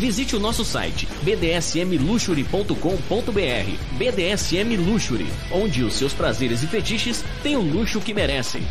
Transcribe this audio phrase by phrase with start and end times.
[0.00, 3.98] Visite o nosso site bdsmluxury.com.br.
[3.98, 8.62] BDSM Luxury, onde os seus prazeres e fetiches têm o luxo que merecem.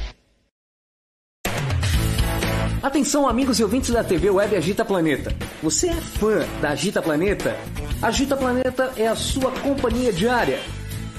[2.81, 5.31] Atenção, amigos e ouvintes da TV Web Agita Planeta.
[5.61, 7.55] Você é fã da Agita Planeta?
[8.01, 10.59] Agita Planeta é a sua companhia diária.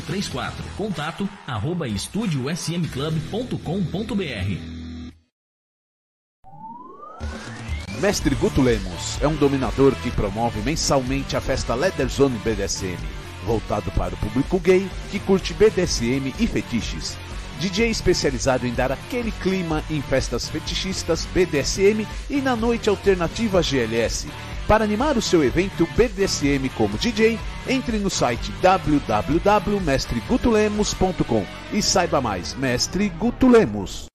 [0.00, 0.64] 3834.
[0.76, 4.76] Contato arroba estudiosmclub.com.br
[8.00, 12.98] Mestre Guto Lemos é um dominador que promove mensalmente a festa Leather Zone BDSM,
[13.44, 17.16] voltado para o público gay que curte BDSM e fetiches.
[17.58, 24.28] DJ especializado em dar aquele clima em festas fetichistas BDSM e na noite alternativa GLS
[24.66, 27.38] para animar o seu evento BDSM como DJ,
[27.68, 34.06] entre no site www.mestregutulemos.com e saiba mais, Mestre Guto Lemos.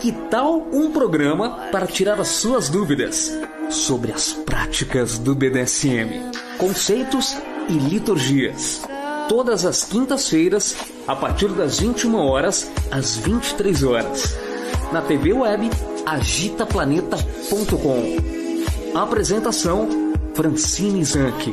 [0.00, 3.32] Que tal um programa para tirar as suas dúvidas
[3.70, 7.36] sobre as práticas do BDSM, conceitos
[7.68, 8.82] e liturgias?
[9.28, 10.74] Todas as quintas-feiras,
[11.06, 14.47] a partir das 21 horas às 23 horas
[14.92, 15.70] na TV web
[16.06, 18.98] agitaplaneta.com.
[18.98, 19.88] Apresentação
[20.34, 21.52] Francine Zanck.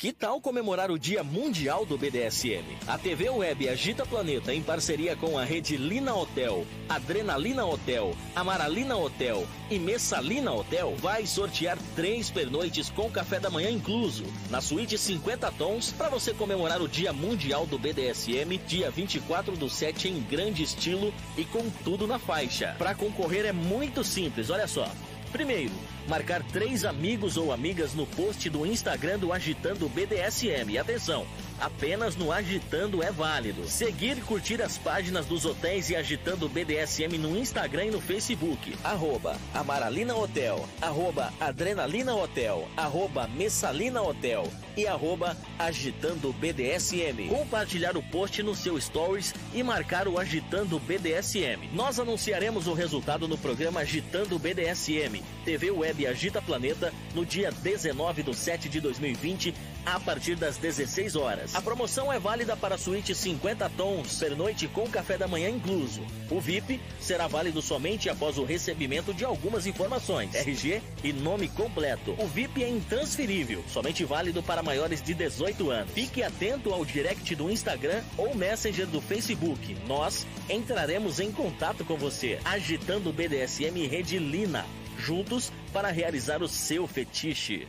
[0.00, 2.64] Que tal comemorar o Dia Mundial do BDSM?
[2.88, 8.96] A TV Web Agita Planeta, em parceria com a rede Lina Hotel, Adrenalina Hotel, Amaralina
[8.96, 14.96] Hotel e Messalina Hotel, vai sortear três pernoites com café da manhã incluso, na suíte
[14.96, 20.22] 50 tons, para você comemorar o Dia Mundial do BDSM, dia 24 do 7, em
[20.22, 22.74] grande estilo e com tudo na faixa.
[22.78, 24.90] Para concorrer é muito simples, olha só.
[25.30, 25.72] Primeiro,
[26.10, 30.76] marcar três amigos ou amigas no post do Instagram do Agitando BDSM.
[30.76, 31.24] Atenção,
[31.60, 33.68] apenas no Agitando é válido.
[33.68, 38.76] Seguir e curtir as páginas dos hotéis e Agitando BDSM no Instagram e no Facebook.
[38.82, 47.28] Arroba Amaralina Hotel, arroba Adrenalina Hotel, arroba Messalina Hotel e arroba Agitando BDSM.
[47.28, 51.70] Compartilhar o post no seu stories e marcar o Agitando BDSM.
[51.72, 58.22] Nós anunciaremos o resultado no programa Agitando BDSM, TV Web Agita Planeta, no dia 19
[58.22, 61.54] de 7 de 2020, a partir das 16 horas.
[61.54, 66.02] A promoção é válida para a suíte 50 tons, pernoite com café da manhã incluso.
[66.30, 72.14] O VIP será válido somente após o recebimento de algumas informações, RG e nome completo.
[72.18, 75.92] O VIP é intransferível, somente válido para maiores de 18 anos.
[75.92, 79.76] Fique atento ao direct do Instagram ou Messenger do Facebook.
[79.86, 84.64] Nós entraremos em contato com você, agitando o BDSM Rede Lina,
[85.00, 87.66] juntos para realizar o seu fetiche.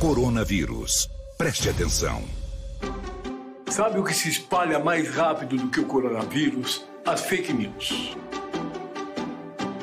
[0.00, 1.08] Coronavírus.
[1.38, 2.22] Preste atenção.
[3.68, 6.84] Sabe o que se espalha mais rápido do que o coronavírus?
[7.04, 8.16] As fake news.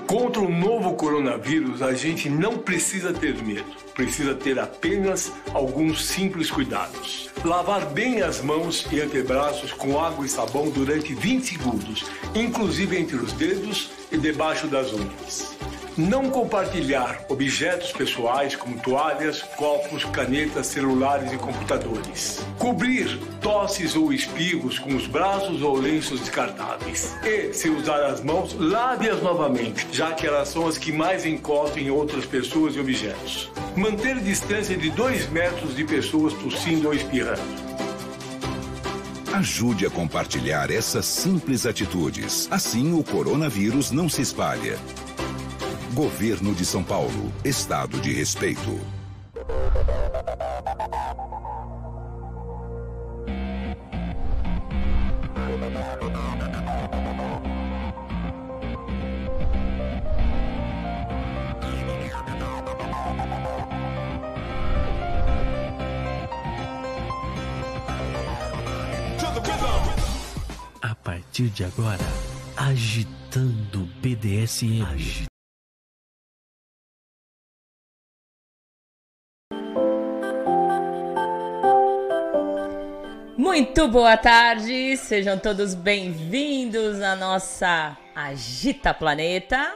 [0.07, 3.65] Contra o novo coronavírus, a gente não precisa ter medo.
[3.93, 7.29] Precisa ter apenas alguns simples cuidados.
[7.43, 12.05] Lavar bem as mãos e antebraços com água e sabão durante 20 segundos,
[12.35, 15.57] inclusive entre os dedos e debaixo das unhas.
[15.95, 22.43] Não compartilhar objetos pessoais como toalhas, copos, canetas, celulares e computadores.
[22.57, 27.15] Cobrir tosses ou espirros com os braços ou lenços descartáveis.
[27.23, 31.83] E, se usar as mãos, lave-as novamente, já que elas são as que mais encostam
[31.83, 33.51] em outras pessoas e objetos.
[33.75, 37.39] Manter distância de 2 metros de pessoas tossindo ou espirrando.
[39.31, 42.47] Ajude a compartilhar essas simples atitudes.
[42.49, 44.79] Assim o coronavírus não se espalha.
[45.93, 47.31] Governo de São Paulo.
[47.45, 48.79] Estado de respeito.
[70.81, 71.99] A partir de agora,
[72.57, 75.32] agitando BDSM.
[83.53, 89.75] Muito boa tarde, sejam todos bem-vindos à nossa Agita Planeta.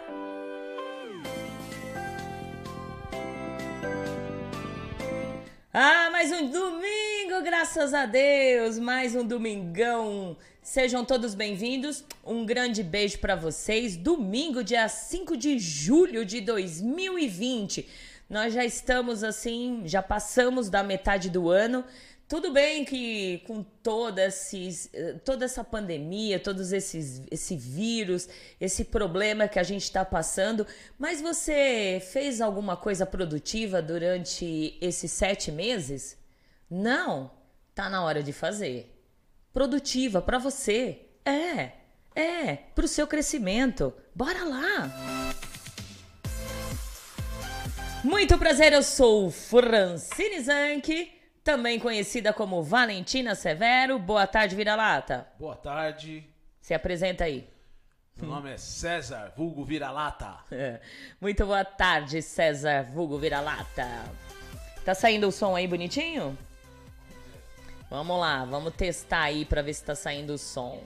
[5.71, 10.35] Ah, mais um domingo, graças a Deus, mais um domingão.
[10.59, 12.03] Sejam todos bem-vindos.
[12.25, 13.95] Um grande beijo para vocês.
[13.95, 17.87] Domingo, dia 5 de julho de 2020.
[18.27, 21.85] Nós já estamos assim, já passamos da metade do ano.
[22.27, 24.91] Tudo bem que com toda, esses,
[25.23, 28.27] toda essa pandemia, todos esses esse vírus,
[28.59, 30.67] esse problema que a gente está passando,
[30.99, 36.17] mas você fez alguma coisa produtiva durante esses sete meses?
[36.69, 37.31] Não,
[37.73, 38.93] tá na hora de fazer.
[39.53, 41.71] Produtiva para você, é,
[42.13, 43.93] é, para o seu crescimento.
[44.13, 45.33] Bora lá!
[48.03, 51.16] Muito prazer, eu sou Francine Zanke
[51.47, 53.97] também conhecida como Valentina Severo.
[53.97, 55.25] Boa tarde, Vira-Lata.
[55.39, 56.27] Boa tarde.
[56.59, 57.47] Se apresenta aí.
[58.17, 60.39] Meu nome é César, vulgo Vira-Lata.
[60.51, 60.81] É.
[61.21, 63.87] Muito boa tarde, César, vulgo Vira-Lata.
[64.83, 66.37] Tá saindo o som aí bonitinho?
[67.89, 70.83] Vamos lá, vamos testar aí pra ver se tá saindo o som.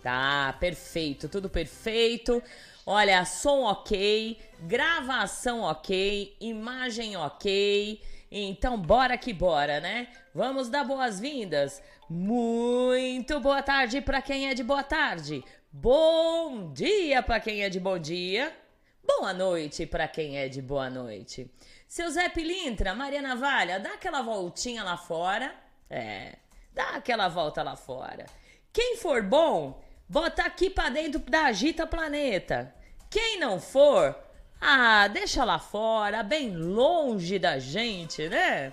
[0.00, 2.40] Tá, perfeito, tudo perfeito.
[2.86, 8.00] Olha, som ok, gravação ok, imagem ok.
[8.30, 10.08] Então, bora que bora, né?
[10.34, 11.82] Vamos dar boas-vindas.
[12.08, 15.42] Muito boa tarde para quem é de boa tarde.
[15.72, 18.54] Bom dia para quem é de bom dia.
[19.02, 21.50] Boa noite para quem é de boa noite.
[21.86, 25.54] Seu Zé Pilintra, Maria Navalha, dá aquela voltinha lá fora.
[25.88, 26.36] É,
[26.74, 28.26] dá aquela volta lá fora.
[28.70, 32.74] Quem for bom, bota aqui para dentro da Agita Planeta.
[33.10, 34.14] Quem não for,
[34.60, 38.72] ah, deixa lá fora, bem longe da gente, né?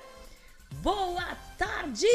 [0.82, 2.08] Boa tarde!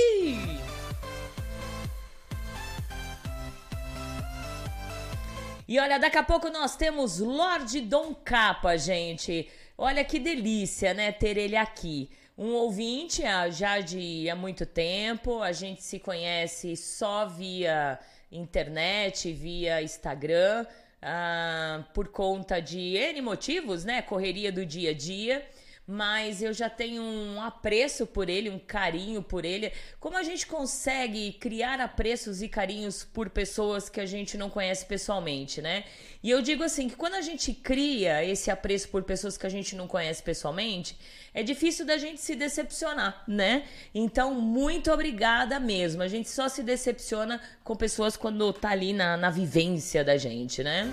[5.68, 9.48] E olha, daqui a pouco nós temos Lorde Dom Capa, gente.
[9.78, 12.10] Olha que delícia, né, ter ele aqui.
[12.36, 18.00] Um ouvinte ah, já de há muito tempo, a gente se conhece só via
[18.32, 20.66] internet, via Instagram
[21.02, 24.02] ah, por conta de N motivos, né?
[24.02, 25.46] Correria do dia a dia.
[25.92, 29.72] Mas eu já tenho um apreço por ele, um carinho por ele.
[29.98, 34.86] Como a gente consegue criar apreços e carinhos por pessoas que a gente não conhece
[34.86, 35.82] pessoalmente, né?
[36.22, 39.50] E eu digo assim que quando a gente cria esse apreço por pessoas que a
[39.50, 40.96] gente não conhece pessoalmente,
[41.34, 43.64] é difícil da gente se decepcionar, né?
[43.92, 46.04] Então, muito obrigada mesmo.
[46.04, 50.62] A gente só se decepciona com pessoas quando tá ali na, na vivência da gente,
[50.62, 50.88] né?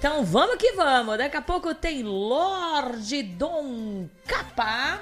[0.00, 1.18] Então vamos que vamos.
[1.18, 4.98] Daqui a pouco tem Lorde Dom Capa.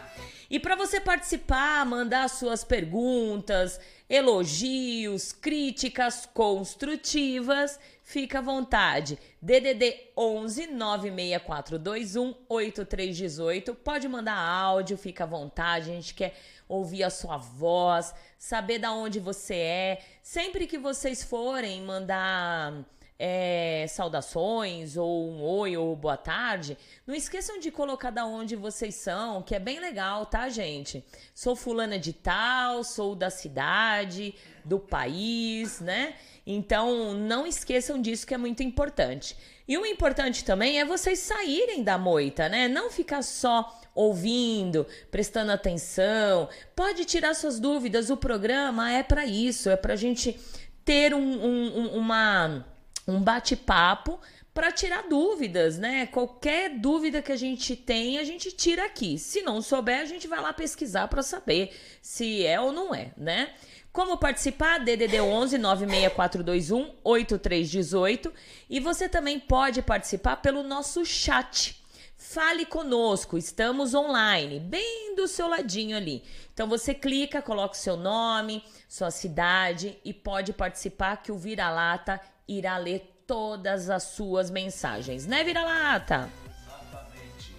[0.50, 3.78] E para você participar, mandar suas perguntas,
[4.10, 9.16] elogios, críticas construtivas, fica à vontade.
[9.40, 13.76] DDD 11 96421 8318.
[13.76, 15.92] Pode mandar áudio, fica à vontade.
[15.92, 16.34] A gente quer
[16.68, 20.04] ouvir a sua voz, saber da onde você é.
[20.24, 22.84] Sempre que vocês forem mandar
[23.18, 28.94] é, saudações, ou um oi, ou boa tarde, não esqueçam de colocar da onde vocês
[28.94, 31.04] são, que é bem legal, tá, gente?
[31.34, 34.34] Sou fulana de tal, sou da cidade,
[34.64, 36.14] do país, né?
[36.46, 39.36] Então, não esqueçam disso que é muito importante.
[39.66, 42.68] E o importante também é vocês saírem da moita, né?
[42.68, 46.48] Não ficar só ouvindo, prestando atenção.
[46.74, 50.38] Pode tirar suas dúvidas, o programa é para isso, é pra gente
[50.84, 52.64] ter um, um, uma
[53.08, 54.20] um bate-papo
[54.52, 56.06] para tirar dúvidas, né?
[56.06, 59.18] Qualquer dúvida que a gente tem, a gente tira aqui.
[59.18, 63.12] Se não souber, a gente vai lá pesquisar para saber se é ou não é,
[63.16, 63.54] né?
[63.92, 64.78] Como participar?
[64.78, 68.32] DDD 11 96421 8318
[68.68, 71.82] e você também pode participar pelo nosso chat.
[72.16, 76.22] Fale conosco, estamos online, bem do seu ladinho ali.
[76.52, 82.20] Então você clica, coloca o seu nome, sua cidade e pode participar que o Vira-Lata
[82.48, 86.30] irá ler todas as suas mensagens, né, Vira-Lata?
[86.46, 87.54] Exatamente.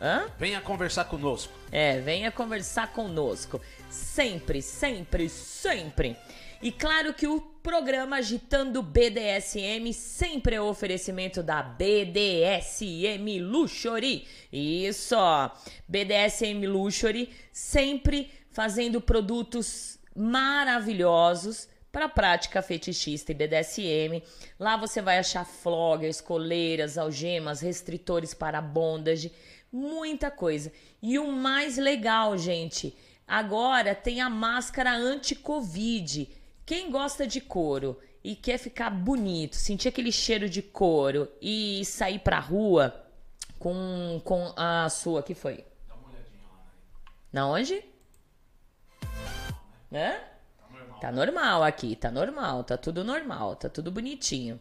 [0.00, 0.26] Hã?
[0.36, 1.52] Venha conversar conosco.
[1.70, 3.60] É, venha conversar conosco.
[3.88, 6.16] Sempre, sempre, sempre.
[6.60, 14.26] E claro que o programa Agitando BDSM sempre é oferecimento da BDSM Luxury.
[14.52, 15.16] Isso.
[15.88, 24.22] BDSM Luxury sempre fazendo produtos maravilhosos para prática fetichista e BDSM.
[24.58, 29.30] Lá você vai achar floggers, coleiras, algemas, restritores para bondage,
[29.70, 30.72] muita coisa.
[31.02, 32.96] E o mais legal, gente,
[33.28, 36.28] agora tem a máscara anti-covid
[36.64, 42.20] quem gosta de couro e quer ficar bonito, sentir aquele cheiro de couro e sair
[42.20, 43.04] pra rua
[43.58, 45.64] com, com a sua, que foi?
[45.88, 46.64] Dá uma olhadinha lá.
[47.32, 47.84] Na onde?
[49.90, 50.31] Né?
[51.02, 51.64] Tá normal.
[51.64, 54.60] aqui, tá normal, tá tudo normal, tá tudo bonitinho.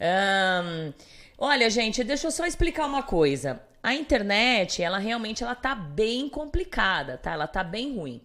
[0.00, 0.90] Um,
[1.36, 3.60] olha, gente, deixa eu só explicar uma coisa.
[3.82, 7.32] A internet, ela realmente ela tá bem complicada, tá?
[7.32, 8.22] Ela tá bem ruim.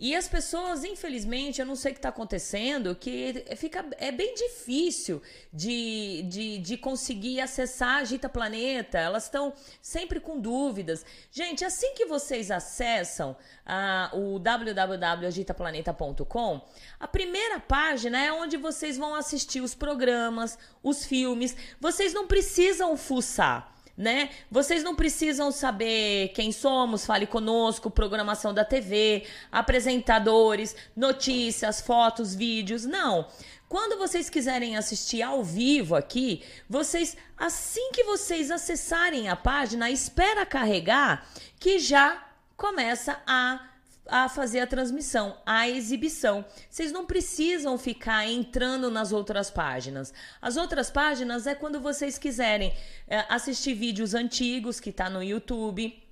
[0.00, 4.34] E as pessoas, infelizmente, eu não sei o que está acontecendo, que fica é bem
[4.34, 5.20] difícil
[5.52, 8.96] de, de, de conseguir acessar a Agita Planeta.
[8.96, 9.52] Elas estão
[9.82, 11.04] sempre com dúvidas.
[11.30, 16.62] Gente, assim que vocês acessam uh, o www.agitaplaneta.com,
[16.98, 21.54] a primeira página é onde vocês vão assistir os programas, os filmes.
[21.78, 24.30] Vocês não precisam fuçar né?
[24.50, 32.86] Vocês não precisam saber quem somos, fale conosco, programação da TV, apresentadores, notícias, fotos, vídeos,
[32.86, 33.28] não.
[33.68, 40.46] Quando vocês quiserem assistir ao vivo aqui, vocês assim que vocês acessarem a página, espera
[40.46, 41.28] carregar
[41.58, 42.26] que já
[42.56, 43.69] começa a
[44.10, 46.44] a fazer a transmissão, a exibição.
[46.68, 50.12] Vocês não precisam ficar entrando nas outras páginas.
[50.42, 52.74] As outras páginas é quando vocês quiserem
[53.06, 56.02] é, assistir vídeos antigos que está no YouTube.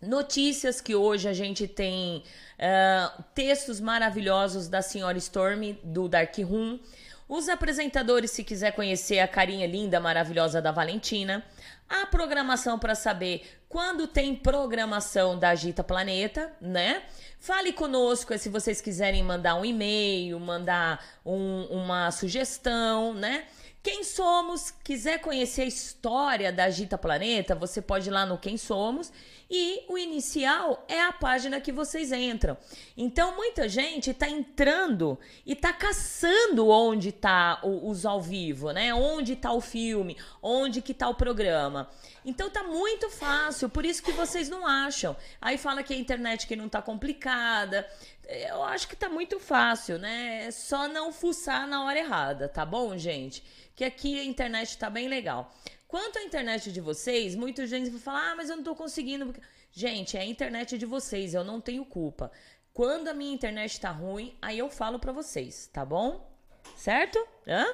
[0.00, 2.24] Notícias que hoje a gente tem
[2.58, 6.80] uh, textos maravilhosos da senhora Storm, do Dark Room.
[7.28, 11.44] Os apresentadores, se quiser conhecer a carinha linda, maravilhosa da Valentina.
[11.88, 17.02] A programação para saber quando tem programação da Agita Planeta, né?
[17.42, 23.46] Fale conosco se vocês quiserem mandar um e-mail, mandar um, uma sugestão, né?
[23.82, 28.56] Quem Somos, quiser conhecer a história da Agita Planeta, você pode ir lá no Quem
[28.56, 29.12] Somos
[29.54, 32.56] e o inicial é a página que vocês entram.
[32.96, 38.94] Então muita gente está entrando e está caçando onde está os ao vivo, né?
[38.94, 41.90] Onde está o filme, onde que está o programa.
[42.24, 45.14] Então tá muito fácil, por isso que vocês não acham.
[45.38, 47.86] Aí fala que a internet que não tá complicada.
[48.26, 50.46] Eu acho que tá muito fácil, né?
[50.46, 53.44] É só não fuçar na hora errada, tá bom, gente?
[53.76, 55.52] Que aqui a internet tá bem legal.
[55.92, 59.34] Quanto à internet de vocês, muita gente vai falar: "Ah, mas eu não tô conseguindo".
[59.70, 62.32] Gente, é a internet de vocês, eu não tenho culpa.
[62.72, 66.26] Quando a minha internet tá ruim, aí eu falo para vocês, tá bom?
[66.74, 67.18] Certo?
[67.46, 67.66] Hã?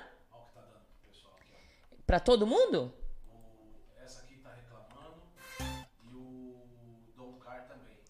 [2.05, 2.93] Para todo mundo?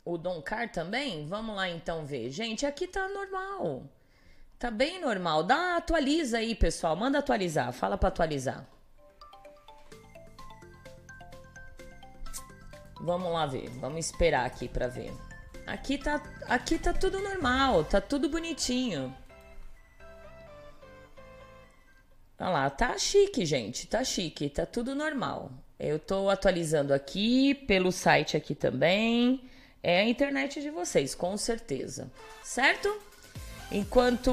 [0.07, 1.27] o Dom Car também?
[1.27, 2.31] Vamos lá então ver.
[2.31, 3.85] Gente, aqui tá normal.
[4.59, 5.43] Tá bem normal.
[5.43, 6.97] Dá, atualiza aí, pessoal.
[6.97, 7.75] Manda atualizar.
[7.75, 8.78] Fala para atualizar.
[13.01, 13.69] Vamos lá ver.
[13.81, 15.13] Vamos esperar aqui para ver.
[15.67, 19.15] Aqui tá, aqui tá tudo normal, tá tudo bonitinho.
[22.39, 25.51] Olha lá, tá chique, gente, tá chique, tá tudo normal.
[25.79, 29.43] Eu tô atualizando aqui pelo site aqui também
[29.83, 32.11] é a internet de vocês, com certeza.
[32.43, 32.95] Certo?
[33.71, 34.31] Enquanto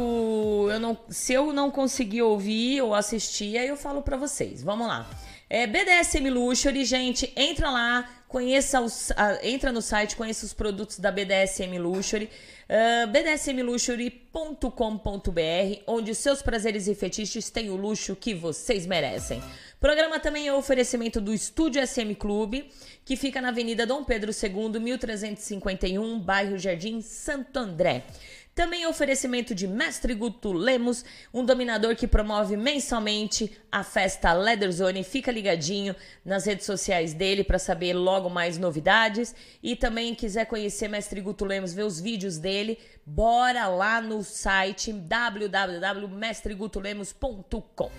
[0.71, 4.63] eu não, se eu não conseguir ouvir ou assistir, aí eu falo para vocês.
[4.63, 5.09] Vamos lá.
[5.49, 11.09] É BDSM Luxury, gente, entra lá, conheça os, entra no site, conheça os produtos da
[11.09, 12.29] BDSM Luxury,
[12.69, 19.41] uh, bdsmluxury.com.br, onde os seus prazeres e fetiches têm o luxo que vocês merecem.
[19.79, 22.69] Programa também é oferecimento do Estúdio SM Clube,
[23.05, 28.03] que fica na Avenida Dom Pedro II, 1351, bairro Jardim Santo André.
[28.55, 35.03] Também oferecimento de Mestre Guto Lemos, um dominador que promove mensalmente a festa Leather Zone.
[35.03, 35.93] Fica ligadinho
[36.23, 39.35] nas redes sociais dele para saber logo mais novidades.
[39.61, 44.93] E também quiser conhecer Mestre Guto Lemos, ver os vídeos dele, bora lá no site
[44.93, 47.91] www.mestregutolemos.com.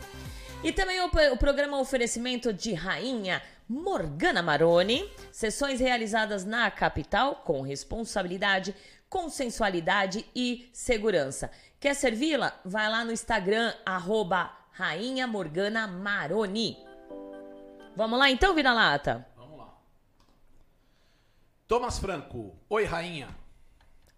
[0.65, 5.11] E também o, o programa oferecimento de Rainha Morgana Maroni.
[5.33, 8.75] Sessões realizadas na capital com responsabilidade,
[9.09, 11.51] consensualidade e segurança.
[11.81, 12.59] Quer servi-la?
[12.65, 16.77] Vai lá no Instagram, arroba Rainha Morgana Maroni.
[17.95, 19.27] Vamos lá então, vira-lata?
[19.37, 19.75] Vamos lá.
[21.67, 22.55] Thomas Franco.
[22.69, 23.29] Oi, rainha.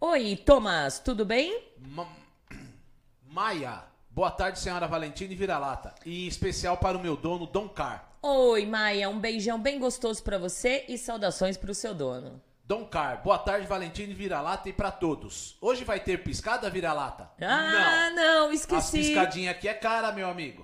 [0.01, 1.63] Oi, Thomas, tudo bem?
[1.79, 2.09] Ma-
[3.27, 3.85] Maia.
[4.11, 5.95] Boa tarde, senhora Valentina e Vira-Lata.
[6.05, 8.17] E em especial para o meu dono, Dom Car.
[8.21, 12.43] Oi, Maia, um beijão bem gostoso pra você e saudações pro seu dono.
[12.69, 15.57] Dom Car, boa tarde, Valentina e Vira-Lata e para todos.
[15.59, 17.31] Hoje vai ter piscada, Vira-Lata?
[17.41, 18.99] Ah, não, As esqueci.
[18.99, 20.63] piscadinhas aqui é cara, meu amigo.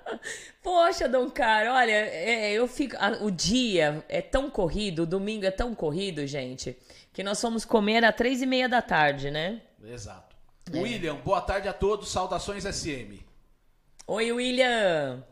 [0.64, 2.96] Poxa, Dom Caro, olha, é, eu fico.
[2.98, 6.78] a- o dia é tão corrido, o domingo é tão corrido, gente,
[7.12, 9.60] que nós fomos comer às três e meia da tarde, né?
[9.84, 10.34] Exato.
[10.72, 10.78] É.
[10.80, 13.22] William, boa tarde a todos, saudações SM.
[14.06, 15.22] Oi, William.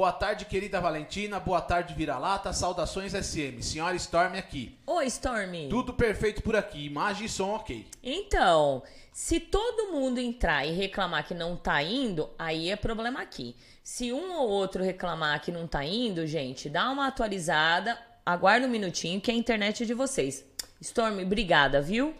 [0.00, 3.60] Boa tarde, querida Valentina, boa tarde, Vira-Lata, saudações SM.
[3.60, 4.74] Senhora Storm aqui.
[4.86, 5.68] Oi, Stormy.
[5.68, 7.86] Tudo perfeito por aqui, imagem e som ok.
[8.02, 13.54] Então, se todo mundo entrar e reclamar que não tá indo, aí é problema aqui.
[13.84, 18.70] Se um ou outro reclamar que não tá indo, gente, dá uma atualizada, aguarda um
[18.70, 20.42] minutinho que é a internet de vocês.
[20.80, 22.14] Stormy, obrigada, viu?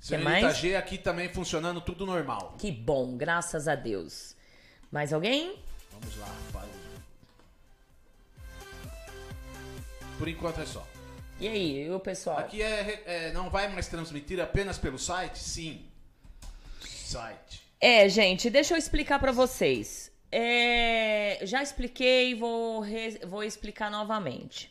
[0.00, 0.52] Senhorita?
[0.52, 2.56] G aqui também funcionando tudo normal.
[2.58, 4.34] Que bom, graças a Deus.
[4.90, 5.54] Mais alguém?
[5.92, 6.79] Vamos lá, rapaz.
[10.20, 10.86] Por enquanto é só.
[11.40, 12.36] E aí, e o pessoal?
[12.40, 15.38] Aqui é, é- não vai mais transmitir apenas pelo site?
[15.38, 15.86] Sim.
[16.84, 17.62] Site.
[17.80, 20.12] É, gente, deixa eu explicar pra vocês.
[20.30, 24.70] É, já expliquei, vou, re- vou explicar novamente.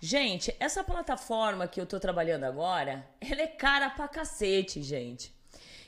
[0.00, 5.32] Gente, essa plataforma que eu tô trabalhando agora, ela é cara pra cacete, gente.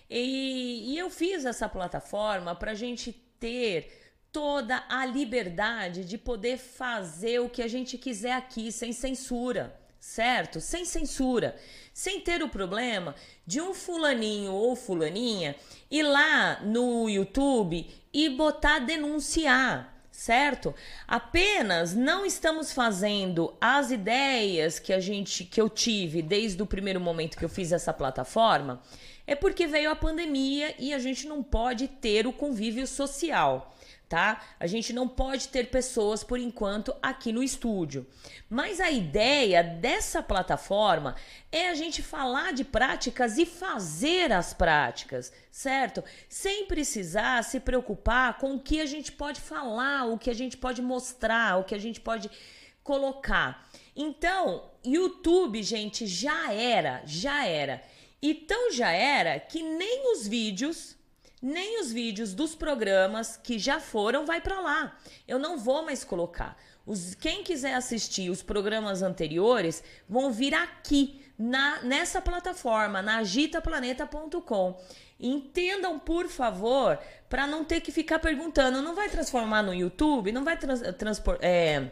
[0.09, 4.02] E, e eu fiz essa plataforma pra gente ter
[4.33, 10.59] toda a liberdade de poder fazer o que a gente quiser aqui, sem censura, certo?
[10.59, 11.55] Sem censura.
[11.93, 13.15] Sem ter o problema
[13.47, 15.55] de um fulaninho ou fulaninha
[15.90, 20.75] ir lá no YouTube e botar denunciar, certo?
[21.07, 26.99] Apenas não estamos fazendo as ideias que a gente que eu tive desde o primeiro
[26.99, 28.83] momento que eu fiz essa plataforma,
[29.27, 33.73] é porque veio a pandemia e a gente não pode ter o convívio social
[34.12, 34.42] tá?
[34.61, 38.07] A gente não pode ter pessoas por enquanto aqui no estúdio.
[38.46, 41.16] Mas a ideia dessa plataforma
[41.51, 46.05] é a gente falar de práticas e fazer as práticas, certo?
[46.29, 50.59] Sem precisar se preocupar com o que a gente pode falar, o que a gente
[50.59, 52.31] pode mostrar, o que a gente pode
[52.85, 53.66] colocar.
[53.96, 57.83] Então, YouTube, gente, já era, já era.
[58.20, 61.01] Então já era que nem os vídeos
[61.42, 64.96] nem os vídeos dos programas que já foram vai para lá.
[65.26, 66.57] Eu não vou mais colocar.
[66.87, 74.81] Os, quem quiser assistir os programas anteriores vão vir aqui na nessa plataforma, na agitaplaneta.com.
[75.18, 78.83] Entendam, por favor, para não ter que ficar perguntando.
[78.83, 80.33] Não vai transformar no YouTube?
[80.33, 81.90] Não vai trans, transpor, é,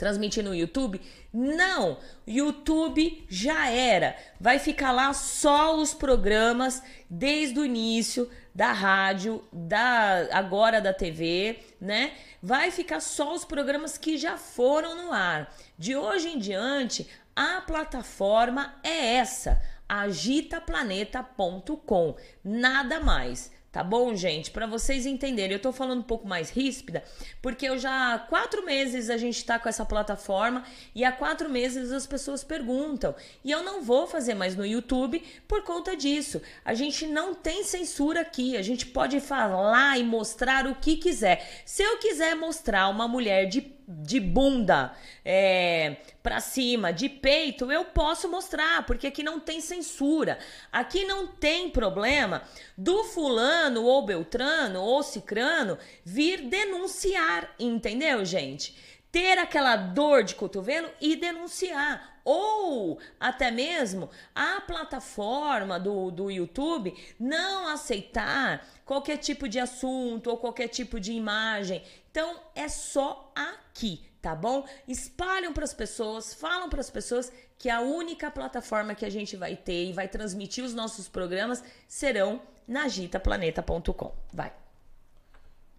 [0.00, 0.98] transmitir no YouTube?
[1.30, 4.16] Não, YouTube já era.
[4.40, 11.58] Vai ficar lá só os programas desde o início da rádio, da agora da TV,
[11.78, 12.14] né?
[12.42, 15.54] Vai ficar só os programas que já foram no ar.
[15.76, 22.16] De hoje em diante, a plataforma é essa, agitaplaneta.com.
[22.42, 23.52] Nada mais.
[23.72, 24.50] Tá bom, gente?
[24.50, 27.04] Para vocês entenderem, eu tô falando um pouco mais ríspida,
[27.40, 31.48] porque eu já há quatro meses a gente tá com essa plataforma e há quatro
[31.48, 33.14] meses as pessoas perguntam.
[33.44, 36.42] E eu não vou fazer mais no YouTube por conta disso.
[36.64, 41.62] A gente não tem censura aqui, a gente pode falar e mostrar o que quiser.
[41.64, 47.84] Se eu quiser mostrar uma mulher de de bunda é, pra cima, de peito, eu
[47.86, 50.38] posso mostrar, porque aqui não tem censura.
[50.70, 52.42] Aqui não tem problema
[52.78, 58.76] do fulano ou beltrano ou cicrano vir denunciar, entendeu, gente?
[59.10, 62.20] Ter aquela dor de cotovelo e denunciar.
[62.24, 70.36] Ou até mesmo a plataforma do, do YouTube não aceitar qualquer tipo de assunto ou
[70.36, 71.82] qualquer tipo de imagem.
[72.10, 74.66] Então é só aqui, tá bom?
[74.88, 79.36] Espalham para as pessoas, falam para as pessoas que a única plataforma que a gente
[79.36, 84.14] vai ter e vai transmitir os nossos programas serão na agitaplaneta.com.
[84.32, 84.52] Vai.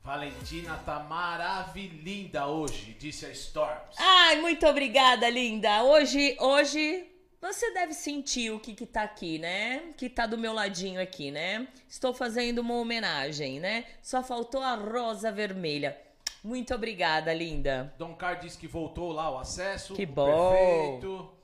[0.03, 3.95] Valentina tá maravilhinda hoje, disse a Storms.
[3.97, 5.83] Ai, muito obrigada, linda.
[5.83, 7.07] Hoje, hoje
[7.39, 9.93] você deve sentir o que que tá aqui, né?
[9.97, 11.67] Que tá do meu ladinho aqui, né?
[11.87, 13.85] Estou fazendo uma homenagem, né?
[14.01, 15.99] Só faltou a rosa vermelha.
[16.43, 17.93] Muito obrigada, linda.
[17.97, 19.93] Dom Car disse que voltou lá o acesso.
[19.93, 20.51] Que bom.
[20.51, 21.41] Perfeito.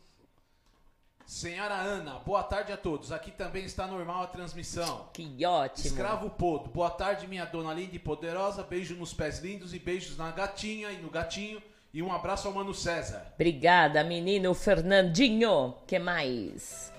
[1.27, 3.11] Senhora Ana, boa tarde a todos.
[3.11, 5.09] Aqui também está normal a transmissão.
[5.11, 5.87] Que ótimo.
[5.87, 8.63] Escravo Podo, boa tarde, minha dona linda e poderosa.
[8.63, 11.61] Beijo nos pés lindos e beijos na gatinha e no gatinho.
[11.93, 13.33] E um abraço ao Mano César.
[13.35, 15.75] Obrigada, menino Fernandinho.
[15.85, 16.93] que mais?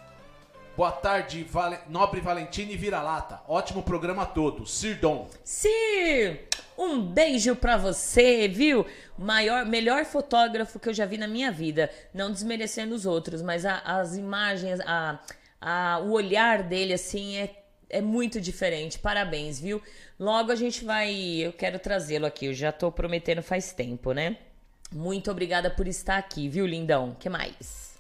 [0.76, 1.78] Boa tarde, Vale...
[1.88, 3.42] Nobre Valentine e Vira-Lata.
[3.48, 4.66] Ótimo programa todo.
[4.66, 5.26] Sirdom.
[5.42, 8.86] Sir, um beijo pra você, viu?
[9.18, 11.90] Maior, melhor fotógrafo que eu já vi na minha vida.
[12.14, 15.18] Não desmerecendo os outros, mas a- as imagens, a,
[15.60, 18.98] a- o olhar dele, assim, é, é muito diferente.
[18.98, 19.82] Parabéns, viu?
[20.18, 21.12] Logo a gente vai.
[21.14, 22.46] Eu quero trazê-lo aqui.
[22.46, 24.36] Eu já tô prometendo faz tempo, né?
[24.92, 27.14] Muito obrigada por estar aqui, viu, lindão?
[27.18, 27.98] que mais?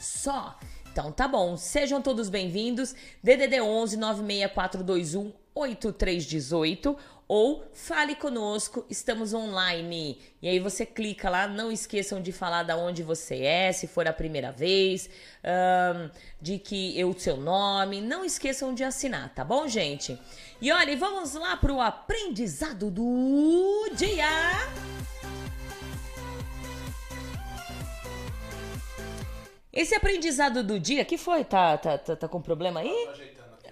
[0.00, 0.58] Só.
[0.92, 2.94] Então tá bom, sejam todos bem-vindos.
[3.22, 6.96] DDD 11 96421 8318
[7.34, 10.20] ou fale conosco, estamos online.
[10.42, 14.06] E aí você clica lá, não esqueçam de falar da onde você é, se for
[14.06, 15.08] a primeira vez,
[15.42, 20.18] ahn, de que eu o seu nome, não esqueçam de assinar, tá bom, gente?
[20.60, 24.28] E olha, e vamos lá pro aprendizado do dia.
[29.72, 31.44] Esse aprendizado do dia, que foi?
[31.44, 33.08] Tá, tá, tá, tá com problema aí?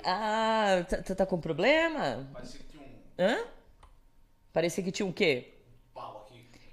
[0.03, 2.27] Ah, tá, tá, tá com problema?
[3.21, 3.45] Hã?
[4.51, 5.53] Parecia que tinha um quê?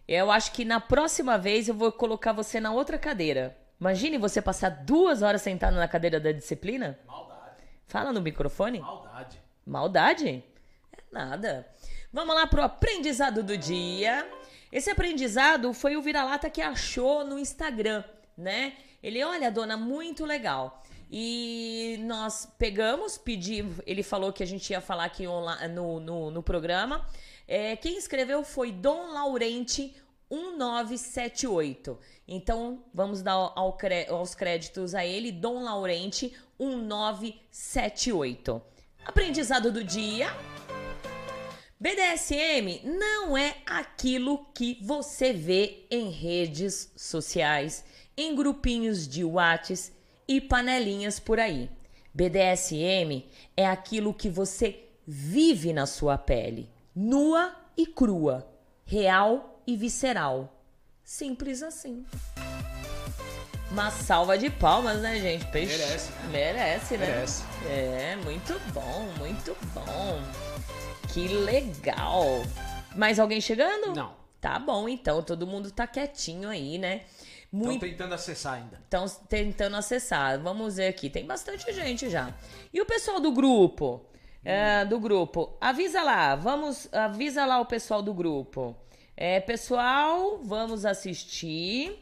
[0.07, 3.57] Eu acho que na próxima vez eu vou colocar você na outra cadeira.
[3.77, 6.97] Imagine você passar duas horas sentado na cadeira da disciplina?
[7.05, 7.63] Maldade.
[7.85, 8.79] Fala no microfone.
[8.79, 9.41] Maldade.
[9.65, 10.43] Maldade?
[10.93, 11.67] É nada.
[12.13, 14.25] Vamos lá pro aprendizado do dia.
[14.71, 18.05] Esse aprendizado foi o vira-lata que achou no Instagram,
[18.37, 18.77] né?
[19.03, 20.81] Ele, olha, dona, muito legal.
[21.09, 26.43] E nós pegamos, pedimos, ele falou que a gente ia falar aqui no, no, no
[26.43, 27.07] programa.
[27.47, 29.95] É, quem escreveu foi Dom Laurente
[30.29, 31.97] 1978.
[32.27, 33.77] Então, vamos dar ao
[34.09, 38.61] aos créditos a ele, Dom Laurente 1978.
[39.05, 40.27] Aprendizado do dia.
[41.79, 47.85] BDSM não é aquilo que você vê em redes sociais,
[48.17, 49.95] em grupinhos de Whats
[50.27, 51.69] e panelinhas por aí.
[52.13, 58.47] BDSM é aquilo que você vive na sua pele, nua e crua,
[58.85, 60.53] real e visceral.
[61.03, 62.05] Simples assim.
[63.69, 65.45] Uma salva de palmas, né, gente?
[65.47, 65.77] Peixe.
[65.77, 66.11] Merece?
[66.31, 67.05] Merece, né?
[67.05, 67.43] Merece.
[67.69, 70.21] É, muito bom, muito bom.
[71.13, 72.43] Que legal.
[72.95, 73.93] Mais alguém chegando?
[73.93, 74.13] Não.
[74.39, 75.21] Tá bom, então.
[75.21, 77.01] Todo mundo tá quietinho aí, né?
[77.57, 78.79] Estão Muito tentando acessar ainda.
[78.83, 80.39] Estão tentando acessar.
[80.39, 81.09] Vamos ver aqui.
[81.09, 82.33] Tem bastante gente já.
[82.73, 84.05] E o pessoal do grupo?
[84.43, 85.57] É, do grupo.
[85.59, 86.35] Avisa lá.
[86.35, 86.87] Vamos.
[86.93, 88.75] Avisa lá o pessoal do grupo.
[89.15, 91.99] É, pessoal, vamos assistir.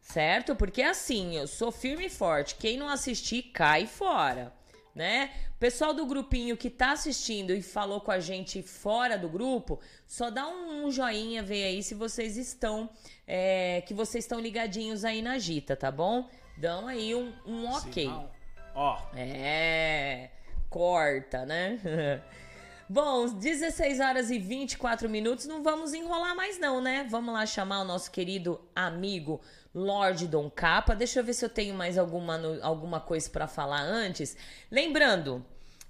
[0.00, 0.56] Certo?
[0.56, 2.56] Porque assim, eu sou firme e forte.
[2.56, 4.52] Quem não assistir, cai fora.
[4.94, 5.30] Né?
[5.56, 9.80] O pessoal do grupinho que tá assistindo e falou com a gente fora do grupo,
[10.06, 12.90] só dá um, joinha, vê aí se vocês estão,
[13.26, 16.28] é, que vocês estão ligadinhos aí na Gita, tá bom?
[16.58, 18.06] Dão aí um, um ok.
[18.06, 20.30] Ó, É,
[20.68, 22.22] corta, né?
[22.88, 27.06] Bom, 16 horas e 24 minutos, não vamos enrolar mais não, né?
[27.08, 29.40] Vamos lá chamar o nosso querido amigo
[29.74, 30.94] Lorde Dom Capa.
[30.94, 34.36] Deixa eu ver se eu tenho mais alguma, alguma coisa pra falar antes.
[34.70, 35.44] Lembrando,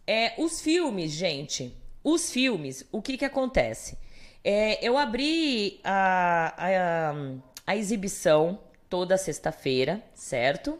[0.07, 3.99] é, os filmes, gente, os filmes, o que que acontece?
[4.45, 7.15] É, eu abri a, a,
[7.67, 10.79] a exibição toda sexta-feira, certo?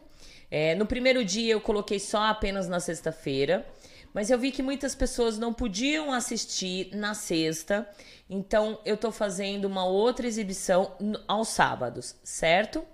[0.51, 3.65] É, no primeiro dia eu coloquei só apenas na sexta-feira,
[4.13, 7.89] mas eu vi que muitas pessoas não podiam assistir na sexta,
[8.29, 10.95] então eu tô fazendo uma outra exibição
[11.27, 12.85] aos sábados, certo?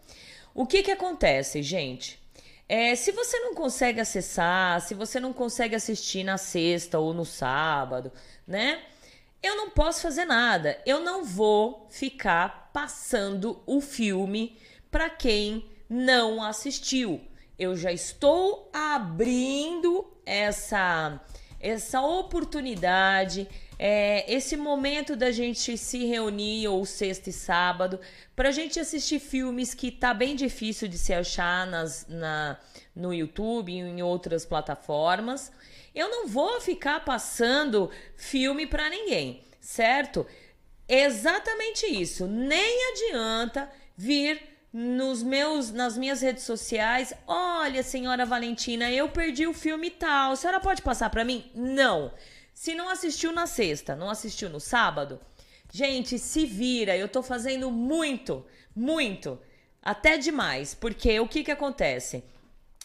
[0.54, 2.20] O que que acontece, gente?
[2.68, 7.26] É, se você não consegue acessar, se você não consegue assistir na sexta ou no
[7.26, 8.12] sábado,
[8.48, 8.84] né?
[9.42, 10.80] Eu não posso fazer nada.
[10.86, 14.58] Eu não vou ficar passando o filme
[14.92, 17.22] para quem não assistiu.
[17.60, 21.22] Eu já estou abrindo essa
[21.60, 23.46] essa oportunidade,
[23.78, 28.00] é, esse momento da gente se reunir ou sexta e sábado
[28.34, 32.58] pra gente assistir filmes que tá bem difícil de se achar nas, na,
[32.96, 35.52] no YouTube e em outras plataformas.
[35.94, 40.26] Eu não vou ficar passando filme pra ninguém, certo?
[40.88, 42.26] Exatamente isso.
[42.26, 49.54] Nem adianta vir nos meus nas minhas redes sociais, olha, senhora Valentina, eu perdi o
[49.54, 50.34] filme tal.
[50.34, 51.50] A senhora pode passar pra mim?
[51.56, 52.12] Não.
[52.54, 55.20] Se não assistiu na sexta, não assistiu no sábado,
[55.72, 58.44] Gente, se vira, eu tô fazendo muito,
[58.76, 59.40] muito,
[59.82, 62.24] até demais, porque o que que acontece?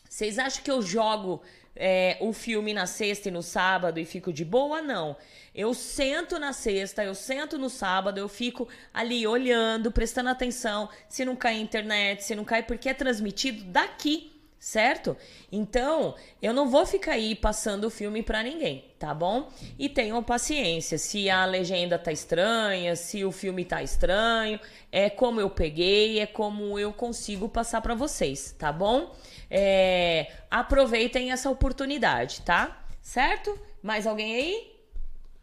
[0.09, 1.41] Vocês acham que eu jogo
[1.77, 4.81] é, o filme na sexta e no sábado e fico de boa?
[4.81, 5.17] Não.
[5.55, 11.25] Eu sento na sexta, eu sento no sábado, eu fico ali olhando, prestando atenção se
[11.25, 15.17] não cai internet, se não cai, porque é transmitido daqui, certo?
[15.53, 19.49] Então, eu não vou ficar aí passando o filme para ninguém, tá bom?
[19.79, 24.59] E tenham paciência, se a legenda tá estranha, se o filme tá estranho,
[24.91, 29.15] é como eu peguei, é como eu consigo passar para vocês, tá bom?
[29.57, 32.85] É, aproveitem essa oportunidade, tá?
[33.01, 33.57] Certo?
[33.81, 34.77] Mais alguém aí?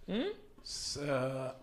[0.06, 0.34] Hum?
[0.98, 1.56] Uh,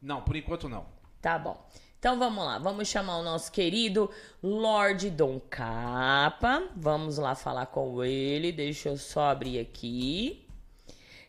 [0.00, 0.86] não, por enquanto não.
[1.20, 1.68] Tá bom.
[1.98, 4.10] Então vamos lá, vamos chamar o nosso querido
[4.42, 6.66] Lord Dom Capa.
[6.74, 8.50] Vamos lá falar com ele.
[8.50, 10.48] Deixa eu só abrir aqui.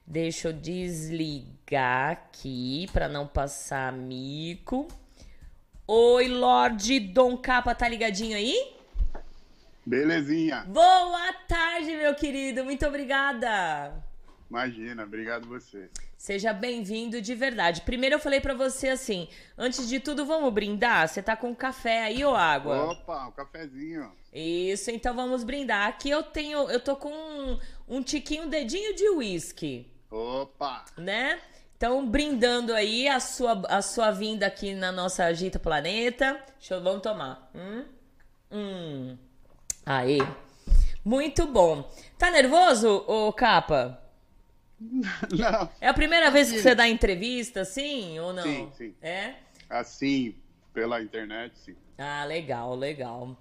[0.05, 4.87] Deixa eu desligar aqui para não passar mico.
[5.85, 8.76] Oi, Lord Dom Capa, tá ligadinho aí?
[9.87, 10.65] Belezinha.
[10.67, 12.61] Boa tarde, meu querido.
[12.65, 14.03] Muito obrigada.
[14.49, 15.89] Imagina, obrigado você.
[16.17, 17.79] Seja bem-vindo de verdade.
[17.83, 21.07] Primeiro eu falei para você assim, antes de tudo vamos brindar?
[21.07, 22.91] Você tá com café aí ou água?
[22.91, 24.11] Opa, um cafezinho.
[24.33, 25.87] Isso, então vamos brindar.
[25.87, 29.89] Aqui eu tenho, eu tô com um, um tiquinho, um dedinho de uísque.
[30.11, 30.83] Opa!
[30.97, 31.39] Né?
[31.77, 36.43] Então, brindando aí a sua, a sua vinda aqui na nossa Agita Planeta.
[36.59, 37.49] Deixa eu, vamos tomar.
[37.55, 37.85] Hum?
[38.51, 39.17] Hum.
[39.87, 40.19] Aí.
[41.03, 41.89] Muito bom.
[42.17, 43.97] Tá nervoso, ô Capa?
[44.77, 45.69] Não.
[45.79, 48.43] É a primeira vez que você dá entrevista, assim, ou não?
[48.43, 48.93] Sim, sim.
[49.01, 49.35] É?
[49.69, 50.35] Assim,
[50.73, 51.75] pela internet, sim.
[51.97, 53.35] Ah, legal, legal.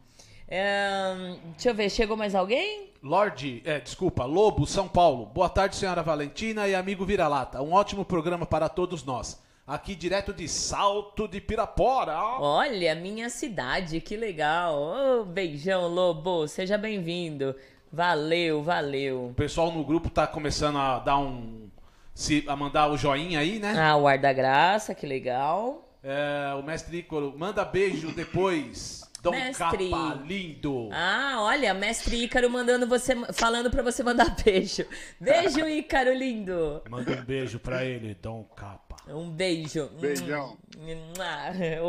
[0.47, 2.93] É, deixa eu ver, chegou mais alguém?
[3.03, 5.27] Lorde, é, desculpa, Lobo, São Paulo.
[5.27, 7.61] Boa tarde, senhora Valentina e amigo Vira-Lata.
[7.61, 9.43] Um ótimo programa para todos nós.
[9.67, 12.17] Aqui direto de Salto de Pirapora.
[12.39, 14.81] Olha, minha cidade, que legal.
[14.81, 17.53] Oh, beijão, Lobo, seja bem-vindo.
[17.93, 19.27] Valeu, valeu.
[19.31, 21.69] O pessoal no grupo tá começando a dar um.
[22.15, 23.75] Se, a mandar o joinha aí, né?
[23.77, 25.85] Ah, o ar da graça, que legal.
[26.01, 29.06] É, o mestre Ícaro, manda beijo depois.
[29.27, 29.91] Dom Mestre.
[29.91, 30.89] Capa, lindo.
[30.93, 34.87] Ah, olha, mestre Ícaro mandando você, falando pra você mandar beijo.
[35.21, 36.81] Beijo, Ícaro, lindo.
[36.89, 38.95] Manda um beijo pra ele, Dom Capa.
[39.09, 39.89] Um beijo.
[40.01, 40.57] Beijão.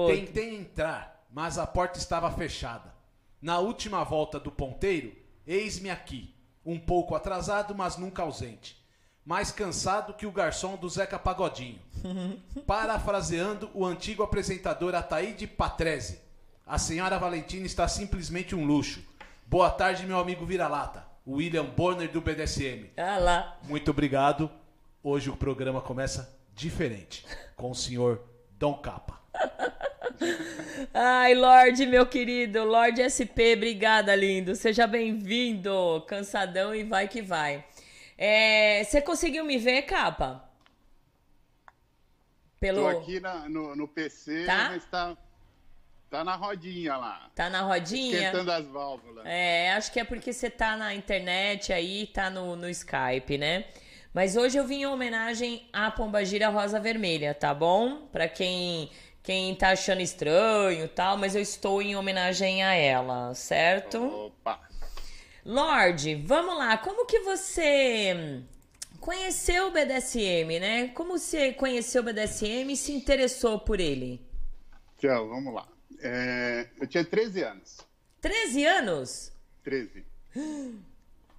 [0.08, 2.91] Tentei entrar, mas a porta estava fechada.
[3.39, 6.34] Na última volta do ponteiro, eis-me aqui,
[6.65, 8.84] um pouco atrasado, mas nunca ausente.
[9.23, 11.80] Mais cansado que o garçom do Zeca Pagodinho.
[12.65, 16.26] Parafraseando o antigo apresentador Ataíde Patrese.
[16.67, 19.01] A senhora Valentina está simplesmente um luxo.
[19.45, 21.06] Boa tarde, meu amigo Vira-Lata.
[21.25, 22.89] William Bonner do BDSM.
[22.97, 23.58] Ah lá.
[23.63, 24.49] Muito obrigado.
[25.03, 27.25] Hoje o programa começa diferente.
[27.56, 28.21] Com o senhor
[28.58, 29.19] Dom Capa.
[30.93, 34.56] Ai, Lorde, meu querido, Lorde SP, obrigada, lindo.
[34.56, 36.03] Seja bem-vindo.
[36.08, 37.63] Cansadão e vai que vai.
[38.17, 40.43] É, Você conseguiu me ver, capa?
[42.60, 42.82] Pelo.
[42.82, 44.69] Tô aqui na- no, no PC, Tá?
[44.71, 45.15] mas tá,
[46.10, 47.30] tá na rodinha lá.
[47.36, 48.17] Tá na rodinha?
[48.17, 49.26] Esquentando as válvulas.
[49.26, 53.65] É, acho que é porque você tá na internet aí, tá no, no Skype, né?
[54.13, 58.08] Mas hoje eu vim em homenagem à Pombagira Rosa Vermelha, tá bom?
[58.12, 58.89] Pra quem,
[59.22, 64.04] quem tá achando estranho e tal, mas eu estou em homenagem a ela, certo?
[64.04, 64.60] Opa!
[65.46, 66.78] Lorde, vamos lá.
[66.78, 68.43] Como que você
[69.00, 70.88] conheceu o BDSM, né?
[70.89, 74.20] Como você conheceu o BDSM e se interessou por ele?
[74.98, 75.67] Tchau, vamos lá.
[75.99, 77.77] É, eu tinha 13 anos.
[78.21, 79.31] 13 anos?
[79.63, 80.05] 13.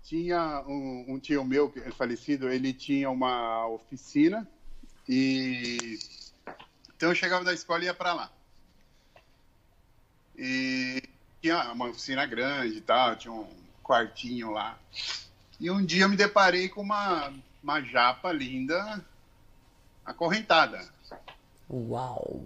[0.02, 4.48] Tinha um, um tio meu, que é falecido, ele tinha uma oficina
[5.08, 5.98] e
[6.98, 8.32] então eu chegava da escola e ia para lá.
[10.36, 11.02] E
[11.40, 13.48] tinha uma oficina grande e tal, tinha um
[13.84, 14.76] quartinho lá.
[15.60, 19.04] E um dia eu me deparei com uma, uma japa linda
[20.04, 20.88] acorrentada.
[21.70, 22.44] Uau!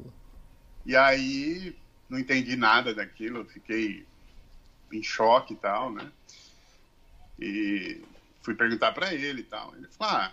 [0.84, 1.74] E aí
[2.12, 4.06] não entendi nada daquilo, fiquei
[4.92, 6.12] em choque e tal, né?
[7.40, 8.04] E
[8.42, 9.74] fui perguntar para ele e tal.
[9.74, 10.32] Ele falou: ah,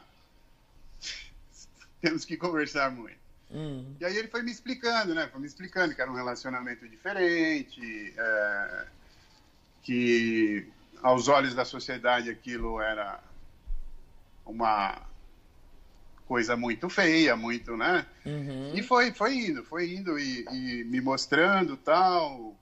[2.02, 3.18] temos que conversar muito.
[3.50, 3.96] Hum.
[3.98, 5.30] E aí ele foi me explicando, né?
[5.30, 8.88] Foi me explicando que era um relacionamento diferente, é,
[9.82, 10.68] que
[11.02, 13.24] aos olhos da sociedade aquilo era
[14.46, 15.02] uma
[16.30, 18.06] coisa muito feia, muito, né?
[18.24, 18.72] Uhum.
[18.76, 22.56] E foi, foi indo, foi indo e, e me mostrando tal.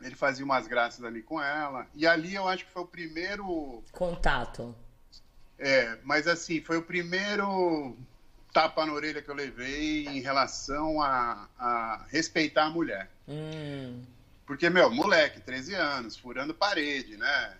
[0.00, 1.86] Ele fazia umas graças ali com ela.
[1.94, 3.84] E ali eu acho que foi o primeiro.
[3.92, 4.74] Contato.
[5.58, 7.94] É, mas assim, foi o primeiro
[8.50, 13.10] tapa na orelha que eu levei em relação a, a respeitar a mulher.
[13.28, 14.02] Hum.
[14.46, 17.56] Porque, meu, moleque, 13 anos, furando parede, né?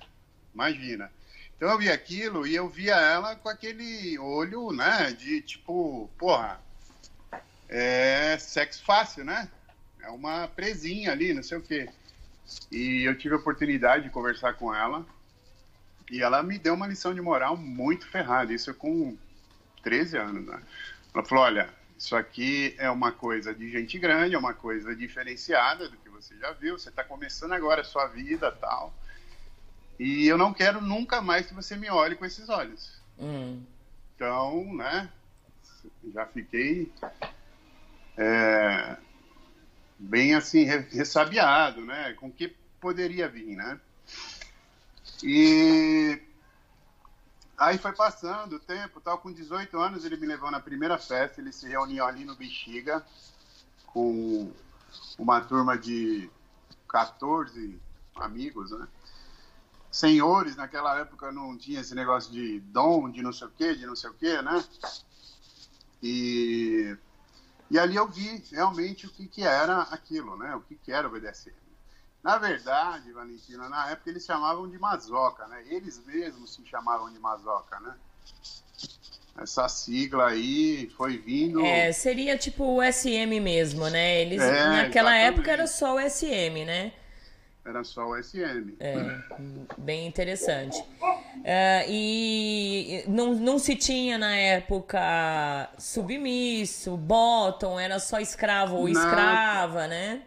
[0.54, 1.12] Imagina.
[1.56, 5.12] Então eu vi aquilo e eu via ela com aquele olho, né?
[5.12, 6.60] De tipo, porra,
[7.68, 9.50] é sexo fácil, né?
[10.02, 11.88] É uma presinha ali, não sei o quê.
[12.70, 15.04] E eu tive a oportunidade de conversar com ela
[16.10, 18.52] e ela me deu uma lição de moral muito ferrada.
[18.52, 19.16] Isso com
[19.82, 20.62] 13 anos, né?
[21.14, 25.88] Ela falou: olha, isso aqui é uma coisa de gente grande, é uma coisa diferenciada
[25.88, 26.78] do que você já viu.
[26.78, 28.94] Você está começando agora a sua vida tal.
[29.98, 32.92] E eu não quero nunca mais que você me olhe com esses olhos.
[33.18, 33.62] Hum.
[34.14, 35.10] Então, né?
[36.12, 36.92] Já fiquei
[38.16, 38.96] é,
[39.98, 42.14] bem assim ressabiado, né?
[42.14, 43.80] Com o que poderia vir, né?
[45.22, 46.20] E
[47.56, 51.40] aí foi passando o tempo, tal, com 18 anos ele me levou na primeira festa,
[51.40, 53.04] ele se reuniu ali no Bexiga
[53.86, 54.52] com
[55.18, 56.30] uma turma de
[56.88, 57.78] 14
[58.16, 58.86] amigos, né?
[59.96, 63.86] Senhores, naquela época não tinha esse negócio de dom, de não sei o quê, de
[63.86, 64.62] não sei o quê, né?
[66.02, 66.94] E,
[67.70, 70.54] e ali eu vi realmente o que, que era aquilo, né?
[70.54, 71.56] O que, que era o BDSM.
[72.22, 75.64] Na verdade, Valentina, na época eles chamavam de mazoca, né?
[75.66, 77.94] Eles mesmos se chamavam de mazoca, né?
[79.38, 81.64] Essa sigla aí foi vindo.
[81.64, 84.20] É, seria tipo o SM mesmo, né?
[84.20, 85.38] Eles, É, naquela exatamente.
[85.38, 86.92] época era só o SM, né?
[87.66, 88.76] Era só o SM.
[88.78, 88.94] É,
[89.76, 90.80] bem interessante.
[91.42, 98.92] É, e não, não se tinha na época submisso, bottom, era só escravo ou Não.
[98.92, 100.22] escrava, né?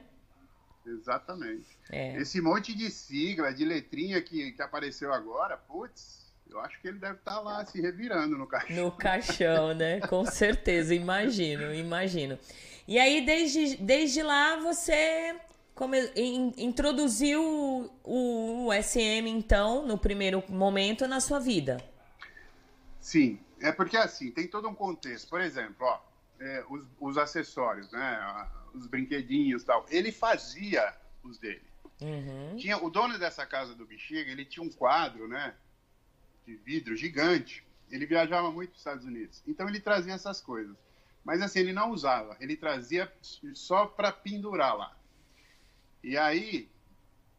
[0.85, 1.65] Exatamente.
[1.89, 2.17] É.
[2.17, 6.99] Esse monte de sigla, de letrinha que, que apareceu agora, putz, eu acho que ele
[6.99, 8.75] deve estar lá se revirando no caixão.
[8.75, 10.01] No caixão, né?
[10.01, 12.37] Com certeza, imagino, imagino.
[12.85, 15.35] E aí, desde, desde lá, você
[15.79, 17.41] come- in- introduziu
[18.03, 21.81] o, o SM, então, no primeiro momento na sua vida.
[22.99, 25.29] Sim, é porque assim, tem todo um contexto.
[25.29, 26.01] Por exemplo, ó,
[26.37, 28.47] é, os, os acessórios, né?
[28.73, 29.85] Os brinquedinhos e tal.
[29.89, 31.63] Ele fazia os dele.
[32.01, 32.57] Uhum.
[32.57, 35.55] Tinha, o dono dessa casa do Bexiga, ele tinha um quadro, né?
[36.45, 37.65] De vidro gigante.
[37.89, 39.41] Ele viajava muito para os Estados Unidos.
[39.47, 40.75] Então ele trazia essas coisas.
[41.23, 42.35] Mas assim, ele não usava.
[42.41, 43.11] Ele trazia
[43.53, 44.98] só para pendurar lá.
[46.03, 46.69] E aí,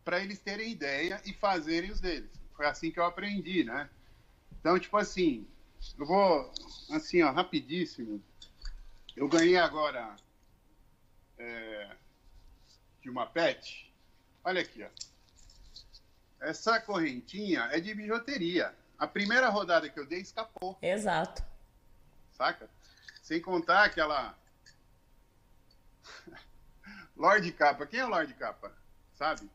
[0.04, 2.30] para eles terem ideia e fazerem os deles.
[2.54, 3.88] Foi assim que eu aprendi, né?
[4.58, 5.46] Então, tipo assim,
[5.98, 6.52] eu vou,
[6.90, 8.22] assim, ó, rapidíssimo.
[9.16, 10.14] Eu ganhei agora
[11.38, 11.96] é,
[13.00, 13.92] de uma pet.
[14.44, 14.88] Olha aqui, ó.
[16.40, 18.74] Essa correntinha é de bijuteria.
[18.98, 21.42] A primeira rodada que eu dei escapou, Exato.
[22.32, 22.68] saca?
[23.22, 24.38] Sem contar aquela.
[27.20, 27.86] Lorde Capa.
[27.86, 28.72] Quem é o Lorde Capa?
[29.14, 29.48] Sabe?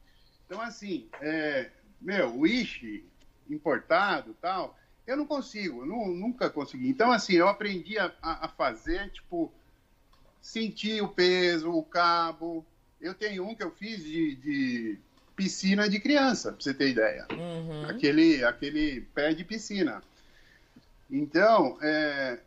[0.46, 3.04] Então, assim, é, meu, Wish
[3.50, 6.88] importado tal, eu não consigo, nu- nunca consegui.
[6.88, 9.52] Então, assim, eu aprendi a, a a fazer, tipo,
[10.42, 12.64] sentir o peso, o cabo.
[13.02, 15.00] Eu tenho um que eu fiz de, de
[15.36, 17.28] piscina de criança, pra você ter ideia.
[17.32, 17.86] Uhum.
[17.90, 20.04] Aquele, aquele pé de piscina.
[21.10, 22.40] Então, é,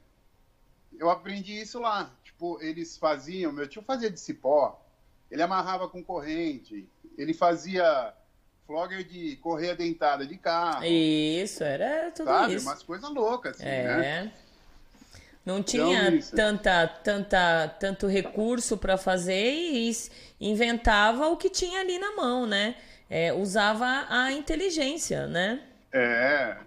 [0.98, 2.10] eu aprendi isso lá.
[2.24, 4.80] Tipo, eles faziam, meu tio fazia de cipó,
[5.30, 8.12] ele amarrava com corrente, ele fazia
[8.66, 12.54] flogger de correia dentada de carro, Isso, era tudo sabe?
[12.54, 12.68] isso.
[12.68, 14.32] Umas coisas loucas, assim, né?
[14.34, 14.48] É.
[15.48, 16.36] Não tinha isso.
[16.36, 19.90] tanta, tanta, tanto recurso para fazer e
[20.38, 22.74] inventava o que tinha ali na mão, né?
[23.08, 25.62] É, usava a inteligência, né?
[25.90, 26.58] É.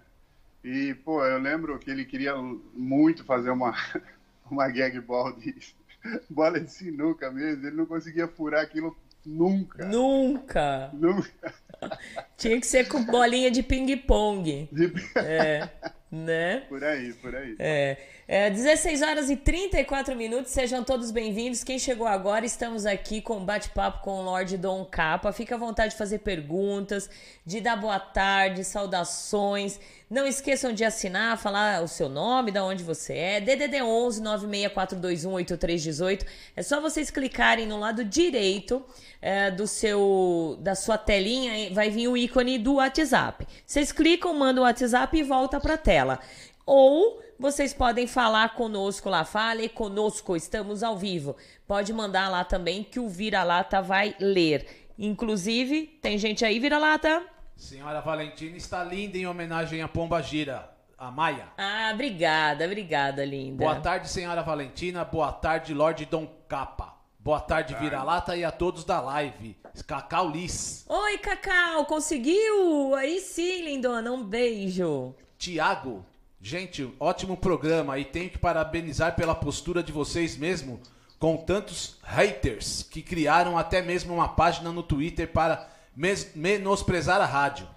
[0.64, 3.72] E, pô, eu lembro que ele queria muito fazer uma,
[4.50, 5.54] uma gag ball de
[6.28, 7.66] bola de sinuca mesmo.
[7.66, 9.84] Ele não conseguia furar aquilo nunca.
[9.86, 10.90] Nunca.
[10.92, 11.54] Nunca.
[12.36, 14.68] Tinha que ser com bolinha de ping-pong.
[14.72, 15.68] De- É,
[16.10, 16.60] né?
[16.68, 17.56] Por aí, por aí.
[17.58, 17.96] É,
[18.28, 21.64] é, 16 horas e 34 minutos, sejam todos bem-vindos.
[21.64, 25.32] Quem chegou agora, estamos aqui com um bate-papo com o Lorde Dom Capa.
[25.32, 27.10] Fica à vontade de fazer perguntas,
[27.44, 29.80] de dar boa tarde, saudações.
[30.08, 33.40] Não esqueçam de assinar, falar o seu nome, da onde você é.
[33.40, 36.26] DDD 11 96421 8318.
[36.54, 38.84] É só vocês clicarem no lado direito
[39.20, 43.46] é, do seu da sua telinha, vai vir o ícone do WhatsApp.
[43.66, 46.20] Vocês clicam, mandam o WhatsApp e volta para a tela.
[46.64, 51.36] Ou vocês podem falar conosco lá, fale conosco, estamos ao vivo.
[51.66, 54.88] Pode mandar lá também que o Vira-Lata vai ler.
[54.96, 57.20] Inclusive, tem gente aí, Vira-Lata?
[57.56, 60.70] Senhora Valentina está linda em homenagem a Pomba Gira.
[60.96, 61.48] a Maia.
[61.58, 63.64] Ah, obrigada, obrigada, linda.
[63.64, 65.04] Boa tarde, senhora Valentina.
[65.04, 66.94] Boa tarde, Lorde Dom Capa.
[67.18, 69.56] Boa tarde, Vira-Lata e a todos da live.
[69.84, 70.84] Cacau Liz.
[70.88, 72.94] Oi, Cacau, conseguiu?
[72.94, 75.12] Aí sim, lindona, um beijo.
[75.36, 76.06] Tiago.
[76.42, 80.80] Gente, ótimo programa e tenho que parabenizar pela postura de vocês mesmo
[81.18, 87.24] com tantos haters que criaram até mesmo uma página no Twitter para mes- menosprezar a
[87.26, 87.68] rádio.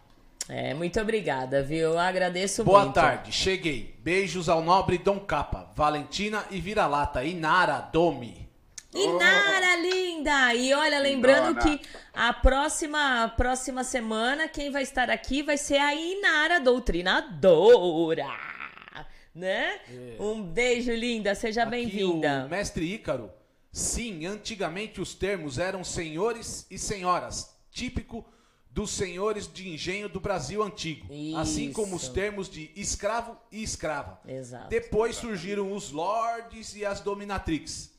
[0.50, 1.92] É, muito obrigada, viu?
[1.94, 2.96] Eu agradeço Boa muito.
[2.96, 3.96] tarde, cheguei.
[4.00, 8.50] Beijos ao nobre Dom Capa, Valentina e Vira-Lata, Inara, Domi.
[8.94, 10.54] Inara, linda!
[10.56, 11.78] E olha, lembrando Lindona.
[11.78, 11.82] que
[12.14, 18.55] a próxima, próxima semana, quem vai estar aqui vai ser a Inara Doutrinadora.
[19.36, 19.82] Né?
[20.18, 21.36] Um beijo, linda.
[21.36, 22.48] Seja bem-vinda.
[22.48, 23.30] Mestre Ícaro.
[23.70, 28.26] Sim, antigamente os termos eram senhores e senhoras, típico
[28.72, 31.08] dos senhores de engenho do Brasil antigo.
[31.38, 32.14] Assim como os Isso.
[32.14, 34.22] termos de escravo e escrava.
[34.26, 34.70] Exato.
[34.70, 37.92] Depois surgiram os lords e as dominatrix.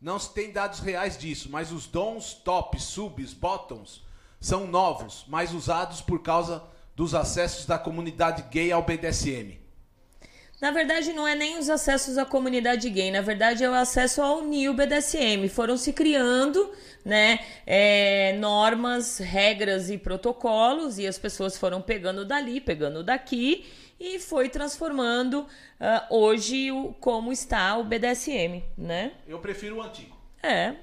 [0.00, 4.02] Não se tem dados reais disso, mas os dons, tops, subs, bottoms
[4.40, 6.64] são novos, mas usados por causa
[6.96, 9.61] dos acessos da comunidade gay ao BDSM.
[10.62, 14.22] Na verdade, não é nem os acessos à comunidade gay, na verdade é o acesso
[14.22, 15.48] ao NIO BDSM.
[15.48, 16.70] Foram se criando
[17.04, 23.66] né, é, normas, regras e protocolos, e as pessoas foram pegando dali, pegando daqui,
[23.98, 25.48] e foi transformando
[25.80, 29.14] ah, hoje o, como está o BDSM, né?
[29.26, 30.16] Eu prefiro o antigo.
[30.40, 30.74] É.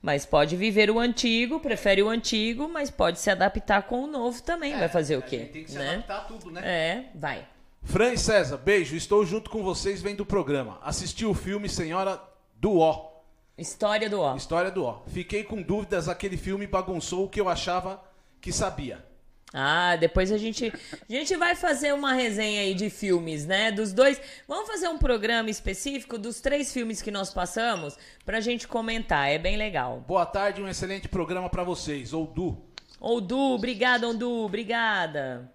[0.00, 4.42] Mas pode viver o antigo, prefere o antigo, mas pode se adaptar com o novo
[4.42, 4.74] também.
[4.76, 5.38] vai fazer o É, quê?
[5.52, 5.90] tem que se né?
[5.96, 6.60] adaptar a tudo, né?
[6.64, 7.51] É, vai.
[7.82, 8.96] Fran e César, beijo.
[8.96, 10.78] Estou junto com vocês vendo o programa.
[10.82, 12.20] Assisti o filme Senhora
[12.56, 13.10] do Ó.
[13.58, 14.34] História do ó.
[14.34, 15.02] História do Ó.
[15.08, 18.02] Fiquei com dúvidas, aquele filme bagunçou o que eu achava
[18.40, 19.04] que sabia.
[19.52, 20.72] Ah, depois a gente,
[21.08, 23.70] a gente vai fazer uma resenha aí de filmes, né?
[23.70, 24.18] Dos dois.
[24.48, 29.28] Vamos fazer um programa específico dos três filmes que nós passamos pra gente comentar.
[29.28, 30.02] É bem legal.
[30.08, 32.14] Boa tarde, um excelente programa pra vocês.
[32.14, 32.56] Ou Du.
[32.98, 35.52] Ô, Du, obrigada, Ondu, obrigada.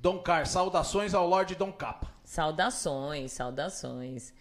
[0.00, 2.10] Dom Car, saudações ao Lorde Dom Capa.
[2.24, 4.32] Saudações, saudações.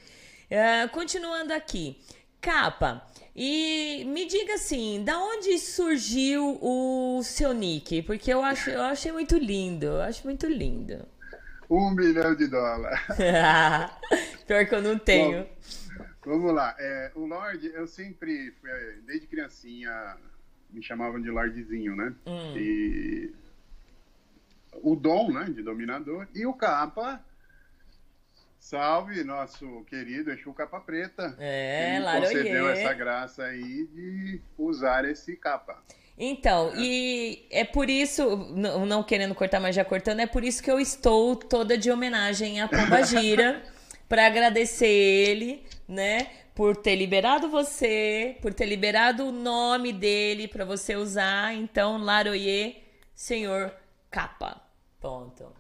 [0.50, 2.00] É, continuando aqui.
[2.40, 3.06] Capa,
[3.36, 8.02] e me diga assim, da onde surgiu o seu nick?
[8.04, 11.06] Porque eu, acho, eu achei muito lindo, eu acho muito lindo.
[11.70, 12.98] Um milhão de dólares.
[14.48, 15.46] Pior que eu não tenho.
[16.26, 16.74] Vamos lá.
[16.80, 18.70] É, o Lorde, eu sempre, fui,
[19.06, 20.16] desde criancinha,
[20.70, 22.16] me chamavam de Lordezinho, né?
[22.26, 22.56] Hum.
[22.56, 23.34] E
[24.82, 27.24] o Dom, né, de dominador, e o Capa,
[28.60, 31.36] salve nosso querido Exu Capa Preta.
[31.40, 32.28] É, que Laroyê.
[32.28, 35.82] concedeu essa graça aí de usar esse capa.
[36.18, 40.62] Então, e é por isso, não, não querendo cortar, mas já cortando, é por isso
[40.62, 43.64] que eu estou toda de homenagem a Pomba Gira,
[44.08, 50.66] para agradecer ele, né, por ter liberado você, por ter liberado o nome dele para
[50.66, 51.56] você usar.
[51.56, 52.76] Então, Laroyer,
[53.16, 53.72] senhor
[54.10, 54.62] capa.
[55.00, 55.54] Ponto.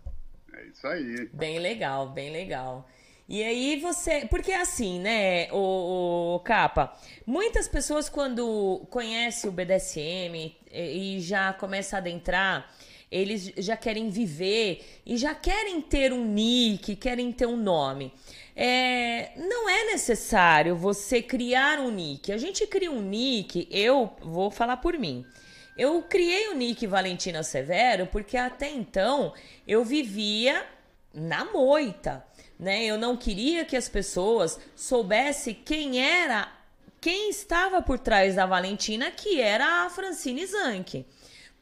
[0.53, 1.29] É isso aí.
[1.33, 2.87] Bem legal, bem legal.
[3.27, 4.25] E aí você.
[4.25, 6.97] Porque assim, né, o, o Capa,
[7.27, 12.67] muitas pessoas quando conhecem o BDSM e, e já começa a adentrar,
[13.11, 18.11] eles já querem viver e já querem ter um nick, querem ter um nome.
[18.55, 22.31] É, não é necessário você criar um nick.
[22.31, 25.23] A gente cria um nick, eu vou falar por mim.
[25.80, 29.34] Eu criei o nick Valentina Severo porque até então
[29.65, 30.65] eu vivia
[31.13, 32.21] na moita,
[32.59, 32.84] né?
[32.84, 36.51] Eu não queria que as pessoas soubessem quem era,
[36.99, 41.05] quem estava por trás da Valentina, que era a Francine Zanck.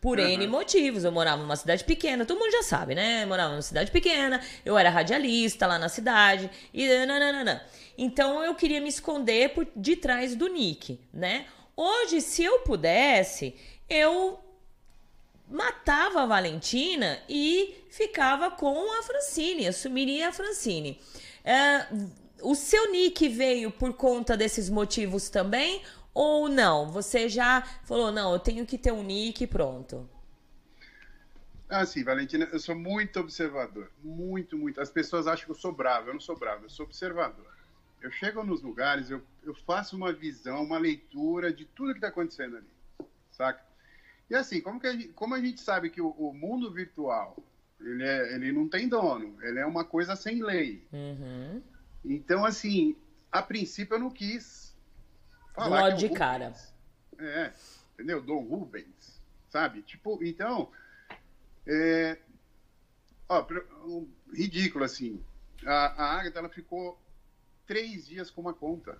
[0.01, 1.03] Por N motivos.
[1.03, 3.21] Eu morava numa cidade pequena, todo mundo já sabe, né?
[3.21, 7.63] Eu morava numa cidade pequena, eu era radialista lá na cidade, e nananana.
[7.95, 11.45] Então eu queria me esconder por de trás do nick, né?
[11.79, 13.55] Hoje, se eu pudesse,
[13.89, 14.39] eu
[15.49, 20.99] matava a Valentina e ficava com a Francine, assumiria a Francine.
[21.43, 21.87] É,
[22.41, 25.81] o seu nick veio por conta desses motivos também?
[26.13, 26.89] Ou não?
[26.91, 30.09] Você já falou, não, eu tenho que ter um nick pronto.
[31.69, 33.91] Ah, sim, Valentina, eu sou muito observador.
[34.01, 34.79] Muito, muito.
[34.79, 36.09] As pessoas acham que eu sou bravo.
[36.09, 37.45] Eu não sou bravo, eu sou observador.
[38.01, 42.07] Eu chego nos lugares, eu, eu faço uma visão, uma leitura de tudo que está
[42.07, 42.69] acontecendo ali.
[43.31, 43.66] Saca?
[44.29, 47.37] E assim, como, que a gente, como a gente sabe que o, o mundo virtual
[47.79, 50.85] ele, é, ele não tem dono, ele é uma coisa sem lei.
[50.91, 51.61] Uhum.
[52.03, 52.95] Então, assim,
[53.31, 54.75] a princípio eu não quis
[55.53, 55.83] falar.
[55.83, 56.53] Logo é de cara.
[57.19, 57.51] É,
[57.93, 58.21] entendeu?
[58.21, 59.81] Dom Rubens, sabe?
[59.81, 60.71] Tipo, então,
[61.65, 62.17] é,
[63.29, 63.45] Ó,
[63.85, 65.21] um, ridículo, assim.
[65.65, 66.99] A, a Agatha, ela ficou
[67.65, 68.97] três dias com uma conta.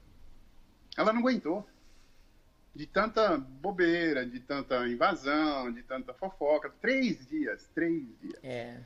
[0.97, 1.67] Ela não aguentou.
[2.77, 6.69] De tanta bobeira, de tanta invasão, de tanta fofoca.
[6.79, 8.39] Três dias, três dias.
[8.43, 8.79] É.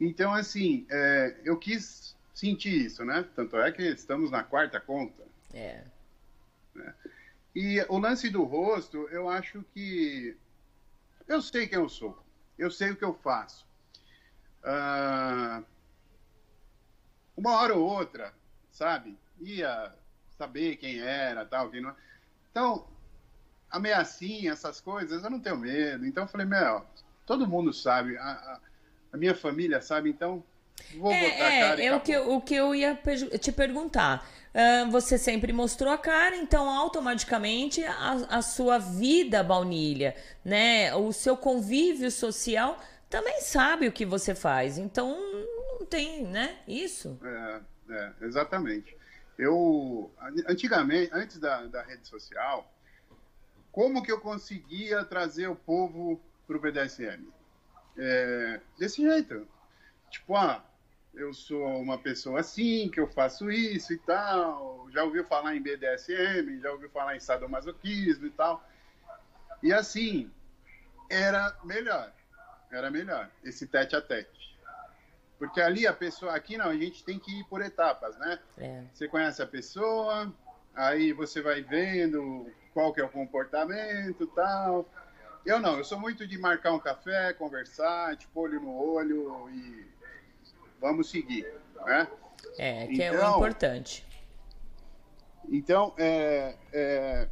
[0.00, 3.24] Então, assim, é, eu quis sentir isso, né?
[3.36, 5.22] Tanto é que estamos na quarta conta.
[5.52, 5.84] É.
[6.74, 6.92] Né?
[7.54, 10.36] E o lance do rosto, eu acho que.
[11.28, 12.20] Eu sei quem eu sou.
[12.58, 13.64] Eu sei o que eu faço.
[14.64, 15.64] Uh,
[17.36, 18.34] uma hora ou outra,
[18.72, 19.16] sabe?
[19.40, 19.94] Ia
[20.36, 21.94] saber quem era, tal, quem não.
[22.50, 22.88] Então,
[23.74, 26.06] ameaçinha, essas coisas, eu não tenho medo.
[26.06, 26.82] Então, eu falei, meu,
[27.26, 28.60] todo mundo sabe, a, a,
[29.12, 30.42] a minha família sabe, então
[30.96, 31.82] vou é, botar é, a cara.
[31.82, 32.98] É, o que, o que eu ia
[33.40, 34.26] te perguntar.
[34.54, 40.14] Uh, você sempre mostrou a cara, então automaticamente a, a sua vida baunilha,
[40.44, 40.94] né?
[40.94, 42.78] O seu convívio social
[43.10, 44.78] também sabe o que você faz.
[44.78, 45.18] Então
[45.80, 46.58] não tem, né?
[46.68, 47.18] Isso.
[47.24, 47.60] É,
[47.90, 48.96] é exatamente.
[49.36, 50.12] Eu,
[50.48, 52.72] antigamente, antes da, da rede social,
[53.74, 57.28] como que eu conseguia trazer o povo para o BDSM?
[57.98, 59.46] É, desse jeito.
[60.10, 60.64] Tipo, ah,
[61.12, 64.88] eu sou uma pessoa assim, que eu faço isso e tal.
[64.92, 68.64] Já ouviu falar em BDSM, já ouviu falar em sadomasoquismo e tal.
[69.62, 70.30] E assim,
[71.10, 72.12] era melhor
[72.76, 74.54] era melhor, esse tete a tete.
[75.38, 78.38] Porque ali a pessoa, aqui não, a gente tem que ir por etapas, né?
[78.58, 78.84] É.
[78.92, 80.32] Você conhece a pessoa,
[80.74, 84.84] aí você vai vendo qual que é o comportamento tal.
[85.46, 89.86] Eu não, eu sou muito de marcar um café, conversar, tipo, olho no olho e
[90.80, 91.46] vamos seguir,
[91.86, 92.08] né?
[92.58, 94.06] É, que então, é o então, importante.
[95.48, 97.28] Então, é, é,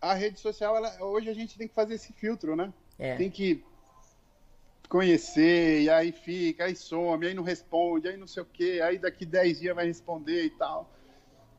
[0.00, 2.72] a rede social, ela, hoje a gente tem que fazer esse filtro, né?
[2.98, 3.16] É.
[3.16, 3.64] Tem que
[4.88, 8.98] conhecer, e aí fica, aí some, aí não responde, aí não sei o quê, aí
[8.98, 10.90] daqui 10 dias vai responder e tal.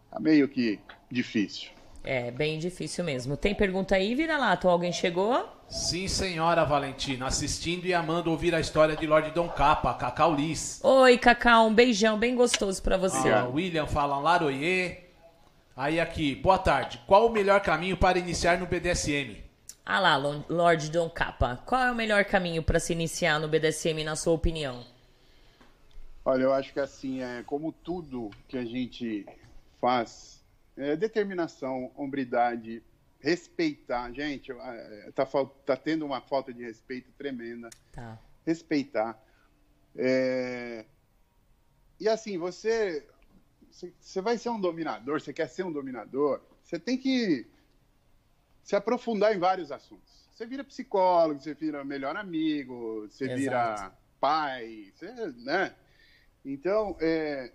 [0.09, 0.79] Tá meio que
[1.09, 1.71] difícil.
[2.03, 3.37] É, bem difícil mesmo.
[3.37, 4.67] Tem pergunta aí, Vira-Lato?
[4.67, 5.47] Alguém chegou?
[5.69, 10.81] Sim, senhora Valentina, assistindo e amando ouvir a história de Lord Dom Capa, Cacau Liz.
[10.83, 13.29] Oi, Cacau, um beijão bem gostoso para você.
[13.29, 15.09] Ah, William fala Laroyer.
[15.75, 17.01] Aí aqui, boa tarde.
[17.07, 19.41] Qual o melhor caminho para iniciar no BDSM?
[19.85, 24.03] Ah lá, Lord Don Capa, qual é o melhor caminho para se iniciar no BDSM,
[24.03, 24.85] na sua opinião?
[26.23, 29.25] Olha, eu acho que assim, é como tudo que a gente
[29.81, 30.42] faz,
[30.75, 32.83] é determinação, hombridade,
[33.19, 34.11] respeitar.
[34.11, 35.25] Gente, é, tá,
[35.65, 37.69] tá tendo uma falta de respeito tremenda.
[37.91, 38.19] Tá.
[38.45, 39.21] Respeitar.
[39.95, 40.85] É...
[41.99, 43.07] E assim, você,
[43.99, 47.47] você vai ser um dominador, você quer ser um dominador, você tem que
[48.63, 50.27] se aprofundar em vários assuntos.
[50.33, 53.39] Você vira psicólogo, você vira melhor amigo, você Exato.
[53.39, 55.75] vira pai, você, né?
[56.43, 57.51] Então, é,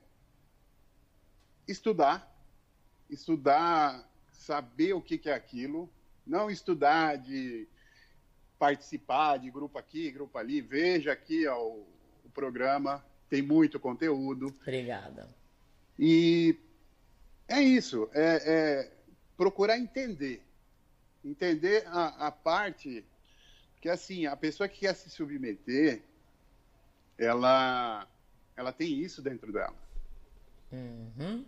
[1.66, 2.38] estudar,
[3.11, 5.88] estudar, saber o que, que é aquilo,
[6.26, 7.66] não estudar de
[8.59, 10.61] participar de grupo aqui, grupo ali.
[10.61, 11.86] Veja aqui ó, o,
[12.24, 14.46] o programa, tem muito conteúdo.
[14.62, 15.28] Obrigada.
[15.98, 16.56] E
[17.46, 18.92] é isso, é, é
[19.36, 20.42] procurar entender
[21.24, 23.04] entender a, a parte
[23.80, 26.02] que assim a pessoa que quer se submeter
[27.16, 28.06] ela
[28.56, 29.74] ela tem isso dentro dela
[30.72, 31.44] uhum.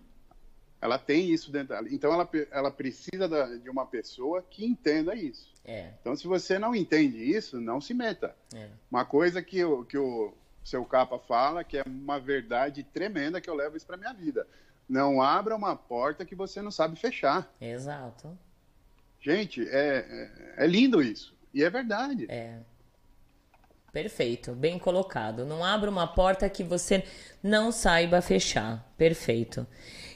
[0.81, 5.15] Ela tem isso dentro dela então ela, ela precisa da, de uma pessoa que entenda
[5.15, 5.91] isso é.
[6.01, 8.69] então se você não entende isso não se meta é.
[8.91, 10.33] uma coisa que, o, que o
[10.65, 14.47] seu capa fala que é uma verdade tremenda que eu levo isso para minha vida
[14.89, 18.37] não abra uma porta que você não sabe fechar exato
[19.21, 21.35] Gente, é, é, é lindo isso.
[21.53, 22.27] E é verdade.
[22.29, 22.59] É.
[23.93, 25.45] Perfeito, bem colocado.
[25.45, 27.05] Não abra uma porta que você
[27.43, 28.89] não saiba fechar.
[28.97, 29.67] Perfeito.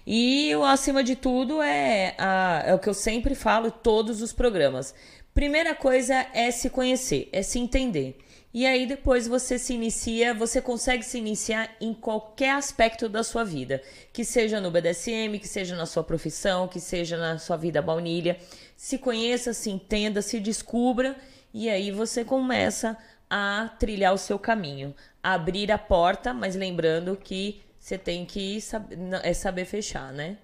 [0.06, 4.20] E o acima de tudo é, a, é o que eu sempre falo em todos
[4.20, 4.94] os programas.
[5.32, 8.18] Primeira coisa é se conhecer, é se entender.
[8.52, 13.42] E aí depois você se inicia, você consegue se iniciar em qualquer aspecto da sua
[13.42, 13.82] vida,
[14.12, 18.38] que seja no BDSM, que seja na sua profissão, que seja na sua vida baunilha.
[18.76, 21.16] Se conheça, se entenda, se descubra
[21.52, 22.96] e aí você começa
[23.28, 28.96] a trilhar o seu caminho, abrir a porta, mas lembrando que você tem que saber,
[29.22, 30.38] é saber fechar, né?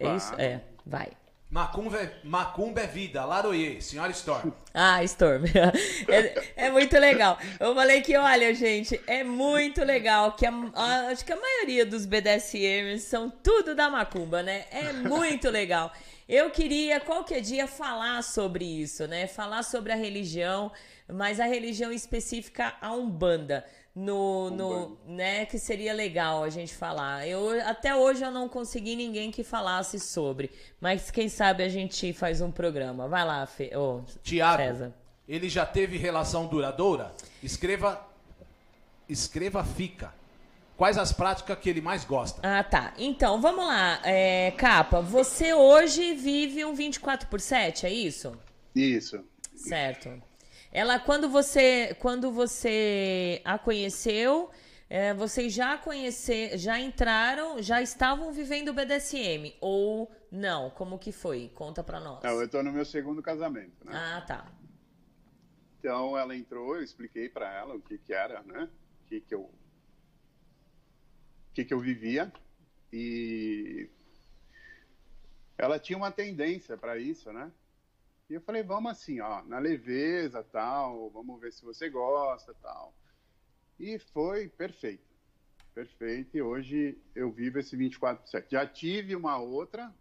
[0.00, 0.16] É claro.
[0.16, 0.34] isso?
[0.36, 1.12] É, vai.
[1.48, 4.50] Macumba é, Macumba é vida, Laroye, senhora Storm.
[4.74, 5.44] Ah, Storm.
[6.08, 7.38] É, é, muito legal.
[7.60, 11.86] Eu falei que, olha, gente, é muito legal que a, a, acho que a maioria
[11.86, 14.64] dos BDSMs são tudo da Macumba, né?
[14.72, 15.92] É muito legal.
[16.28, 19.28] Eu queria qualquer dia falar sobre isso, né?
[19.28, 20.72] Falar sobre a religião
[21.12, 23.64] mas a religião específica a Umbanda.
[23.94, 27.28] No, no, né, que seria legal a gente falar.
[27.28, 32.10] Eu até hoje eu não consegui ninguém que falasse sobre, mas quem sabe a gente
[32.14, 33.06] faz um programa.
[33.06, 34.94] Vai lá, Fe, oh, Tiago, César.
[35.28, 37.12] ele já teve relação duradoura?
[37.42, 38.08] Escreva
[39.08, 40.12] escreva fica.
[40.76, 42.40] Quais as práticas que ele mais gosta?
[42.42, 42.94] Ah, tá.
[42.98, 44.00] Então, vamos lá.
[44.04, 48.32] É, Capa, você hoje vive um 24 por 7, é isso?
[48.74, 49.22] Isso.
[49.54, 50.10] Certo.
[50.72, 54.50] Ela, quando você, quando você a conheceu,
[54.88, 60.70] é, vocês já conhecer, já entraram, já estavam vivendo o BDSM ou não?
[60.70, 61.50] Como que foi?
[61.54, 62.22] Conta pra nós.
[62.22, 63.92] Não, eu tô no meu segundo casamento, né?
[63.94, 64.50] Ah, tá.
[65.78, 68.70] Então ela entrou, eu expliquei para ela o que que era, né?
[69.04, 72.32] O que que eu o que que eu vivia
[72.90, 73.90] e
[75.58, 77.52] ela tinha uma tendência para isso, né?
[78.28, 82.94] E eu falei, vamos assim, ó, na leveza, tal, vamos ver se você gosta, tal.
[83.78, 85.12] E foi perfeito.
[85.74, 86.36] Perfeito.
[86.36, 88.50] E hoje eu vivo esse 24 por 7.
[88.50, 89.92] Já tive uma outra,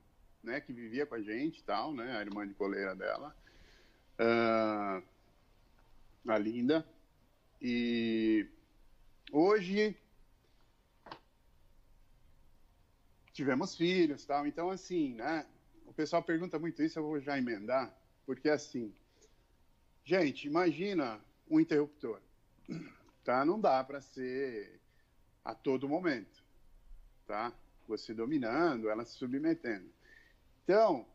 [0.43, 3.35] né, que vivia com a gente, tal, né, a irmã de coleira dela.
[4.19, 5.03] Uh,
[6.29, 6.85] a Linda.
[7.61, 8.47] E
[9.31, 9.97] hoje
[13.33, 14.45] tivemos filhos, tal.
[14.45, 15.45] Então assim, né,
[15.85, 18.00] o pessoal pergunta muito isso, eu vou já emendar.
[18.31, 18.93] Porque assim,
[20.05, 21.19] gente, imagina
[21.49, 22.21] um interruptor,
[23.25, 23.43] tá?
[23.43, 24.79] Não dá para ser
[25.43, 26.41] a todo momento,
[27.27, 27.51] tá?
[27.89, 29.91] Você dominando, ela se submetendo.
[30.63, 31.05] Então,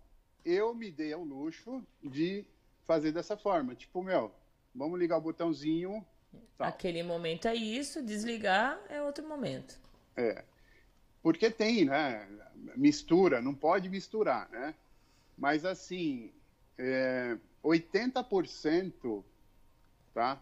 [0.44, 2.44] eu me dei ao luxo de
[2.84, 4.30] fazer dessa forma, tipo, meu,
[4.74, 6.06] vamos ligar o botãozinho.
[6.58, 6.68] Tal.
[6.68, 9.80] Aquele momento é isso, desligar é outro momento.
[10.14, 10.44] É.
[11.22, 12.28] Porque tem, né?
[12.76, 14.74] Mistura, não pode misturar, né?
[15.38, 16.30] Mas assim,
[16.78, 19.24] é, 80%
[20.14, 20.40] tá,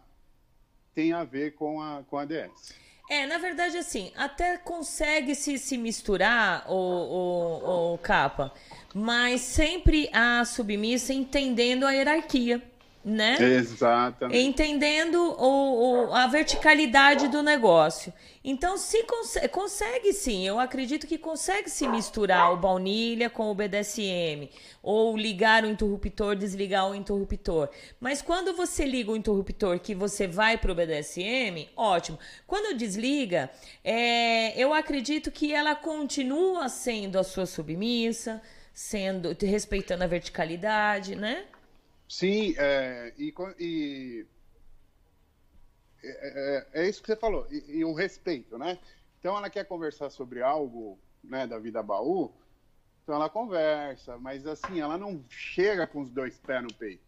[0.93, 2.73] tem a ver com a, com a DS.
[3.09, 8.51] É, na verdade, assim, até consegue se, se misturar o, o, o capa,
[8.93, 12.63] mas sempre a submissa entendendo a hierarquia
[13.05, 13.37] né?
[13.39, 14.35] Exatamente.
[14.35, 18.11] Entendendo o, o, a verticalidade do negócio.
[18.43, 23.53] Então, se cons consegue sim, eu acredito que consegue se misturar o baunilha com o
[23.53, 24.49] BDSM,
[24.81, 27.69] ou ligar o interruptor, desligar o interruptor.
[27.99, 32.17] Mas quando você liga o interruptor que você vai para o BDSM, ótimo.
[32.47, 33.51] Quando desliga,
[33.83, 38.41] é, eu acredito que ela continua sendo a sua submissa,
[38.73, 41.45] sendo respeitando a verticalidade, né?
[42.07, 44.27] Sim, é, e, e
[46.03, 48.77] é, é, é, isso que você falou, e, e, o respeito, né?
[49.19, 52.31] Então ela quer conversar sobre algo né, da vida baú,
[53.03, 57.03] então ela conversa, mas assim, ela não chega com os dois pés no peito.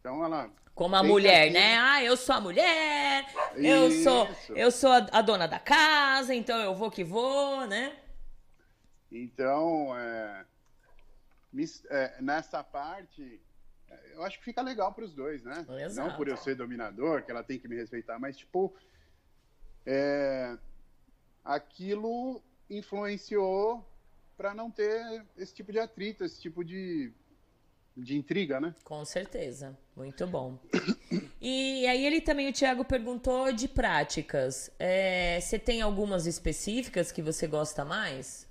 [0.00, 0.50] Então ela.
[0.74, 1.78] Como a mulher, né?
[1.78, 3.26] Ah, eu sou a mulher,
[3.56, 7.98] eu sou, eu sou a, a, dona da casa, então eu vou que vou, né?
[9.10, 10.44] Então, é,
[11.88, 13.40] é nessa parte,
[14.14, 15.64] eu acho que fica legal para os dois, né?
[15.84, 16.08] Exato.
[16.08, 18.74] Não por eu ser dominador, que ela tem que me respeitar, mas tipo,
[19.84, 20.56] é,
[21.44, 23.86] aquilo influenciou
[24.36, 27.12] para não ter esse tipo de atrito, esse tipo de,
[27.96, 28.74] de intriga, né?
[28.84, 30.58] Com certeza, muito bom.
[31.40, 34.70] E aí ele também, o Thiago perguntou de práticas.
[34.78, 38.48] É, você tem algumas específicas que você gosta mais?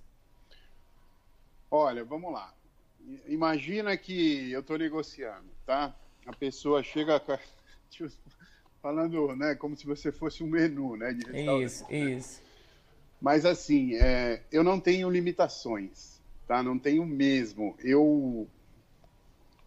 [1.70, 2.54] Olha, vamos lá.
[3.28, 5.96] Imagina que eu estou negociando, tá?
[6.26, 7.22] A pessoa chega
[8.82, 11.12] falando, né, como se você fosse um menu, né,
[11.64, 11.98] Isso, né?
[11.98, 12.42] isso.
[13.22, 16.62] Mas assim, é, eu não tenho limitações, tá?
[16.62, 17.76] Não tenho mesmo.
[17.80, 18.48] Eu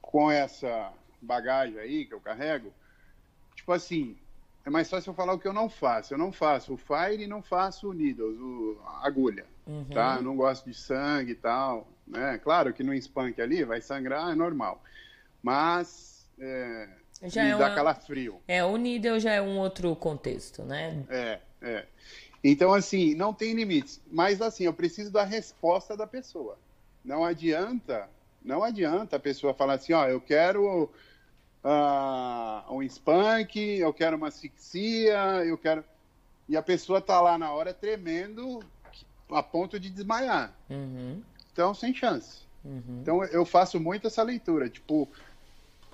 [0.01, 2.73] com essa bagagem aí que eu carrego,
[3.55, 4.17] tipo assim,
[4.65, 6.15] é mais fácil eu falar o que eu não faço.
[6.15, 9.85] Eu não faço o fire e não faço o needles, o, a agulha, uhum.
[9.87, 10.17] tá?
[10.17, 11.89] Eu não gosto de sangue e tal.
[12.11, 12.39] Né?
[12.39, 14.83] Claro que no spunk ali vai sangrar, é normal.
[15.43, 16.89] Mas é,
[17.25, 17.75] já me é dá uma...
[17.75, 18.41] calafrio.
[18.47, 21.05] É, o needle já é um outro contexto, né?
[21.09, 21.87] É, é.
[22.43, 24.01] Então, assim, não tem limites.
[24.11, 26.57] Mas, assim, eu preciso da resposta da pessoa.
[27.05, 28.09] Não adianta,
[28.43, 30.91] não adianta a pessoa falar assim, ó, eu quero
[31.65, 35.85] uh, um spunk, eu quero uma asfixia, eu quero...
[36.49, 38.61] E a pessoa tá lá na hora tremendo
[39.31, 40.55] a ponto de desmaiar.
[40.71, 41.23] Uhum.
[41.59, 42.43] Então, sem chance.
[42.65, 43.01] Uhum.
[43.03, 44.69] Então, eu faço muito essa leitura.
[44.69, 45.09] Tipo,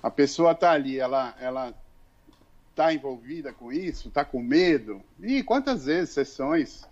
[0.03, 1.73] a pessoa tá ali, ela, ela
[2.75, 5.01] tá envolvida com isso, tá com medo.
[5.19, 6.87] E quantas vezes sessões.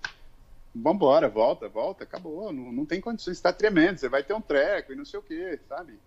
[0.73, 2.51] Vambora, volta, volta, acabou.
[2.51, 5.23] Não, não tem condições, está tremendo, você vai ter um treco e não sei o
[5.23, 5.99] quê, sabe?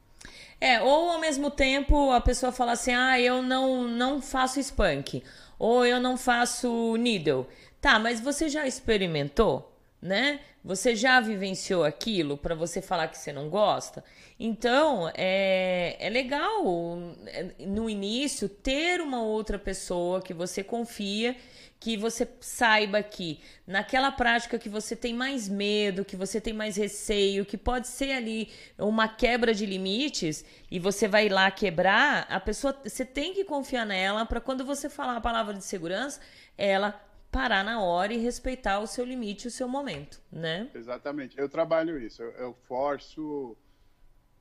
[0.60, 5.22] É, ou ao mesmo tempo a pessoa fala assim: ah, eu não, não faço spunk,
[5.56, 7.46] ou eu não faço needle.
[7.80, 9.72] Tá, mas você já experimentou?
[10.02, 10.40] Né?
[10.66, 14.02] Você já vivenciou aquilo para você falar que você não gosta?
[14.38, 16.98] Então, é, é legal
[17.28, 21.36] é, no início ter uma outra pessoa que você confia
[21.78, 26.76] que você saiba que naquela prática que você tem mais medo, que você tem mais
[26.76, 32.40] receio, que pode ser ali uma quebra de limites e você vai lá quebrar, a
[32.40, 36.20] pessoa você tem que confiar nela para quando você falar a palavra de segurança,
[36.56, 36.98] ela
[37.36, 40.70] parar na hora e respeitar o seu limite, o seu momento, né?
[40.74, 41.38] Exatamente.
[41.38, 42.22] Eu trabalho isso.
[42.22, 43.54] Eu, eu forço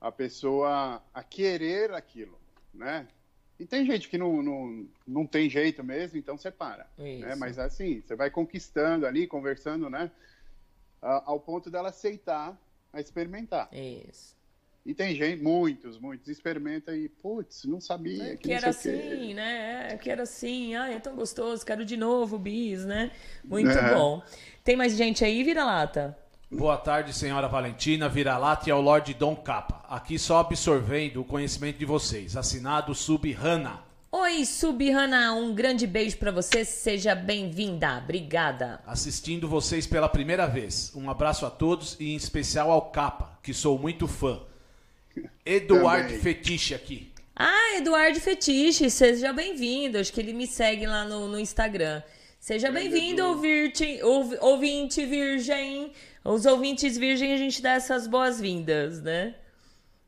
[0.00, 2.40] a pessoa a querer aquilo,
[2.72, 3.06] né?
[3.58, 6.86] E tem gente que não, não, não tem jeito mesmo, então você para.
[6.96, 7.34] Né?
[7.36, 10.10] Mas assim, você vai conquistando ali, conversando, né?
[11.02, 12.58] Ao ponto dela aceitar
[12.92, 13.68] a experimentar.
[13.74, 14.35] Isso.
[14.86, 18.22] E tem gente, muitos, muitos, experimenta e, putz, não sabia.
[18.22, 19.88] É, que, que era assim, né?
[19.90, 23.10] É, que era assim, ah, é tão gostoso, quero de novo, bis, né?
[23.44, 23.92] Muito é.
[23.92, 24.22] bom.
[24.62, 26.16] Tem mais gente aí, vira-lata?
[26.48, 29.84] Boa tarde, senhora Valentina, vira-lata e ao Lorde Dom Capa.
[29.88, 32.36] Aqui só absorvendo o conhecimento de vocês.
[32.36, 33.80] Assinado Subhana.
[34.12, 36.64] Oi, Subhana, um grande beijo para você.
[36.64, 37.98] Seja bem-vinda.
[38.04, 38.80] Obrigada.
[38.86, 40.92] Assistindo vocês pela primeira vez.
[40.94, 44.40] Um abraço a todos e em especial ao Capa, que sou muito fã.
[45.44, 46.20] Eduardo Também.
[46.20, 47.12] Fetiche aqui.
[47.34, 49.98] Ah, Eduardo Fetiche, seja bem-vindo.
[49.98, 52.02] Acho que ele me segue lá no, no Instagram.
[52.40, 54.00] Seja bem-vindo, ouvinte,
[54.40, 55.92] ouvinte virgem.
[56.24, 59.34] Os ouvintes virgem, a gente dá essas boas-vindas, né?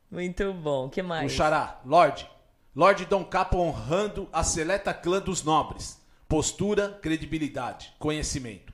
[0.09, 0.89] Muito bom.
[0.89, 1.31] que mais?
[1.31, 2.27] O Xará, Lorde.
[2.75, 5.99] Lorde Dom Capo honrando a seleta clã dos nobres.
[6.27, 8.73] Postura, credibilidade, conhecimento.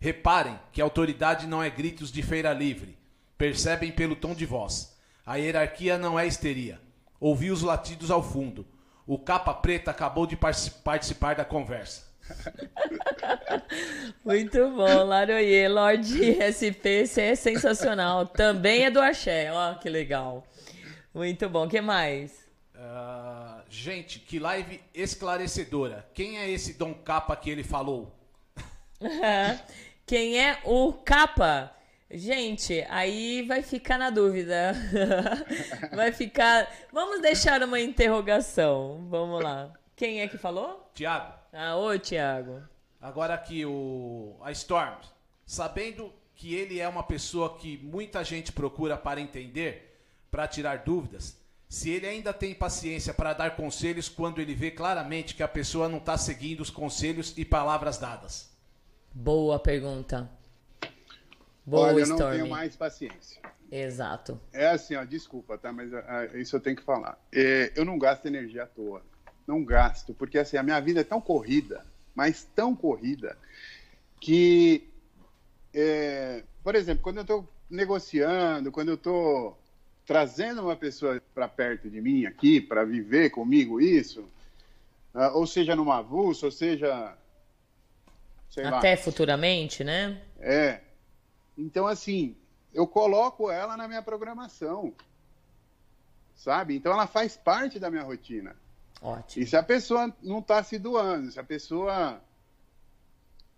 [0.00, 2.98] Reparem que autoridade não é gritos de feira livre.
[3.38, 4.93] Percebem pelo tom de voz.
[5.26, 6.80] A hierarquia não é histeria.
[7.18, 8.66] Ouvi os latidos ao fundo.
[9.06, 12.12] O capa preta acabou de participar da conversa.
[14.24, 15.68] Muito bom, Laroye.
[15.68, 18.26] Lorde SP, você é sensacional.
[18.26, 20.46] Também é do Axé, ó, que legal.
[21.14, 22.44] Muito bom, o que mais?
[22.74, 26.06] Uh, gente, que live esclarecedora.
[26.12, 28.14] Quem é esse Dom Capa que ele falou?
[30.06, 31.72] Quem é o Capa?
[32.16, 34.72] Gente, aí vai ficar na dúvida.
[35.92, 36.72] vai ficar.
[36.92, 39.04] Vamos deixar uma interrogação.
[39.10, 39.72] Vamos lá.
[39.96, 40.88] Quem é que falou?
[40.94, 41.34] Tiago.
[41.52, 42.62] Ah, oi, Tiago.
[43.02, 44.96] Agora aqui o a Storm,
[45.44, 49.98] sabendo que ele é uma pessoa que muita gente procura para entender,
[50.30, 51.36] para tirar dúvidas,
[51.68, 55.88] se ele ainda tem paciência para dar conselhos quando ele vê claramente que a pessoa
[55.88, 58.50] não está seguindo os conselhos e palavras dadas.
[59.12, 60.30] Boa pergunta.
[61.66, 63.40] Boa, Olha, eu não tenho mais paciência.
[63.70, 64.40] Exato.
[64.52, 65.72] É assim, ó, desculpa, tá?
[65.72, 67.18] Mas uh, isso eu tenho que falar.
[67.32, 69.02] É, eu não gasto energia à toa
[69.46, 71.84] não gasto, porque assim, a minha vida é tão corrida,
[72.14, 73.36] mas tão corrida,
[74.20, 74.88] que,
[75.72, 79.58] é, por exemplo, quando eu estou negociando, quando eu estou
[80.06, 84.20] trazendo uma pessoa para perto de mim aqui, para viver comigo isso,
[85.14, 87.16] uh, ou seja numa avulso, ou seja.
[88.56, 88.96] Até lá.
[88.96, 90.20] futuramente, né?
[90.38, 90.80] É.
[91.56, 92.36] Então, assim,
[92.72, 94.92] eu coloco ela na minha programação.
[96.34, 96.76] Sabe?
[96.76, 98.56] Então, ela faz parte da minha rotina.
[99.00, 99.44] Ótimo.
[99.44, 102.20] E se a pessoa não está se doando, se a pessoa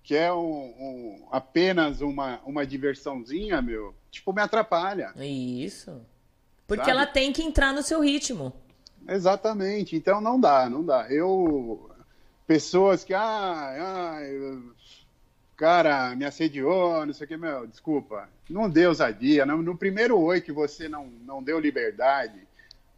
[0.03, 5.13] quer um, um, apenas uma, uma diversãozinha, meu, tipo, me atrapalha.
[5.17, 6.01] Isso.
[6.67, 6.91] Porque sabe?
[6.91, 8.53] ela tem que entrar no seu ritmo.
[9.09, 9.97] Exatamente.
[9.97, 11.11] Então não dá, não dá.
[11.11, 11.91] Eu.
[12.47, 13.15] Pessoas que.
[13.15, 14.19] Ah, ah
[15.57, 18.29] cara, me assediou, não sei o que, meu, desculpa.
[18.49, 19.47] Não deu ousadia.
[19.47, 22.47] No, no primeiro oi que você não, não deu liberdade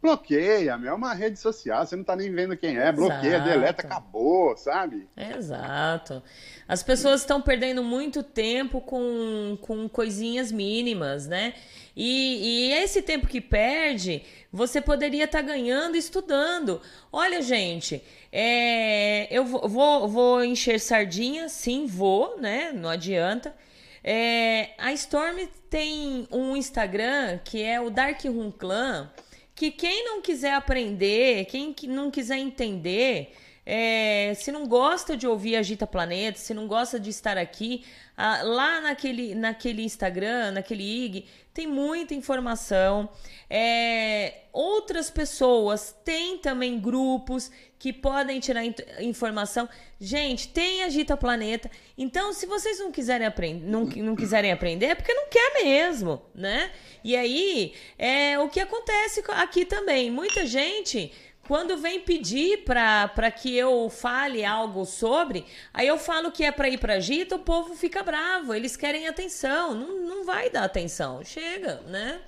[0.01, 2.95] bloqueia, meu, é uma rede social, você não tá nem vendo quem é, Exato.
[2.95, 5.07] bloqueia, deleta, acabou, sabe?
[5.15, 6.23] Exato.
[6.67, 11.53] As pessoas estão perdendo muito tempo com, com coisinhas mínimas, né?
[11.95, 16.81] E, e esse tempo que perde, você poderia estar tá ganhando estudando.
[17.11, 22.71] Olha, gente, é, eu vou, vou, encher sardinha, sim, vou, né?
[22.71, 23.55] Não adianta.
[24.03, 29.11] É, a Storm tem um Instagram que é o Dark Room Clan
[29.59, 33.35] que quem não quiser aprender, quem não quiser entender,
[33.71, 37.85] É, se não gosta de ouvir Agita Planeta, se não gosta de estar aqui,
[38.17, 43.07] ah, lá naquele, naquele Instagram, naquele IG, tem muita informação.
[43.47, 48.63] É, outras pessoas têm também grupos que podem tirar
[48.99, 49.69] informação.
[49.99, 51.69] Gente, tem Agita Planeta.
[51.95, 56.21] Então, se vocês não quiserem aprender, não, não quiserem aprender, é porque não quer mesmo,
[56.33, 56.71] né?
[57.03, 60.09] E aí, é o que acontece aqui também.
[60.09, 61.13] Muita gente
[61.49, 65.43] quando vem pedir para que eu fale algo sobre,
[65.73, 69.07] aí eu falo que é para ir para Gita, o povo fica bravo, eles querem
[69.07, 72.21] atenção, não, não vai dar atenção, chega, né?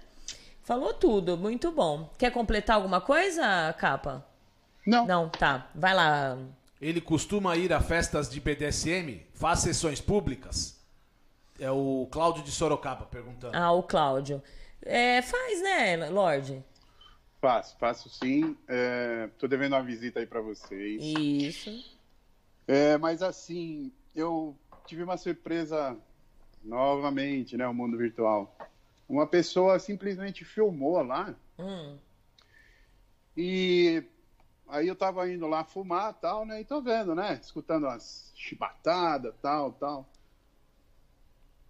[0.63, 2.09] Falou tudo, muito bom.
[2.17, 4.25] Quer completar alguma coisa, Capa?
[4.87, 5.05] Não.
[5.05, 6.39] Não, tá, vai lá.
[6.81, 9.21] Ele costuma ir a festas de BDSM?
[9.35, 10.81] Faz sessões públicas?
[11.59, 13.55] É o Cláudio de Sorocaba perguntando.
[13.55, 14.41] Ah, o Cláudio.
[14.81, 16.63] É, faz, né, Lorde?
[17.41, 18.55] Faço, faço sim.
[19.31, 21.01] Estou é, devendo uma visita aí para vocês.
[21.01, 21.99] Isso.
[22.67, 25.97] É, mas assim, eu tive uma surpresa
[26.63, 27.67] novamente, né?
[27.67, 28.55] O mundo virtual.
[29.09, 31.35] Uma pessoa simplesmente filmou lá.
[31.57, 31.97] Hum.
[33.35, 34.03] E
[34.67, 36.61] aí eu tava indo lá fumar tal, né?
[36.61, 37.39] E tô vendo, né?
[37.41, 40.07] Escutando as chibatadas, tal, tal.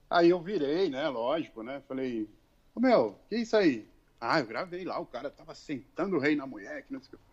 [0.10, 1.08] Aí eu virei, né?
[1.08, 1.82] Lógico, né?
[1.88, 2.30] Falei,
[2.76, 3.91] ô meu, que é isso aí?
[4.22, 7.16] Ah, eu gravei lá, o cara tava sentando o rei na mulher, que não sei
[7.16, 7.24] o que.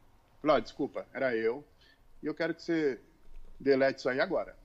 [0.41, 1.63] Falei, ó, desculpa, era eu.
[2.23, 2.99] E eu quero que você
[3.61, 4.57] delete isso aí agora.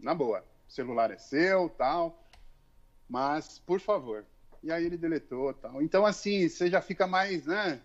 [0.00, 0.44] Na boa.
[0.68, 2.20] O celular é seu, tal.
[3.08, 4.24] Mas, por favor.
[4.64, 5.80] E aí ele deletou, tal.
[5.80, 7.80] Então, assim, você já fica mais, né?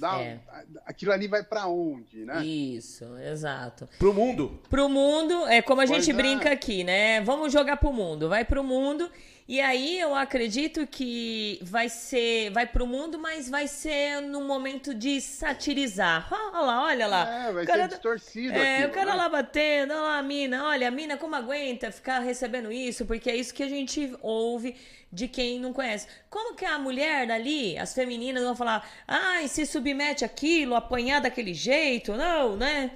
[0.00, 0.40] Dá, é.
[0.86, 2.44] Aquilo ali vai para onde, né?
[2.44, 3.88] Isso, exato.
[3.98, 4.60] Pro mundo.
[4.68, 6.16] Pro mundo, é como a pois gente é.
[6.16, 7.20] brinca aqui, né?
[7.20, 8.28] Vamos jogar pro mundo.
[8.28, 9.10] Vai pro mundo
[9.48, 14.94] e aí eu acredito que vai ser, vai pro mundo, mas vai ser no momento
[14.94, 16.28] de satirizar.
[16.30, 17.48] Olha lá, olha lá.
[17.48, 19.16] É, vai cara, ser distorcido É, aquilo, o cara né?
[19.16, 23.30] lá batendo, olha lá a mina, olha, a mina como aguenta ficar recebendo isso, porque
[23.30, 24.76] é isso que a gente ouve
[25.12, 26.06] de quem não conhece.
[26.30, 31.52] Como que a mulher dali, as femininas vão falar, ai, se submete aquilo, apanhar daquele
[31.52, 32.92] jeito, não, né?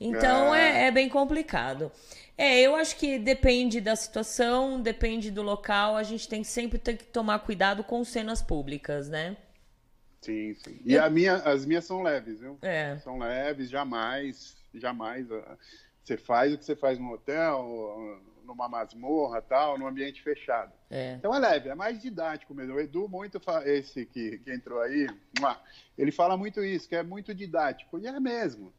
[0.00, 1.92] Então é, é, é bem complicado.
[2.40, 5.94] É, eu acho que depende da situação, depende do local.
[5.94, 9.36] A gente tem sempre ter que tomar cuidado com cenas públicas, né?
[10.22, 10.80] Sim, sim.
[10.82, 11.04] E eu...
[11.04, 12.56] a minha, as minhas são leves, viu?
[12.62, 12.96] É.
[13.00, 15.30] São leves, jamais, jamais.
[15.30, 15.58] Ah,
[16.02, 20.72] você faz o que você faz no hotel, numa masmorra, tal, num ambiente fechado.
[20.88, 21.12] É.
[21.12, 22.72] Então é leve, é mais didático mesmo.
[22.72, 25.06] O Edu, muito esse que, que entrou aí,
[25.98, 27.98] ele fala muito isso, que é muito didático.
[27.98, 28.72] E é mesmo,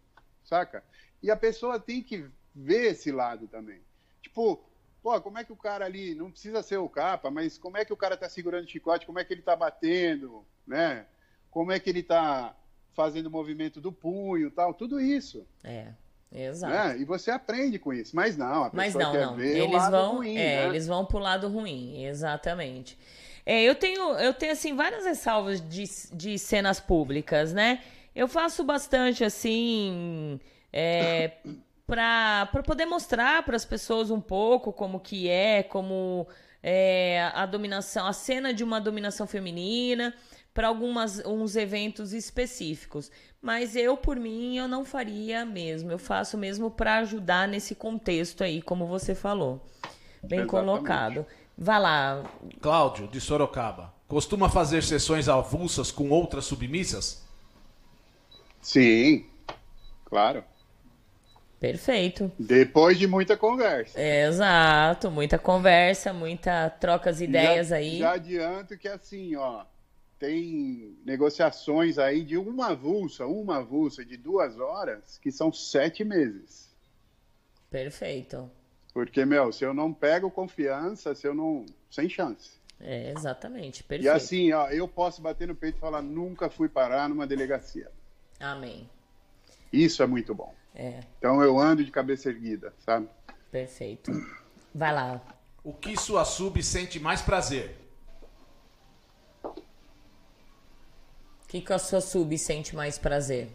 [0.43, 0.83] saca?
[1.21, 3.81] E a pessoa tem que ver esse lado também.
[4.21, 4.63] Tipo,
[5.01, 7.85] pô, como é que o cara ali, não precisa ser o capa, mas como é
[7.85, 11.05] que o cara tá segurando o chicote, como é que ele tá batendo, né?
[11.49, 12.55] Como é que ele tá
[12.93, 15.45] fazendo o movimento do punho tal, tudo isso.
[15.63, 15.93] É.
[16.31, 16.73] Exato.
[16.73, 17.01] Né?
[17.01, 19.35] E você aprende com isso, mas não, a mas não, quer não.
[19.35, 20.67] ver eles o lado vão, ruim, é, né?
[20.69, 22.97] eles vão pro lado ruim, exatamente.
[23.45, 25.83] É, eu tenho, eu tenho assim várias ressalvas de,
[26.13, 27.83] de cenas públicas, né?
[28.15, 30.39] Eu faço bastante assim,
[30.71, 31.33] é,
[31.91, 36.25] para poder mostrar para as pessoas um pouco como que é, como
[36.63, 40.13] é, a dominação, a cena de uma dominação feminina
[40.53, 43.11] para algumas uns eventos específicos.
[43.41, 45.91] Mas eu, por mim, eu não faria mesmo.
[45.91, 49.61] Eu faço mesmo para ajudar nesse contexto aí, como você falou.
[50.23, 50.47] Bem Exatamente.
[50.47, 51.25] colocado.
[51.57, 52.23] Vá lá.
[52.61, 53.93] Cláudio, de Sorocaba.
[54.07, 57.27] Costuma fazer sessões avulsas com outras submissas?
[58.61, 59.25] Sim,
[60.05, 60.41] claro.
[61.61, 62.31] Perfeito.
[62.39, 64.01] Depois de muita conversa.
[64.01, 67.99] Exato, muita conversa, muita trocas de ideias já, aí.
[67.99, 69.63] Já adianto que assim, ó,
[70.17, 76.67] tem negociações aí de uma avulsa, uma avulsa de duas horas, que são sete meses.
[77.69, 78.49] Perfeito.
[78.91, 81.67] Porque, meu, se eu não pego confiança, se eu não.
[81.91, 82.59] sem chance.
[82.79, 83.83] É, exatamente.
[83.83, 84.05] Perfeito.
[84.05, 87.91] E assim, ó, eu posso bater no peito e falar, nunca fui parar numa delegacia.
[88.39, 88.89] Amém.
[89.71, 90.55] Isso é muito bom.
[90.73, 90.99] É.
[91.17, 93.07] Então eu ando de cabeça erguida, sabe?
[93.51, 94.11] Perfeito.
[94.73, 95.21] Vai lá.
[95.63, 97.77] O que sua sub sente mais prazer?
[99.43, 99.53] O
[101.47, 103.49] que, que a sua sub sente mais prazer?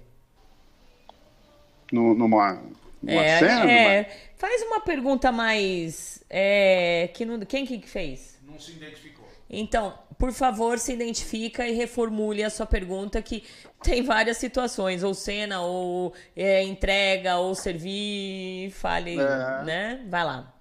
[1.91, 2.63] No, numa,
[3.03, 3.71] numa é, cena?
[3.71, 4.15] É, numa...
[4.37, 6.23] faz uma pergunta mais.
[6.29, 8.39] É, que não, quem que fez?
[8.43, 9.26] Não se identificou.
[9.49, 13.45] Então, por favor, se identifica e reformule a sua pergunta, que
[13.83, 19.65] tem várias situações, ou cena, ou é, entrega, ou servir, fale, é.
[19.65, 20.07] né?
[20.09, 20.53] Vai lá.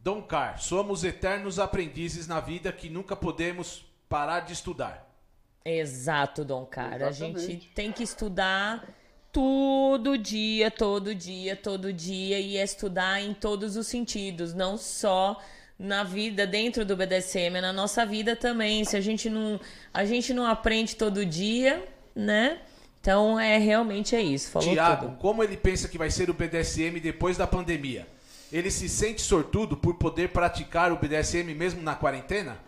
[0.00, 5.06] Dom Car, somos eternos aprendizes na vida que nunca podemos parar de estudar.
[5.64, 7.02] Exato, Dom Car.
[7.02, 8.88] A gente tem que estudar
[9.30, 15.38] todo dia, todo dia, todo dia e estudar em todos os sentidos, não só
[15.78, 18.84] na vida dentro do BDSM, na nossa vida também.
[18.84, 19.60] Se a gente não,
[19.94, 22.60] a gente não aprende todo dia, né?
[23.00, 24.50] Então é realmente é isso.
[24.50, 25.18] Falou Tiago, tudo.
[25.18, 28.06] como ele pensa que vai ser o BDSM depois da pandemia?
[28.50, 32.58] Ele se sente sortudo por poder praticar o BDSM mesmo na quarentena?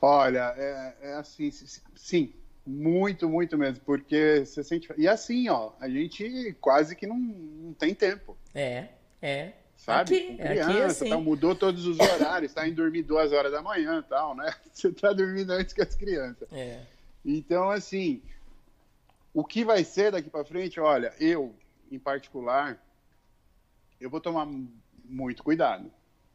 [0.00, 1.50] Olha, é, é assim,
[1.94, 2.34] sim,
[2.66, 4.88] muito, muito mesmo, porque você sente.
[4.98, 8.36] E assim, ó, a gente quase que não, não tem tempo.
[8.54, 8.88] É,
[9.22, 9.52] é.
[9.84, 10.16] Sabe?
[10.16, 11.10] Aqui, criança, aqui é assim.
[11.10, 14.50] tal, mudou todos os horários, tá indo dormir duas horas da manhã tal, né?
[14.72, 16.48] Você tá dormindo antes que as crianças.
[16.50, 16.80] É.
[17.22, 18.22] Então, assim,
[19.34, 21.54] o que vai ser daqui para frente, olha, eu,
[21.92, 22.82] em particular,
[24.00, 24.48] eu vou tomar
[25.04, 25.92] muito cuidado,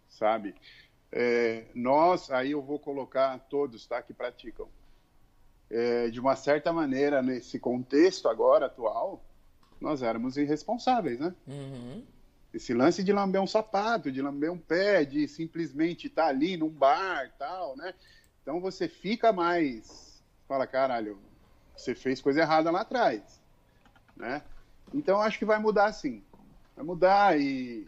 [0.08, 0.54] sabe?
[1.12, 4.68] É, nós, aí eu vou colocar todos, tá, que praticam.
[5.72, 9.24] É, de uma certa maneira, nesse contexto agora atual,
[9.82, 11.34] nós éramos irresponsáveis, né?
[11.47, 12.04] Uhum.
[12.54, 16.70] Esse lance de lamber um sapato, de lamber um pé, de simplesmente estar ali num
[16.70, 17.93] bar, tal, né?
[18.41, 21.20] Então você fica mais, fala, caralho,
[21.78, 23.39] você fez coisa errada lá atrás,
[24.16, 24.41] né?
[24.93, 26.24] Então acho que vai mudar sim,
[26.76, 27.88] vai mudar e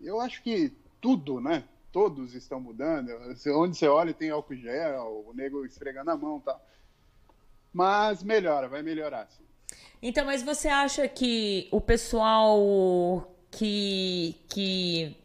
[0.00, 1.64] eu acho que tudo, né?
[1.92, 3.10] Todos estão mudando.
[3.54, 6.60] Onde você olha tem álcool gel, o nego esfregando a mão, tal.
[7.72, 9.26] Mas melhora, vai melhorar.
[9.30, 9.44] Sim.
[10.02, 15.16] Então, mas você acha que o pessoal que, que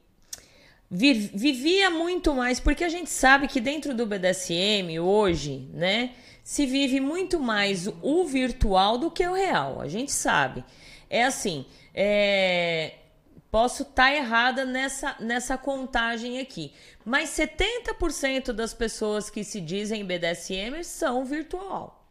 [0.89, 6.11] vi, vivia muito mais, porque a gente sabe que dentro do BDSM hoje, né,
[6.43, 9.79] se vive muito mais o virtual do que o real.
[9.81, 10.63] A gente sabe.
[11.09, 12.95] É assim, é,
[13.49, 20.05] posso estar tá errada nessa, nessa contagem aqui, mas 70% das pessoas que se dizem
[20.05, 22.09] BDSM são virtual.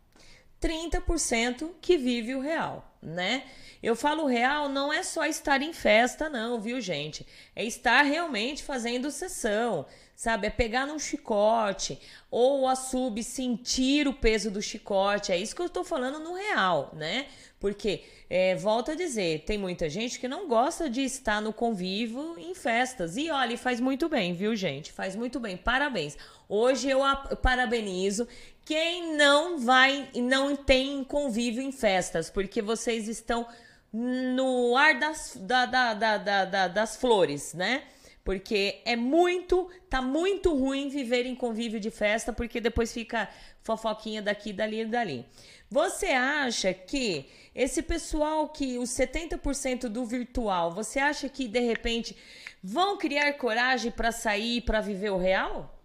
[0.61, 3.45] 30% que vive o real, né?
[3.83, 7.27] Eu falo real não é só estar em festa, não, viu, gente?
[7.57, 10.49] É estar realmente fazendo sessão, sabe?
[10.49, 11.99] É pegar num chicote
[12.31, 15.33] ou a sub sentir o peso do chicote.
[15.33, 17.27] É isso que eu tô falando no real, né?
[17.59, 22.39] Porque, é, volto a dizer, tem muita gente que não gosta de estar no convívio
[22.39, 23.17] em festas.
[23.17, 24.93] E olha, faz muito bem, viu, gente?
[24.93, 25.57] Faz muito bem.
[25.57, 26.19] Parabéns.
[26.49, 27.01] Hoje eu
[27.43, 28.27] parabenizo
[28.71, 33.45] quem não vai e não tem convívio em festas, porque vocês estão
[33.93, 37.83] no ar das, da, da, da, da, das flores, né?
[38.23, 43.29] Porque é muito, tá muito ruim viver em convívio de festa, porque depois fica
[43.61, 45.27] fofoquinha daqui, dali e dali.
[45.68, 52.16] Você acha que esse pessoal que os 70% do virtual, você acha que de repente
[52.62, 55.80] vão criar coragem para sair para viver o real?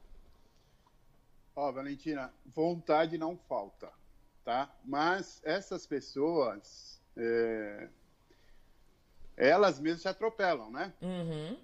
[1.55, 3.89] Ó, Valentina, vontade não falta,
[4.43, 4.69] tá?
[4.83, 7.87] Mas essas pessoas, é...
[9.37, 10.93] elas mesmas se atropelam, né?
[11.01, 11.57] Uhum.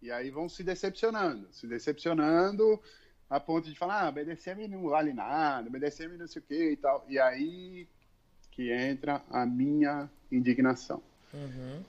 [0.00, 2.80] E aí vão se decepcionando, se decepcionando
[3.28, 6.76] a ponto de falar, ah, BDSM não vale nada, BDSM não sei o que e
[6.76, 7.04] tal.
[7.06, 7.86] E aí
[8.50, 11.02] que entra a minha indignação.
[11.32, 11.84] Uhum.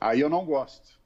[0.00, 0.98] Aí eu não gosto,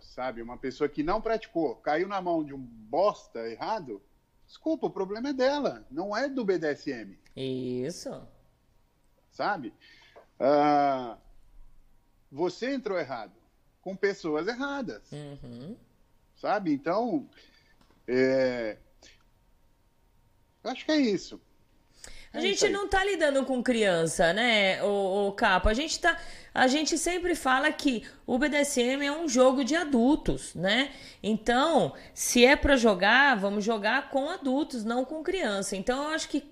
[0.00, 0.42] sabe?
[0.42, 4.02] Uma pessoa que não praticou, caiu na mão de um bosta errado,
[4.48, 7.16] desculpa, o problema é dela, não é do BDSM.
[7.36, 8.26] Isso.
[9.30, 9.72] Sabe?
[10.40, 11.16] Uh,
[12.32, 13.36] você entrou errado,
[13.80, 15.12] com pessoas erradas.
[15.12, 15.76] Uhum.
[16.34, 16.72] Sabe?
[16.72, 17.28] Então,
[18.06, 18.78] é...
[20.64, 21.40] acho que é isso.
[22.32, 25.70] A gente não tá lidando com criança, né, o, o Capa?
[25.70, 26.18] A gente tá.
[26.54, 30.90] A gente sempre fala que o BDSM é um jogo de adultos, né?
[31.22, 35.76] Então, se é para jogar, vamos jogar com adultos, não com criança.
[35.76, 36.42] Então, eu acho que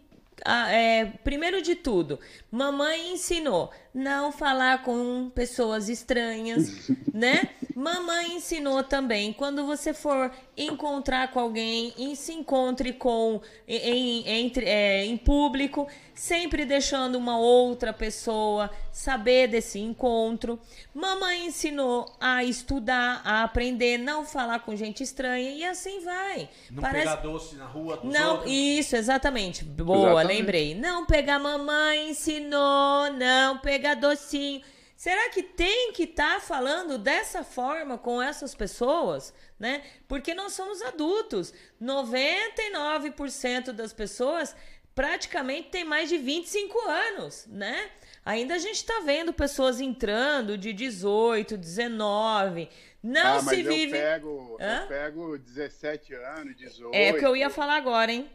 [0.45, 2.21] ah, é, primeiro de tudo,
[2.51, 7.49] mamãe ensinou não falar com pessoas estranhas, né?
[7.75, 14.67] Mamãe ensinou também, quando você for encontrar com alguém e se encontre com em, entre,
[14.67, 20.59] é, em público, sempre deixando uma outra pessoa saber desse encontro.
[20.95, 26.49] Mamãe ensinou a estudar, a aprender, não falar com gente estranha e assim vai.
[26.71, 27.05] Não Parece...
[27.05, 28.51] pegar doce na rua dos Não, outros.
[28.51, 29.63] isso, exatamente.
[29.63, 30.27] Boa, exatamente.
[30.39, 30.75] lembrei.
[30.75, 34.63] Não pegar mamãe ensinou, não pegar docinho.
[34.97, 39.83] Será que tem que estar tá falando dessa forma com essas pessoas, né?
[40.09, 41.53] Porque nós somos adultos.
[41.81, 44.57] 99% das pessoas
[44.95, 47.91] praticamente tem mais de 25 anos, né?
[48.25, 52.69] Ainda a gente está vendo pessoas entrando de 18, 19.
[53.03, 53.99] Não ah, se vive.
[53.99, 56.95] Eu pego, eu pego 17 anos, 18.
[56.95, 58.29] É o que eu ia falar agora, hein?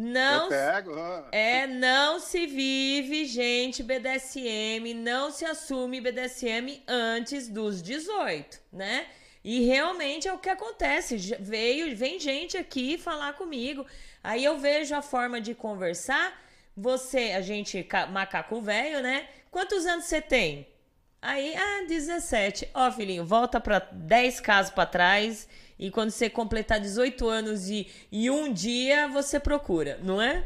[0.00, 0.48] Não,
[0.92, 1.24] ó.
[1.32, 9.06] é, não se vive, gente, BDSM, não se assume BDSM antes dos 18, né?
[9.42, 11.16] E realmente é o que acontece.
[11.40, 13.84] Veio, vem gente aqui falar comigo.
[14.22, 16.32] Aí eu vejo a forma de conversar.
[16.76, 19.26] Você, a gente, ca- macaco velho, né?
[19.50, 20.68] Quantos anos você tem?
[21.20, 22.68] Aí, ah, 17.
[22.74, 25.48] Ó, filhinho, volta pra 10 casos pra trás.
[25.78, 30.44] E quando você completar 18 anos e, e um dia, você procura, não é?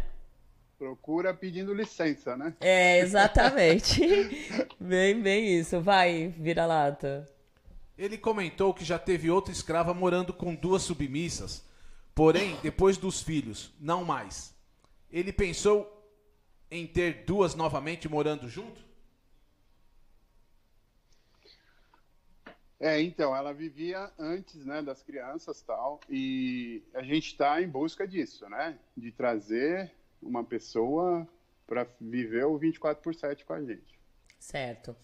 [0.78, 2.54] Procura pedindo licença, né?
[2.60, 4.00] É, exatamente.
[4.78, 5.80] bem, bem isso.
[5.80, 7.26] Vai, vira-lata.
[7.96, 11.64] Ele comentou que já teve outra escrava morando com duas submissas,
[12.14, 14.54] porém, depois dos filhos, não mais.
[15.10, 16.02] Ele pensou
[16.70, 18.91] em ter duas novamente morando junto?
[22.82, 28.06] É, então, ela vivia antes, né, das crianças tal, e a gente está em busca
[28.08, 28.76] disso, né?
[28.96, 31.26] De trazer uma pessoa
[31.64, 33.92] para viver o 24 por 7 com a gente.
[34.36, 34.96] Certo.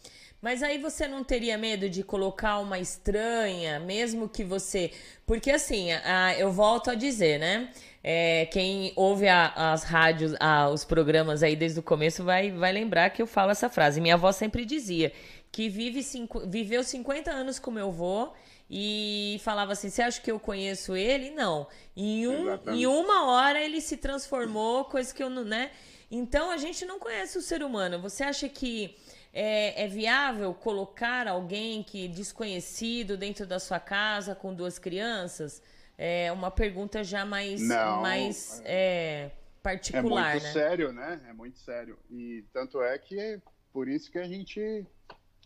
[0.42, 4.90] Mas aí você não teria medo de colocar uma estranha, mesmo que você.
[5.24, 7.72] Porque assim, a- eu volto a dizer, né?
[8.02, 12.72] É, quem ouve a- as rádios, a- os programas aí desde o começo vai, vai
[12.72, 14.00] lembrar que eu falo essa frase.
[14.00, 15.12] Minha avó sempre dizia
[15.50, 18.32] que vive cinco- viveu 50 anos com meu avô
[18.70, 21.30] e falava assim: Você acha que eu conheço ele?
[21.30, 21.66] Não.
[21.96, 22.82] Em, um, Exatamente.
[22.82, 25.44] em uma hora ele se transformou, coisa que eu não.
[25.44, 25.70] né?
[26.10, 28.00] Então a gente não conhece o ser humano.
[28.00, 28.96] Você acha que
[29.32, 35.62] é, é viável colocar alguém que desconhecido dentro da sua casa com duas crianças?
[35.96, 39.30] É uma pergunta já mais, Não, mais é, É
[39.62, 40.52] particular, muito né?
[40.52, 41.20] sério, né?
[41.28, 41.98] É muito sério.
[42.10, 43.40] E tanto é que é
[43.72, 44.86] por isso que a gente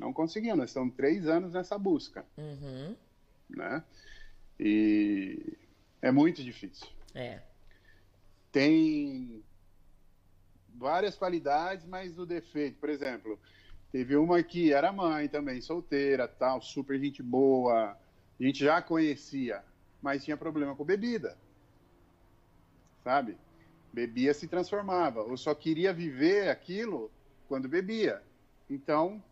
[0.00, 0.56] não conseguiu.
[0.56, 2.96] Nós estamos três anos nessa busca, Uhum,
[3.50, 3.82] né?
[4.58, 5.56] E
[6.00, 6.86] é muito difícil.
[7.14, 7.40] é.
[8.50, 9.42] tem
[10.74, 13.38] várias qualidades, mas o defeito, por exemplo,
[13.90, 17.96] teve uma que era mãe também, solteira, tal, super gente boa,
[18.38, 19.62] a gente já conhecia,
[20.02, 21.36] mas tinha problema com bebida,
[23.04, 23.36] sabe?
[23.92, 27.10] Bebia se transformava, ou só queria viver aquilo
[27.48, 28.22] quando bebia.
[28.68, 29.22] Então,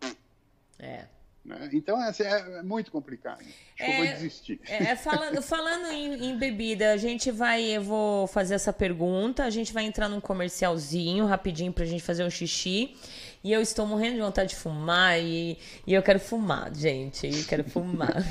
[0.81, 1.05] É.
[1.45, 1.69] né?
[1.73, 3.41] Então assim, é, é muito complicado.
[3.41, 4.61] Acho que eu vou É, desistir.
[4.69, 7.63] É, falando falando em, em bebida, a gente vai.
[7.63, 9.45] Eu vou fazer essa pergunta.
[9.45, 12.97] A gente vai entrar num comercialzinho rapidinho pra gente fazer um xixi.
[13.43, 15.57] E eu estou morrendo de vontade de fumar e,
[15.87, 17.27] e eu quero fumar, gente.
[17.27, 18.15] Eu quero fumar.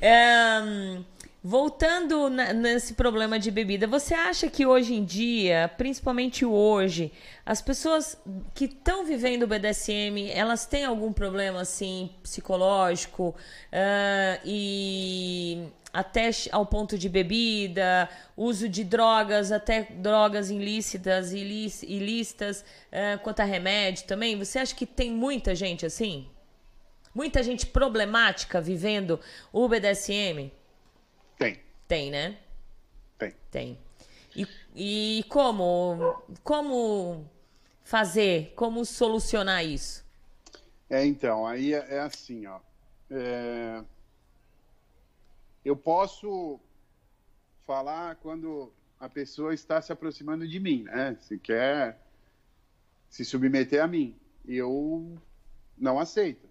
[0.00, 0.98] É,
[1.48, 7.12] voltando nesse problema de bebida, você acha que hoje em dia, principalmente hoje,
[7.44, 8.20] as pessoas
[8.52, 13.32] que estão vivendo o BDSM, elas têm algum problema assim psicológico
[13.70, 22.64] ah, e até ao ponto de bebida, uso de drogas, até drogas ilícitas, ilíc- ilícitas,
[22.90, 24.36] ah, quanto a remédio também?
[24.36, 26.26] Você acha que tem muita gente assim?
[27.14, 29.20] Muita gente problemática vivendo
[29.52, 30.50] o BDSM?
[31.38, 32.38] Tem, Tem, né?
[33.18, 33.34] tem.
[33.50, 33.78] Tem.
[34.34, 37.24] E, e como, como
[37.82, 40.04] fazer, como solucionar isso?
[40.88, 42.60] É, então, aí é, é assim, ó.
[43.10, 43.82] É,
[45.64, 46.60] Eu posso
[47.66, 51.16] falar quando a pessoa está se aproximando de mim, né?
[51.20, 51.98] Se quer
[53.08, 54.16] se submeter a mim.
[54.46, 55.16] E eu
[55.76, 56.45] não aceito,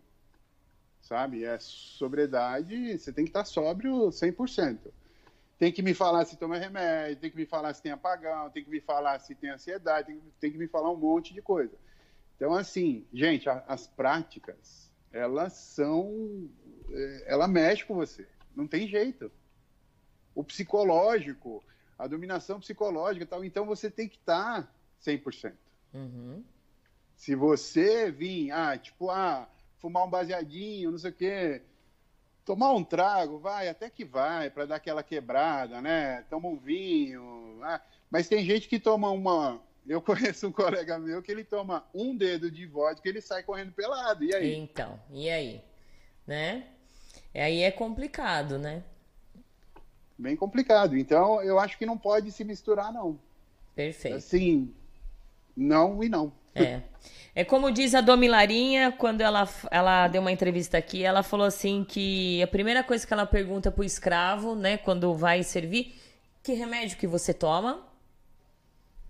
[1.05, 1.43] sabe?
[1.45, 4.91] É sobriedade, você tem que estar sóbrio 100%.
[5.57, 8.63] Tem que me falar se toma remédio, tem que me falar se tem apagão, tem
[8.63, 11.73] que me falar se tem ansiedade, tem, tem que me falar um monte de coisa.
[12.35, 16.49] Então, assim, gente, a- as práticas, elas são.
[16.91, 18.27] eh, Ela mexe com você.
[18.55, 19.31] Não tem jeito.
[20.33, 21.63] O psicológico,
[21.97, 23.45] a dominação psicológica tal.
[23.45, 25.55] Então, você tem que estar 100%.
[25.93, 26.43] Uhum.
[27.15, 29.47] Se você vir, ah, tipo, ah,
[29.85, 31.61] fumar um baseadinho, não sei o quê,
[32.43, 36.23] tomar um trago, vai, até que vai, para dar aquela quebrada, né?
[36.27, 37.59] Toma um vinho.
[37.61, 37.79] ah,
[38.09, 39.61] mas tem gente que toma uma.
[39.87, 43.43] Eu conheço um colega meu que ele toma um dedo de vodka e ele sai
[43.43, 44.23] correndo pelado.
[44.23, 44.55] E aí?
[44.55, 45.61] Então, e aí?
[46.25, 46.65] Né?
[47.31, 48.83] E aí é complicado, né?
[50.17, 50.97] Bem complicado.
[50.97, 53.19] Então, eu acho que não pode se misturar, não.
[53.75, 54.17] Perfeito.
[54.17, 54.73] Assim,
[55.55, 56.33] não e não.
[56.55, 56.81] É.
[57.37, 61.45] É como diz a Domi Larinha, quando ela, ela deu uma entrevista aqui, ela falou
[61.45, 65.99] assim que a primeira coisa que ela pergunta pro escravo, né, quando vai servir,
[66.41, 67.85] que remédio que você toma?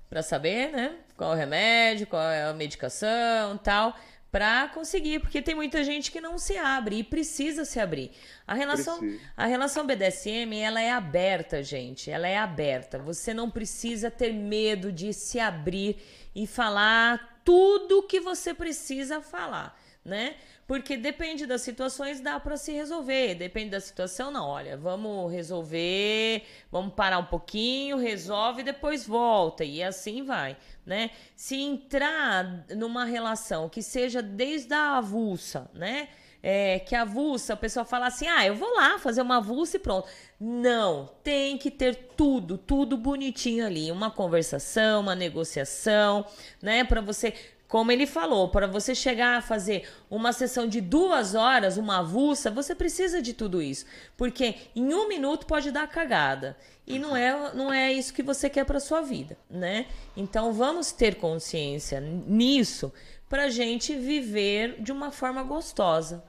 [0.09, 0.95] Pra saber, né?
[1.15, 3.95] Qual é o remédio, qual é a medicação tal.
[4.31, 8.11] para conseguir, porque tem muita gente que não se abre e precisa se abrir.
[8.47, 8.99] A relação,
[9.38, 12.09] a relação BDSM, ela é aberta, gente.
[12.09, 12.97] Ela é aberta.
[12.99, 15.97] Você não precisa ter medo de se abrir
[16.35, 20.35] e falar tudo que você precisa falar, né?
[20.67, 23.35] Porque depende das situações, dá para se resolver.
[23.35, 24.47] Depende da situação, não.
[24.47, 29.63] Olha, vamos resolver, vamos parar um pouquinho, resolve e depois volta.
[29.63, 31.11] E assim vai, né?
[31.35, 36.09] Se entrar numa relação que seja desde a avulsa, né?
[36.41, 39.80] É, que avulsa, a pessoa fala assim: ah, eu vou lá fazer uma avulsa e
[39.80, 40.07] pronto.
[40.40, 43.91] Não, tem que ter tudo, tudo bonitinho ali.
[43.91, 46.26] Uma conversação, uma negociação,
[46.62, 46.84] né?
[46.84, 47.34] Para você
[47.68, 52.52] como ele falou, para você chegar a fazer uma sessão de duas horas, uma avulsa,
[52.52, 53.86] você precisa de tudo isso.
[54.16, 56.56] Porque em um minuto pode dar cagada.
[56.86, 59.88] E não é, não é isso que você quer para sua vida, né?
[60.16, 62.94] Então vamos ter consciência nisso
[63.28, 66.24] para gente viver de uma forma gostosa.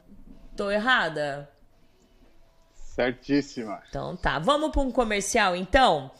[0.57, 1.51] Tô errada?
[2.97, 3.83] Certíssima.
[3.91, 4.39] Então tá.
[4.39, 6.11] Vamos para um comercial então?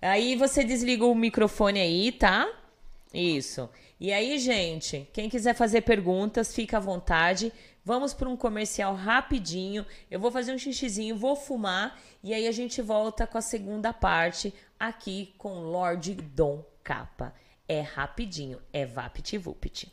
[0.00, 2.48] Aí você desliga o microfone aí, tá?
[3.12, 3.68] Isso.
[4.00, 7.52] E aí, gente, quem quiser fazer perguntas, fica à vontade.
[7.84, 9.86] Vamos para um comercial rapidinho.
[10.10, 13.92] Eu vou fazer um xixizinho, vou fumar e aí a gente volta com a segunda
[13.92, 17.32] parte aqui com Lord Dom Capa.
[17.68, 19.92] É rapidinho, é VaptVupt.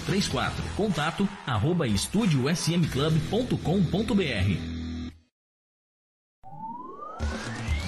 [0.00, 0.64] 3834.
[0.76, 4.76] Contato arroba estudiosmclub.com.br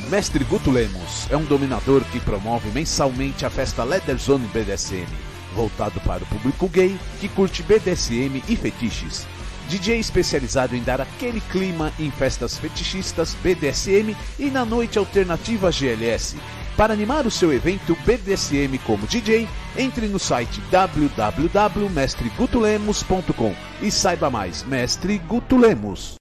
[0.09, 5.06] Mestre Guto Lemos é um dominador que promove mensalmente a festa Leather Zone BDSM,
[5.55, 9.26] voltado para o público gay que curte BDSM e fetiches.
[9.68, 16.39] DJ especializado em dar aquele clima em festas fetichistas BDSM e na noite alternativa GLS,
[16.78, 23.52] para animar o seu evento BDSM como DJ, entre no site www.mestregutulemos.com
[23.82, 26.14] e saiba mais, Mestre Guto Lemos.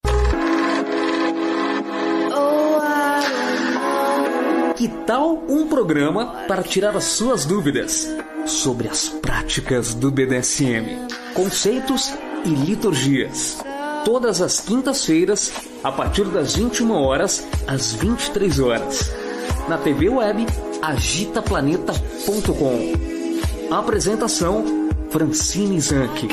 [4.75, 8.07] Que tal um programa para tirar as suas dúvidas
[8.47, 11.05] sobre as práticas do BDSM,
[11.35, 12.11] conceitos
[12.43, 13.59] e liturgias?
[14.03, 15.53] Todas as quintas-feiras,
[15.83, 19.26] a partir das 21 horas às 23 horas
[19.67, 20.45] na TV web
[20.81, 23.71] agitaplaneta.com.
[23.71, 24.63] Apresentação
[25.09, 26.27] Francine Zanck.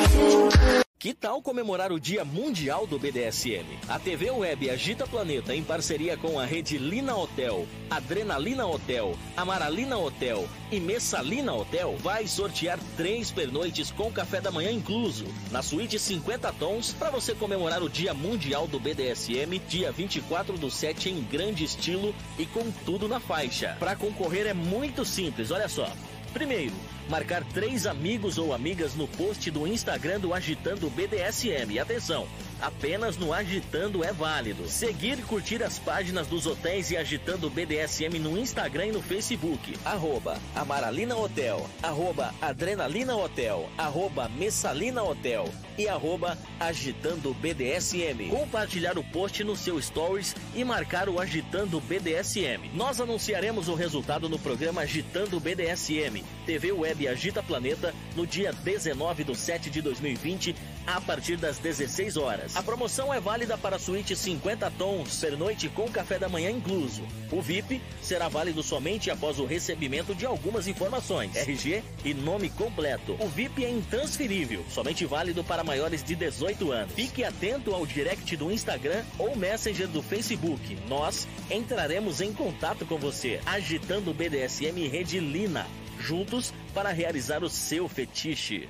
[1.05, 3.79] Que tal comemorar o Dia Mundial do BDSM?
[3.91, 9.99] A TV Web Agita Planeta, em parceria com a rede Lina Hotel, Adrenalina Hotel, Amaralina
[9.99, 15.99] Hotel e Messalina Hotel, vai sortear três pernoites com café da manhã incluso, na suíte
[15.99, 21.21] 50 tons, para você comemorar o Dia Mundial do BDSM, dia 24 do 7, em
[21.21, 23.77] grande estilo e com tudo na faixa.
[23.79, 25.87] Para concorrer é muito simples, olha só.
[26.33, 26.73] Primeiro,
[27.09, 31.79] marcar três amigos ou amigas no post do Instagram do Agitando BDSM.
[31.79, 32.27] Atenção!
[32.65, 34.67] Apenas no Agitando é válido.
[34.67, 39.77] Seguir e curtir as páginas dos hotéis e Agitando BDSM no Instagram e no Facebook.
[39.85, 45.47] Arroba Amaralina Hotel, arroba Adrenalina Hotel, arroba Messalina Hotel
[45.77, 48.31] e arroba Agitando BDSM.
[48.31, 52.71] Compartilhar o post no seu stories e marcar o Agitando BDSM.
[52.73, 59.25] Nós anunciaremos o resultado no programa Agitando BDSM, TV Web Agita Planeta, no dia 19
[59.25, 62.54] do 7 de 2020, a partir das 16 horas.
[62.55, 67.03] A promoção é válida para suíte 50 tons, pernoite com café da manhã incluso.
[67.33, 73.17] O VIP será válido somente após o recebimento de algumas informações, RG e nome completo.
[73.19, 76.95] O VIP é intransferível, somente válido para maiores de 18 anos.
[76.95, 80.79] Fique atento ao direct do Instagram ou Messenger do Facebook.
[80.89, 85.67] Nós entraremos em contato com você, agitando o BDSM Rede Lina,
[85.99, 88.69] juntos para realizar o seu fetiche.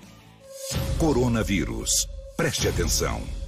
[0.99, 2.09] Coronavírus.
[2.35, 3.44] Preste atenção.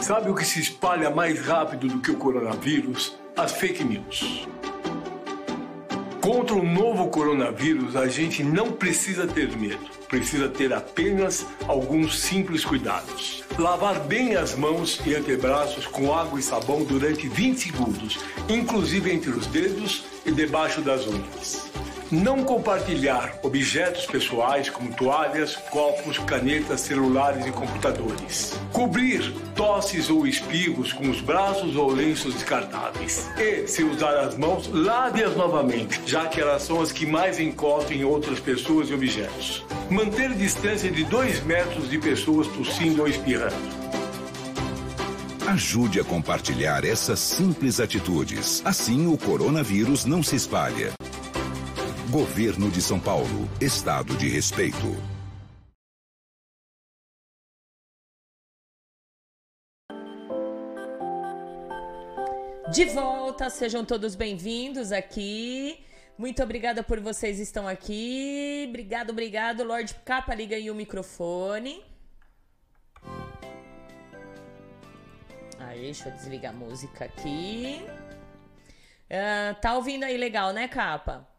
[0.00, 3.16] Sabe o que se espalha mais rápido do que o coronavírus?
[3.36, 4.46] As fake news.
[6.20, 9.84] Contra o novo coronavírus, a gente não precisa ter medo.
[10.08, 13.44] Precisa ter apenas alguns simples cuidados.
[13.58, 18.18] Lavar bem as mãos e antebraços com água e sabão durante 20 segundos,
[18.48, 21.75] inclusive entre os dedos e debaixo das unhas.
[22.10, 28.54] Não compartilhar objetos pessoais como toalhas, copos, canetas, celulares e computadores.
[28.72, 33.28] Cobrir tosses ou espirros com os braços ou lenços descartáveis.
[33.36, 37.96] E, se usar as mãos, lave-as novamente, já que elas são as que mais encostam
[37.96, 39.64] em outras pessoas e objetos.
[39.90, 43.56] Manter distância de 2 metros de pessoas tossindo ou espirrando.
[45.48, 48.62] Ajude a compartilhar essas simples atitudes.
[48.64, 50.92] Assim o coronavírus não se espalha.
[52.16, 53.46] Governo de São Paulo.
[53.60, 54.78] Estado de respeito.
[62.72, 65.84] De volta, sejam todos bem-vindos aqui.
[66.16, 68.64] Muito obrigada por vocês estão aqui.
[68.66, 69.62] Obrigado, obrigado.
[69.62, 71.84] Lorde Capa, liga aí o microfone.
[75.58, 77.86] Aí, deixa eu desligar a música aqui.
[79.10, 81.35] Uh, tá ouvindo aí legal, né, Capa?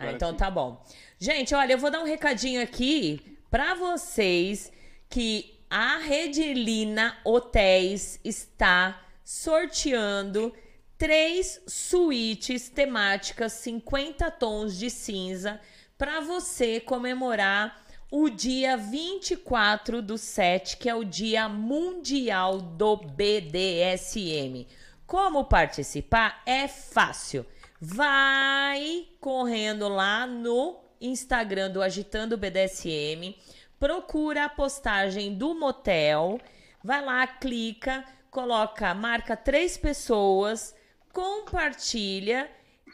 [0.00, 0.82] Ah, então tá bom.
[1.18, 4.72] Gente, olha, eu vou dar um recadinho aqui para vocês
[5.10, 10.54] que a Redilina Hotéis está sorteando
[10.96, 15.60] três suítes temáticas 50 tons de cinza
[15.98, 24.66] para você comemorar o dia 24 do 7, que é o Dia Mundial do BDSM.
[25.06, 26.42] Como participar?
[26.46, 27.44] É fácil
[27.80, 33.34] vai correndo lá no Instagram do Agitando BDSM,
[33.78, 36.38] procura a postagem do motel,
[36.84, 40.74] vai lá, clica, coloca, marca três pessoas,
[41.10, 42.50] compartilha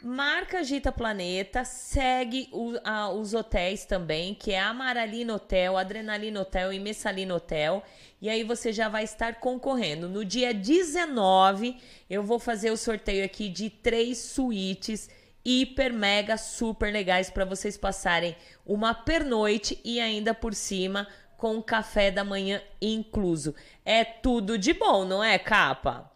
[0.07, 6.71] Marca Agita Planeta, segue o, a, os hotéis também, que é Amaralina Hotel, Adrenalina Hotel
[6.71, 7.83] e Messalina Hotel.
[8.21, 10.07] E aí você já vai estar concorrendo.
[10.07, 11.75] No dia 19,
[12.09, 15.09] eu vou fazer o sorteio aqui de três suítes
[15.43, 18.33] hiper, mega, super legais para vocês passarem
[18.65, 21.05] uma pernoite e ainda por cima
[21.35, 23.53] com café da manhã incluso.
[23.83, 26.09] É tudo de bom, não é, capa?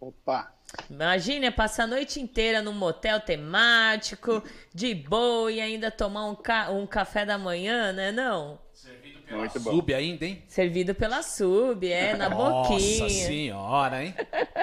[0.00, 0.57] Opa!
[0.90, 4.42] Imagina passar a noite inteira num motel temático,
[4.74, 8.12] de boa e ainda tomar um, ca um café da manhã, né?
[8.12, 8.58] Não?
[8.74, 9.70] Servido pela Muito bom.
[9.70, 10.42] sub ainda, hein?
[10.46, 13.00] Servido pela sub, é, na Nossa boquinha.
[13.00, 14.14] Nossa senhora, hein?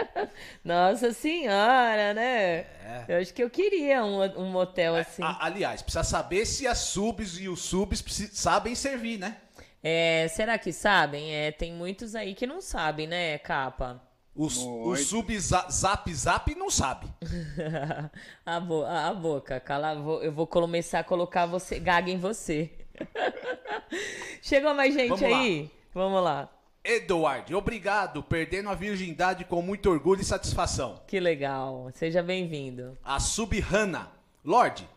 [0.63, 2.65] Nossa senhora, né?
[2.85, 3.05] É.
[3.07, 5.21] Eu acho que eu queria um, um motel é, assim.
[5.23, 9.37] aliás, precisa saber se as subs e os subs sabem servir, né?
[9.83, 11.33] É, será que sabem?
[11.35, 14.01] É, tem muitos aí que não sabem, né, capa?
[14.35, 14.47] O,
[14.89, 17.07] o sub zap zap não sabe.
[18.45, 22.69] a, bo a boca, cala, eu vou começar a colocar você, gaga em você.
[24.41, 25.61] Chegou mais gente Vamos aí?
[25.61, 25.69] Lá.
[25.93, 26.49] Vamos lá.
[26.83, 28.21] Eduardo, obrigado.
[28.21, 31.01] Perdendo a virgindade com muito orgulho e satisfação.
[31.07, 31.89] Que legal.
[31.93, 32.97] Seja bem-vindo.
[33.03, 34.11] A Sub Hanna.
[34.43, 34.87] Lorde,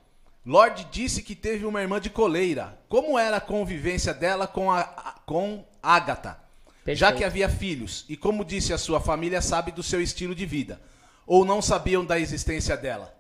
[0.45, 2.79] Lorde disse que teve uma irmã de coleira.
[2.89, 4.83] Como era a convivência dela com a
[5.25, 6.48] com Agatha?
[6.89, 6.99] Perfeito.
[6.99, 10.47] já que havia filhos, e como disse a sua família sabe do seu estilo de
[10.47, 10.81] vida,
[11.27, 13.15] ou não sabiam da existência dela?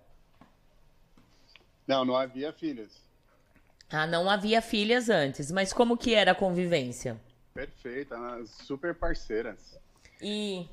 [1.86, 2.90] Não, não havia filhas.
[3.90, 7.20] Ah, não havia filhas antes, mas como que era a convivência?
[7.52, 8.16] Perfeita,
[8.46, 9.78] super parceiras.
[10.20, 10.66] E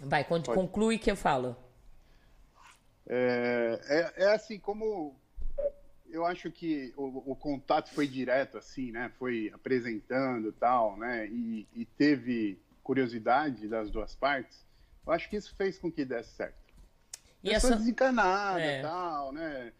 [0.00, 1.54] vai, conclui que eu falo.
[3.06, 3.80] É,
[4.16, 5.14] é, é assim, como
[6.14, 9.10] eu acho que o, o, contato foi direto, assim, né?
[9.18, 11.26] Foi apresentando tal, né?
[11.26, 14.64] E, e teve curiosidade das duas partes,
[15.04, 16.54] eu acho que isso fez com que desse certo.
[17.42, 17.80] E Pessoa essa...
[17.80, 18.78] desencanada É.
[18.78, 19.72] e tal, né?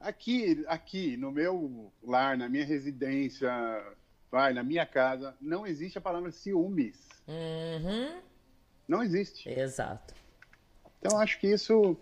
[0.00, 3.50] Aqui, aqui, no meu lar, na minha residência,
[4.30, 7.06] vai, na minha casa, não existe a palavra ciúmes.
[7.28, 8.20] Uhum,
[8.88, 9.48] Não existe.
[9.48, 10.14] exato.
[10.98, 11.96] Então, acho que isso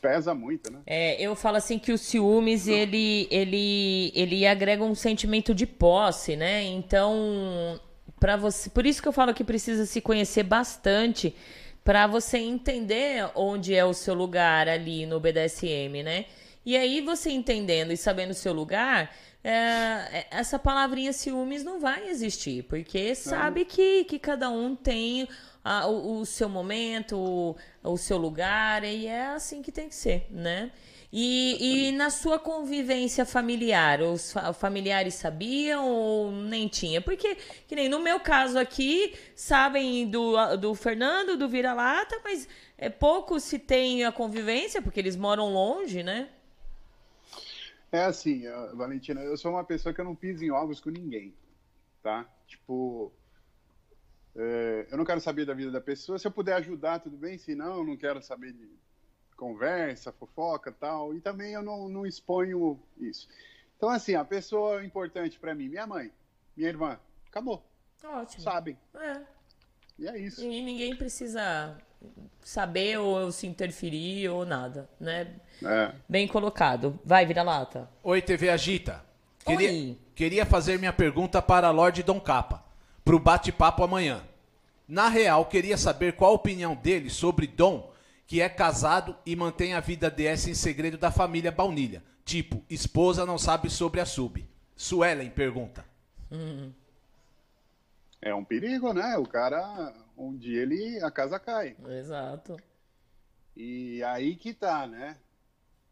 [0.00, 0.80] pesa muito, né?
[0.86, 6.36] É, eu falo assim que o ciúmes, ele, ele, ele agrega um sentimento de posse,
[6.36, 6.62] né?
[6.64, 7.80] Então,
[8.18, 11.34] para você, por isso que eu falo que precisa se conhecer bastante
[11.82, 16.26] para você entender onde é o seu lugar ali no BDSM, né?
[16.64, 19.10] E aí você entendendo e sabendo o seu lugar,
[19.42, 25.26] é, essa palavrinha ciúmes não vai existir, porque sabe que, que cada um tem
[25.64, 27.56] a- o, o seu momento, o,
[27.92, 30.70] o seu lugar, e é assim que tem que ser, né?
[31.12, 37.00] E, e na sua convivência familiar, os fa- familiares sabiam ou nem tinha?
[37.00, 37.34] Porque,
[37.66, 43.40] que nem no meu caso aqui, sabem do, do Fernando, do Vira-Lata, mas é pouco
[43.40, 46.28] se tem a convivência, porque eles moram longe, né?
[47.92, 48.42] É assim,
[48.74, 51.34] Valentina, eu sou uma pessoa que eu não piso em ovos com ninguém,
[52.02, 52.28] tá?
[52.46, 53.12] Tipo,
[54.36, 56.18] eh, eu não quero saber da vida da pessoa.
[56.18, 57.38] Se eu puder ajudar, tudo bem.
[57.38, 58.68] Se não, eu não quero saber de
[59.36, 61.14] conversa, fofoca tal.
[61.14, 63.28] E também eu não, não exponho isso.
[63.76, 66.12] Então, assim, a pessoa importante para mim, minha mãe,
[66.56, 67.64] minha irmã, acabou.
[68.04, 68.42] Ótimo.
[68.42, 68.76] Sabem.
[68.94, 69.20] É.
[69.98, 70.42] E é isso.
[70.42, 71.76] E ninguém precisa
[72.42, 75.36] saber ou se interferir ou nada, né?
[75.62, 75.92] É.
[76.08, 76.98] Bem colocado.
[77.04, 77.88] Vai, Vira-Lata.
[78.02, 79.04] Oi, TV Agita.
[79.44, 79.98] Queria, Oi.
[80.14, 82.64] queria fazer minha pergunta para Lorde Dom Capa,
[83.10, 84.22] pro bate-papo amanhã.
[84.86, 87.92] Na real, queria saber qual a opinião dele sobre Dom,
[88.24, 92.04] que é casado e mantém a vida DS em segredo da família Baunilha.
[92.24, 94.48] Tipo, esposa não sabe sobre a sub.
[94.76, 95.84] Suelen pergunta.
[98.22, 99.16] É um perigo, né?
[99.16, 101.74] O cara, um dia ele, a casa cai.
[101.88, 102.58] Exato.
[103.56, 105.16] E aí que tá, né?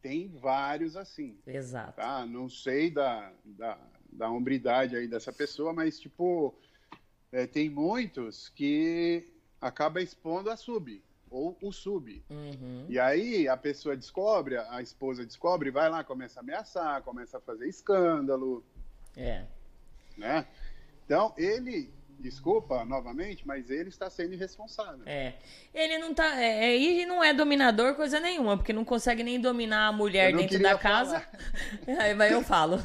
[0.03, 1.39] Tem vários assim.
[1.47, 1.97] Exato.
[1.97, 2.27] tá?
[2.27, 3.78] Não sei da, da,
[4.12, 6.55] da hombridade aí dessa pessoa, mas, tipo,
[7.32, 9.24] é, tem muitos que
[9.60, 12.22] acaba expondo a sub, ou o sub.
[12.30, 12.86] Uhum.
[12.88, 17.40] E aí a pessoa descobre, a esposa descobre, vai lá, começa a ameaçar, começa a
[17.40, 18.64] fazer escândalo,
[19.16, 19.44] É.
[20.16, 20.46] né?
[21.05, 25.01] Então, ele, desculpa novamente, mas ele está sendo irresponsável.
[25.07, 25.35] É.
[25.73, 26.40] Ele não tá.
[26.40, 30.35] É, é, ele não é dominador coisa nenhuma, porque não consegue nem dominar a mulher
[30.35, 31.24] dentro da casa.
[31.99, 32.82] Aí vai eu falo.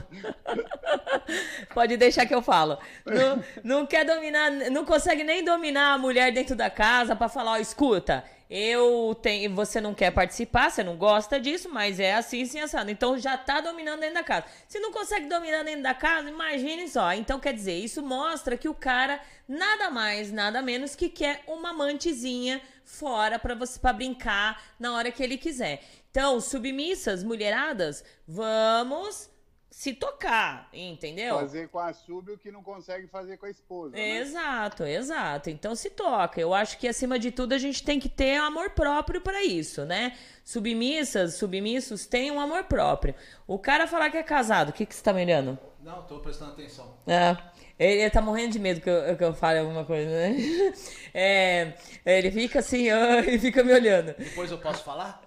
[1.73, 2.77] Pode deixar que eu falo.
[3.05, 7.53] Não, não quer dominar, não consegue nem dominar a mulher dentro da casa pra falar,
[7.53, 8.23] ó, escuta,
[8.55, 12.91] eu tenho, você não quer participar, você não gosta disso, mas é assim, assim, assado.
[12.91, 14.45] Então já tá dominando dentro da casa.
[14.67, 17.11] Se não consegue dominar dentro da casa, imagine só.
[17.13, 21.71] Então quer dizer, isso mostra que o cara nada mais, nada menos que quer uma
[21.71, 25.81] amantezinha fora pra você para brincar na hora que ele quiser.
[26.11, 29.32] Então, submissas, mulheradas, vamos
[29.73, 31.35] se tocar, entendeu?
[31.39, 33.95] Fazer com a sub o que não consegue fazer com a esposa.
[33.95, 34.17] né?
[34.19, 35.49] Exato, exato.
[35.49, 36.39] Então se toca.
[36.39, 39.83] Eu acho que acima de tudo a gente tem que ter amor próprio pra isso,
[39.83, 40.15] né?
[40.45, 43.15] Submissas, submissos têm um amor próprio.
[43.47, 45.57] O cara falar que é casado, o que, que você tá me olhando?
[45.81, 46.93] Não, tô prestando atenção.
[47.07, 47.35] É,
[47.83, 50.35] ele, ele tá morrendo de medo que eu, que eu fale alguma coisa, né?
[51.15, 51.73] É,
[52.03, 54.15] ele fica assim, ó, e fica me olhando.
[54.17, 55.21] Depois eu posso falar?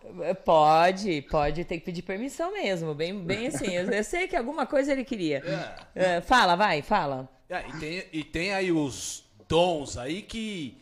[0.45, 3.73] Pode, pode, tem que pedir permissão mesmo, bem, bem assim.
[3.73, 5.45] Eu, eu sei que alguma coisa ele queria.
[5.95, 7.29] É, fala, vai, fala.
[7.49, 10.77] É, e, tem, e tem aí os dons aí que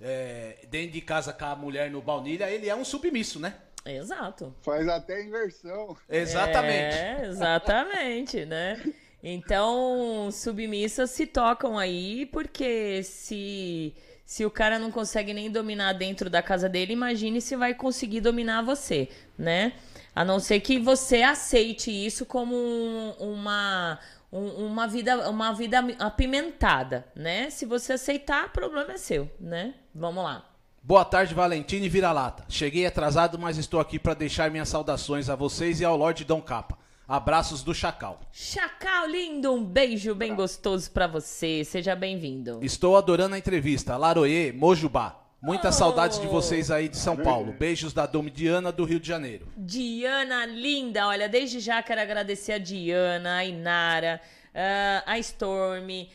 [0.00, 3.54] é, dentro de casa com a mulher no baunilha, ele é um submisso, né?
[3.84, 4.54] Exato.
[4.62, 5.96] Faz até inversão.
[6.08, 6.96] Exatamente.
[6.96, 8.80] É, exatamente, né?
[9.28, 13.92] Então, submissas se tocam aí, porque se,
[14.24, 18.20] se o cara não consegue nem dominar dentro da casa dele, imagine se vai conseguir
[18.20, 19.72] dominar você, né?
[20.14, 23.98] A não ser que você aceite isso como um- uma,
[24.32, 27.50] um- uma, vida, uma vida apimentada, né?
[27.50, 29.74] Se você aceitar, o problema é seu, né?
[29.92, 30.48] Vamos lá.
[30.80, 32.44] Boa tarde, Valentina e Vira-Lata.
[32.48, 36.40] Cheguei atrasado, mas estou aqui para deixar minhas saudações a vocês e ao Lorde Dom
[36.40, 36.78] Capa.
[37.08, 38.20] Abraços do Chacal.
[38.32, 41.62] Chacal lindo, um beijo bem gostoso pra você.
[41.64, 42.58] Seja bem-vindo.
[42.62, 43.96] Estou adorando a entrevista.
[43.96, 45.22] Laroê, Mojubá.
[45.40, 45.78] Muitas Oh.
[45.78, 47.52] saudades de vocês aí de São Paulo.
[47.52, 49.46] Beijos da Dom Diana do Rio de Janeiro.
[49.56, 54.20] Diana linda, olha, desde já quero agradecer a Diana, a Inara,
[54.52, 56.08] ah, a Storm,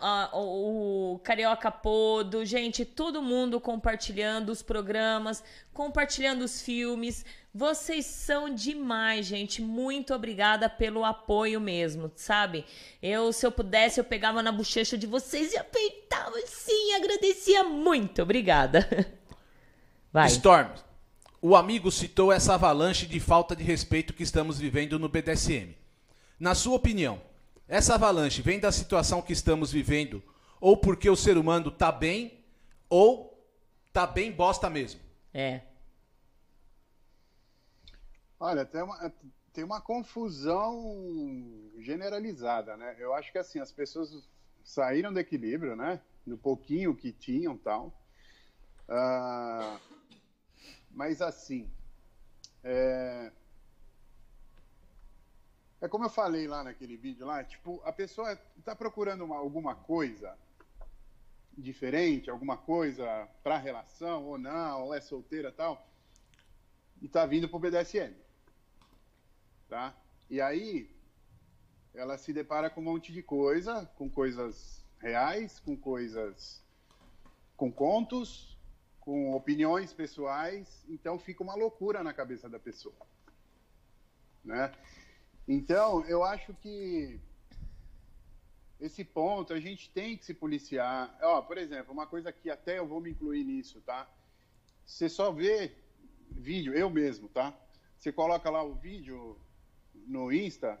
[0.00, 5.44] a- o, o Carioca Podo, gente, todo mundo compartilhando os programas,
[5.74, 7.26] compartilhando os filmes.
[7.54, 9.60] Vocês são demais, gente.
[9.60, 12.64] Muito obrigada pelo apoio mesmo, sabe?
[13.02, 18.22] Eu, se eu pudesse, eu pegava na bochecha de vocês e apertava assim, agradecia muito.
[18.22, 18.88] Obrigada.
[20.10, 20.28] Vai.
[20.28, 20.70] Storm,
[21.42, 25.74] o amigo citou essa avalanche de falta de respeito que estamos vivendo no BDSM.
[26.40, 27.20] Na sua opinião,
[27.68, 30.22] essa avalanche vem da situação que estamos vivendo
[30.58, 32.44] ou porque o ser humano tá bem
[32.88, 33.46] ou
[33.92, 35.00] tá bem bosta mesmo?
[35.34, 35.60] É.
[38.44, 39.14] Olha, tem uma,
[39.52, 40.76] tem uma confusão
[41.78, 42.96] generalizada, né?
[42.98, 44.28] Eu acho que assim, as pessoas
[44.64, 46.02] saíram do equilíbrio, né?
[46.26, 47.96] No pouquinho que tinham tal.
[48.88, 49.78] Uh,
[50.90, 51.70] mas assim,
[52.64, 53.30] é,
[55.80, 59.76] é como eu falei lá naquele vídeo lá, tipo, a pessoa está procurando uma, alguma
[59.76, 60.36] coisa
[61.56, 63.06] diferente, alguma coisa
[63.44, 65.86] para relação ou não, ou é solteira tal,
[67.00, 68.21] e está vindo para o BDSM
[69.72, 69.96] tá?
[70.28, 70.94] E aí
[71.94, 76.62] ela se depara com um monte de coisa, com coisas reais, com coisas
[77.56, 78.58] com contos,
[79.00, 82.94] com opiniões pessoais, então fica uma loucura na cabeça da pessoa,
[84.44, 84.70] né?
[85.48, 87.18] Então, eu acho que
[88.78, 91.16] esse ponto a gente tem que se policiar.
[91.22, 94.06] Ó, por exemplo, uma coisa que até eu vou me incluir nisso, tá?
[94.84, 95.72] Você só vê
[96.30, 97.56] vídeo, eu mesmo, tá?
[97.96, 99.38] Você coloca lá o vídeo
[100.06, 100.80] no Insta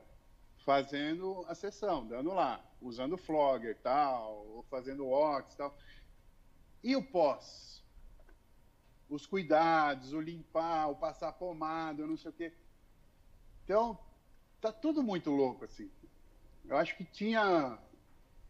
[0.64, 5.76] fazendo a sessão, dando lá, usando flogger tal, ou fazendo ox tal.
[6.82, 7.82] E o pós?
[9.08, 12.52] Os cuidados, o limpar, o passar pomada, não sei o quê.
[13.64, 13.98] Então,
[14.60, 15.90] tá tudo muito louco, assim.
[16.68, 17.78] Eu acho que tinha.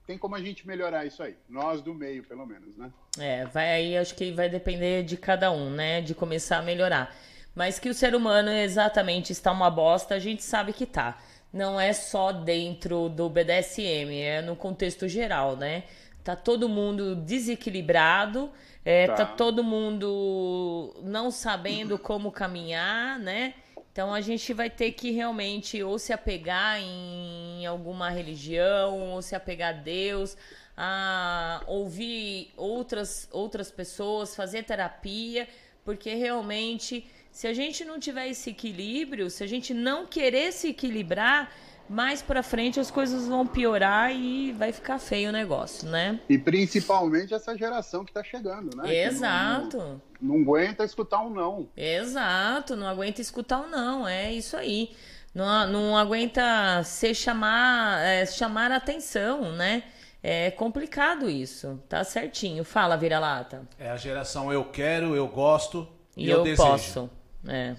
[0.07, 1.37] Tem como a gente melhorar isso aí.
[1.49, 2.93] Nós do meio, pelo menos, né?
[3.19, 6.01] É, vai aí, acho que vai depender de cada um, né?
[6.01, 7.15] De começar a melhorar.
[7.55, 11.19] Mas que o ser humano exatamente está uma bosta, a gente sabe que tá.
[11.53, 15.85] Não é só dentro do BDSM, é no contexto geral, né?
[16.25, 18.51] Tá todo mundo desequilibrado,
[18.85, 19.17] é, tá.
[19.17, 23.55] tá todo mundo não sabendo como caminhar, né?
[23.93, 29.35] Então a gente vai ter que realmente ou se apegar em alguma religião, ou se
[29.35, 30.35] apegar a Deus,
[30.75, 35.47] a ouvir outras, outras pessoas, fazer terapia,
[35.85, 40.69] porque realmente se a gente não tiver esse equilíbrio, se a gente não querer se
[40.69, 41.51] equilibrar,
[41.89, 46.21] mais para frente as coisas vão piorar e vai ficar feio o negócio, né?
[46.29, 49.05] E principalmente essa geração que está chegando, né?
[49.05, 50.01] Exato.
[50.21, 51.69] Não, não, aguenta escutar um não.
[51.75, 54.95] Exato, não aguenta escutar um não, é isso aí.
[55.35, 59.85] Não, não aguenta ser chamar, é, chamar atenção, né?
[60.23, 62.63] É complicado isso, tá certinho.
[62.63, 63.67] Fala, vira-lata.
[63.79, 66.63] É a geração eu quero, eu gosto e, e eu, eu desejo.
[66.63, 67.22] posso.
[67.47, 67.75] É.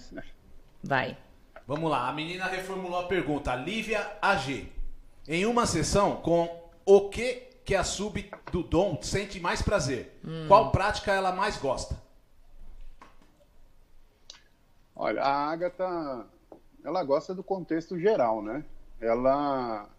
[0.83, 1.17] Vai.
[1.65, 3.55] Vamos lá, a menina reformulou a pergunta.
[3.55, 4.71] Lívia AG.
[5.27, 10.19] Em uma sessão com o que que a sub do Dom sente mais prazer?
[10.25, 10.45] Hum.
[10.47, 12.01] Qual prática ela mais gosta?
[14.95, 16.25] Olha, a Agatha,
[16.83, 18.63] ela gosta do contexto geral, né?
[18.99, 19.89] Ela.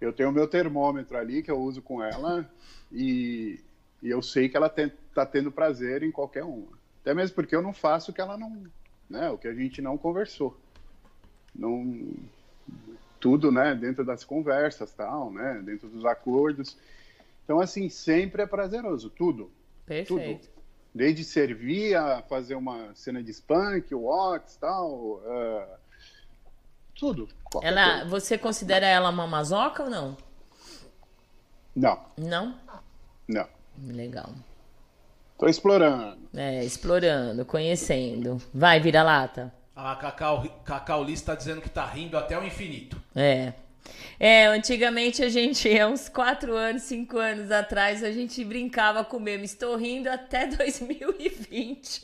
[0.00, 2.48] Eu tenho o meu termômetro ali que eu uso com ela
[2.92, 3.60] e,
[4.00, 6.77] e eu sei que ela está tendo prazer em qualquer uma.
[7.08, 8.64] Até mesmo porque eu não faço o que ela não,
[9.08, 10.54] né, o que a gente não conversou.
[11.54, 12.12] Não
[13.18, 16.76] tudo, né, dentro das conversas, tal, né, dentro dos acordos.
[17.42, 19.50] Então assim, sempre é prazeroso, tudo.
[19.86, 20.44] Perfeito.
[20.44, 20.58] Tudo.
[20.94, 25.78] Desde servir a fazer uma cena de spunk, wax, tal, uh,
[26.94, 27.26] tudo.
[27.62, 28.10] Ela, coisa.
[28.10, 30.14] você considera ela uma mazoca ou não?
[31.74, 32.04] Não.
[32.18, 32.60] Não?
[33.26, 33.48] Não.
[33.82, 34.30] Legal.
[35.38, 36.18] Tô explorando.
[36.34, 38.42] É, explorando, conhecendo.
[38.52, 39.52] Vai, vira-lata.
[39.74, 43.00] A Cacau, Cacau Liz está dizendo que tá rindo até o infinito.
[43.14, 43.52] É.
[44.18, 49.18] É, antigamente a gente, há uns 4 anos, 5 anos atrás, a gente brincava com
[49.18, 49.44] o meme.
[49.44, 52.02] Estou rindo até 2020.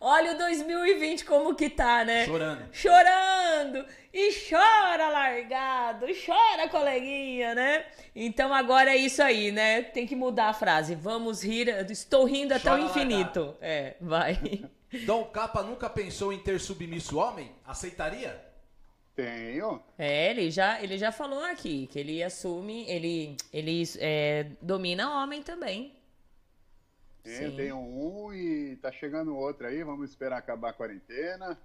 [0.00, 2.26] Olha o 2020 como que tá, né?
[2.26, 2.68] Chorando.
[2.72, 3.86] Chorando.
[4.12, 7.84] E chora largado, chora coleguinha, né?
[8.14, 9.82] Então agora é isso aí, né?
[9.82, 10.94] Tem que mudar a frase.
[10.94, 13.40] Vamos rir, estou rindo até o infinito.
[13.40, 13.58] Largado.
[13.60, 14.38] É, vai.
[15.04, 17.50] Dom Capa nunca pensou em ter submisso homem?
[17.66, 18.40] Aceitaria?
[19.16, 19.80] Tenho.
[19.96, 25.42] É, ele já, ele já falou aqui que ele assume, ele, ele é, domina homem
[25.42, 25.92] também.
[27.24, 31.58] Tem, tem um e tá chegando outro aí, vamos esperar acabar a quarentena.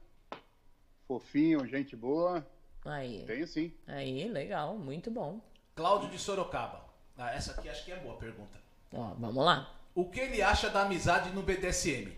[1.05, 2.47] Fofinho, gente boa.
[2.85, 3.25] Aí.
[3.27, 3.73] Tenho sim.
[3.85, 5.41] Aí, legal, muito bom.
[5.75, 6.85] Cláudio de Sorocaba.
[7.17, 8.57] Ah, essa aqui acho que é boa pergunta.
[8.93, 9.75] Ó, vamos lá.
[9.93, 12.17] O que ele acha da amizade no BDSM?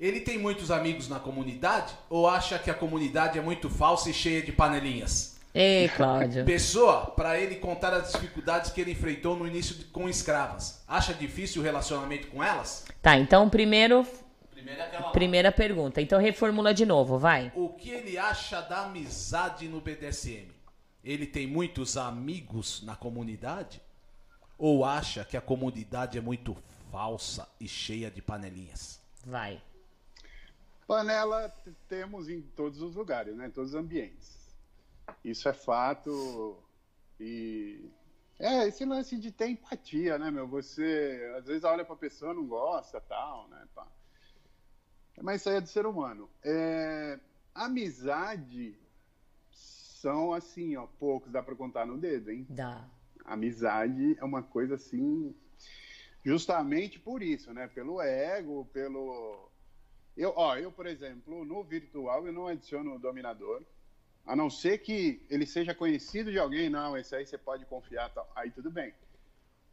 [0.00, 4.14] Ele tem muitos amigos na comunidade ou acha que a comunidade é muito falsa e
[4.14, 5.33] cheia de panelinhas?
[5.54, 6.44] Ei, Cláudio.
[6.44, 10.82] Pessoa, para ele contar as dificuldades que ele enfrentou no início de, com escravas.
[10.88, 12.84] Acha difícil o relacionamento com elas?
[13.00, 14.04] Tá, então primeiro.
[14.50, 15.12] Primeira, é.
[15.12, 16.00] Primeira pergunta.
[16.02, 17.52] Então reformula de novo, vai.
[17.54, 20.50] O que ele acha da amizade no BDSM?
[21.04, 23.80] Ele tem muitos amigos na comunidade?
[24.58, 26.56] Ou acha que a comunidade é muito
[26.90, 29.00] falsa e cheia de panelinhas?
[29.24, 29.62] Vai.
[30.84, 31.54] Panela
[31.88, 33.46] temos em todos os lugares, né?
[33.46, 34.43] Em todos os ambientes.
[35.24, 36.56] Isso é fato.
[37.18, 37.90] E
[38.38, 40.46] é esse lance de ter empatia, né, meu?
[40.48, 43.66] Você às vezes olha pra pessoa não gosta, tal, né?
[43.74, 43.86] Pá.
[45.22, 46.28] Mas isso aí é do ser humano.
[46.42, 47.18] É,
[47.54, 48.76] amizade
[49.52, 52.46] são assim, ó, poucos dá pra contar no dedo, hein?
[52.50, 52.84] Dá.
[53.24, 55.34] amizade é uma coisa assim,
[56.22, 57.68] justamente por isso, né?
[57.68, 59.50] Pelo ego, pelo.
[60.16, 63.62] Eu, ó, eu, por exemplo, no virtual eu não adiciono o dominador,
[64.26, 68.08] a não ser que ele seja conhecido de alguém, não, esse aí você pode confiar,
[68.10, 68.30] tal.
[68.34, 68.94] aí tudo bem.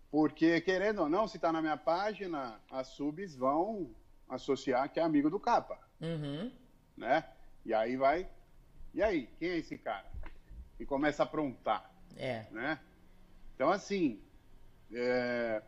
[0.09, 3.89] Porque, querendo ou não, se está na minha página, as subs vão
[4.27, 6.51] associar que é amigo do capa, Uhum.
[6.97, 7.23] né?
[7.65, 8.27] E aí vai.
[8.93, 10.05] E aí, quem é esse cara?
[10.79, 12.45] E começa a aprontar É.
[12.51, 12.77] né?
[13.55, 14.19] Então, assim,
[14.91, 15.61] é,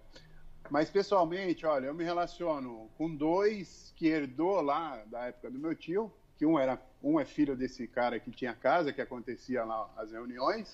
[0.70, 5.74] mas pessoalmente, olha, eu me relaciono com dois que herdou lá da época do meu
[5.76, 9.90] tio, que um era um é filho desse cara que tinha casa, que acontecia lá
[9.98, 10.72] as reuniões,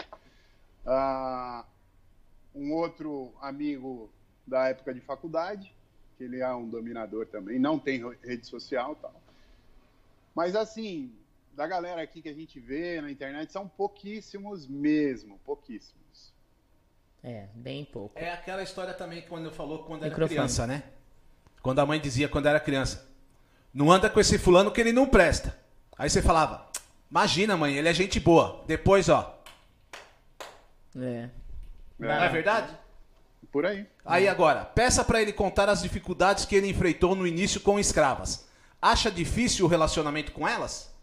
[0.86, 1.66] Ah,
[2.56, 4.10] um outro amigo
[4.48, 5.74] da época de faculdade,
[6.18, 9.22] que ele é um dominador também, não tem rede social e tal.
[10.34, 11.14] Mas assim,
[11.54, 16.34] da galera aqui que a gente vê na internet, são pouquíssimos mesmo, pouquíssimos.
[17.22, 18.18] É, bem pouco.
[18.18, 20.38] É aquela história também que quando falou quando era Microfone.
[20.38, 20.84] criança, né?
[21.62, 23.06] Quando a mãe dizia quando era criança:
[23.74, 25.58] Não anda com esse fulano que ele não presta.
[25.98, 26.68] Aí você falava:
[27.10, 28.64] Imagina, mãe, ele é gente boa.
[28.68, 29.42] Depois, ó.
[30.96, 31.30] É.
[31.98, 32.78] Não é verdade?
[33.52, 33.88] Por aí.
[34.06, 38.48] Aí agora, peça pra ele contar as dificuldades que ele enfrentou no início com escravas.
[38.82, 40.94] Acha difícil o relacionamento com elas?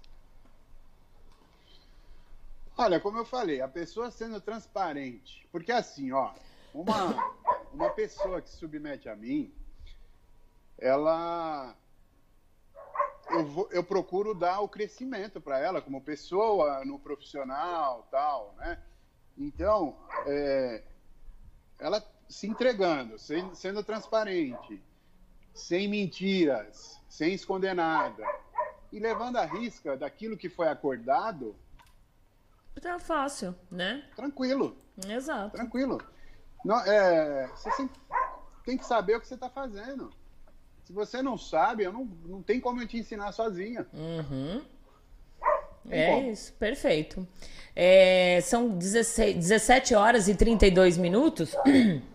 [2.78, 5.46] Olha, como eu falei, a pessoa sendo transparente.
[5.50, 6.32] Porque assim, ó,
[6.72, 7.32] uma,
[7.72, 9.52] uma pessoa que se submete a mim,
[10.78, 11.74] ela.
[13.30, 18.80] Eu, vou- eu procuro dar o crescimento para ela como pessoa, no profissional tal, né?
[19.36, 19.96] Então,
[20.26, 20.84] é,
[21.78, 24.82] ela se entregando, sem- sendo transparente,
[25.54, 28.24] sem mentiras, sem esconder nada,
[28.92, 31.56] e levando a risca daquilo que foi acordado,
[32.80, 34.06] Tá fácil, né?
[34.14, 34.76] tranquilo.
[35.08, 35.52] Exato.
[35.56, 35.98] Tranquilo.
[36.64, 37.70] Não, é, você
[38.64, 40.12] tem que saber o que você está fazendo.
[40.86, 43.84] Se você não sabe, eu não, não tem como eu te ensinar sozinha.
[43.92, 44.62] Uhum.
[45.90, 46.30] É como.
[46.30, 47.26] isso, perfeito.
[47.74, 51.56] É, são 16, 17 horas e 32 minutos.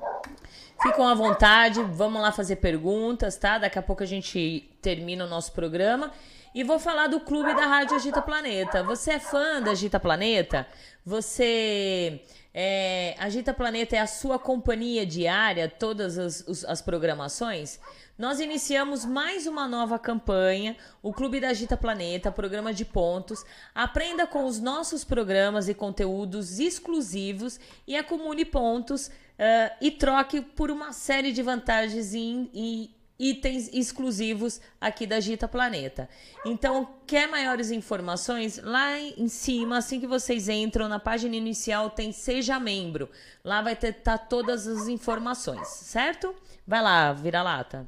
[0.82, 3.58] Ficam à vontade, vamos lá fazer perguntas, tá?
[3.58, 6.10] Daqui a pouco a gente termina o nosso programa.
[6.54, 8.84] E vou falar do clube da Rádio Agita Planeta.
[8.84, 10.68] Você é fã da Agita Planeta?
[11.06, 12.22] Você.
[12.54, 17.80] É, Agita Planeta é a sua companhia diária, todas as, os- as programações?
[18.18, 23.46] Nós iniciamos mais uma nova campanha, o Clube da Agita Planeta, programa de pontos.
[23.74, 27.58] Aprenda com os nossos programas e conteúdos exclusivos
[27.88, 29.10] e acumule pontos
[29.40, 32.92] ah, e troque por uma série de vantagens e, e
[33.22, 36.10] itens exclusivos aqui da Agita Planeta.
[36.44, 38.60] Então, quer maiores informações?
[38.64, 43.10] Lá em cima, assim que vocês entram na página inicial, tem Seja Membro.
[43.44, 46.34] Lá vai ter tá todas as informações, certo?
[46.66, 47.88] Vai lá, vira-lata.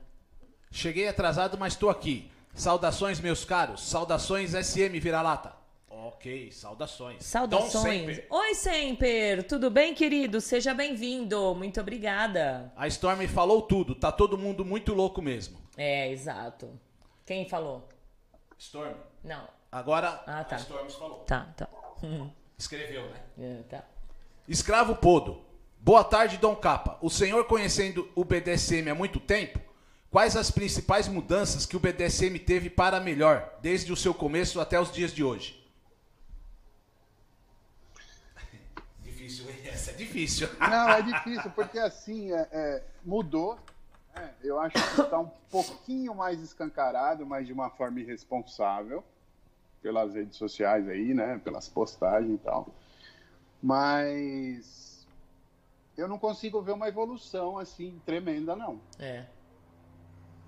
[0.69, 2.29] Cheguei atrasado, mas tô aqui.
[2.53, 3.81] Saudações, meus caros.
[3.81, 5.62] Saudações SM Vira-Lata.
[5.95, 7.23] Ok, saudações.
[7.23, 8.15] Saudações.
[8.15, 8.27] Semper.
[8.29, 9.43] Oi, Semper.
[9.47, 10.41] Tudo bem, querido?
[10.41, 11.53] Seja bem-vindo.
[11.53, 12.73] Muito obrigada.
[12.75, 13.93] A Storm falou tudo.
[13.93, 15.59] Tá todo mundo muito louco mesmo.
[15.77, 16.79] É, exato.
[17.25, 17.87] Quem falou?
[18.57, 18.95] Storm.
[19.23, 19.47] Não.
[19.71, 20.55] Agora Ah, tá.
[20.55, 21.19] a Storm falou.
[21.19, 21.69] Tá, tá.
[22.57, 23.19] Escreveu, né?
[23.39, 23.83] É, tá.
[24.47, 25.41] Escravo Podo.
[25.79, 26.97] Boa tarde, Dom Capa.
[27.01, 29.59] O senhor conhecendo o BDSM há muito tempo?
[30.09, 34.79] Quais as principais mudanças que o BDSM teve para melhor, desde o seu começo até
[34.79, 35.61] os dias de hoje?
[39.03, 39.57] Difícil, hein?
[39.65, 40.49] Essa é difícil.
[40.59, 43.57] Não, é difícil, porque assim, é, é, mudou.
[44.15, 44.33] né?
[44.43, 49.03] Eu acho que está um pouquinho mais escancarado, mas de uma forma irresponsável,
[49.81, 51.39] pelas redes sociais aí, né?
[51.43, 52.67] Pelas postagens e tal.
[53.61, 55.07] Mas
[55.97, 58.81] eu não consigo ver uma evolução assim tremenda, não.
[58.99, 59.25] É.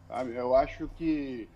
[0.08, 0.36] sabe?
[0.36, 1.48] Eu acho que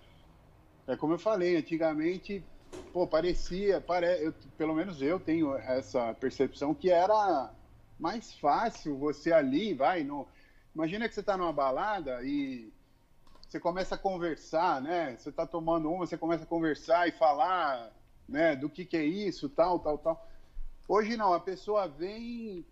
[0.87, 2.43] É como eu falei, antigamente,
[2.91, 4.07] pô, parecia, pare...
[4.23, 7.51] eu, pelo menos eu tenho essa percepção que era
[7.99, 10.27] mais fácil você ali, vai, no...
[10.73, 12.71] imagina que você está numa balada e
[13.47, 15.17] você começa a conversar, né?
[15.17, 17.91] Você está tomando uma, você começa a conversar e falar,
[18.27, 20.29] né, do que, que é isso, tal, tal, tal.
[20.87, 22.65] Hoje não, a pessoa vem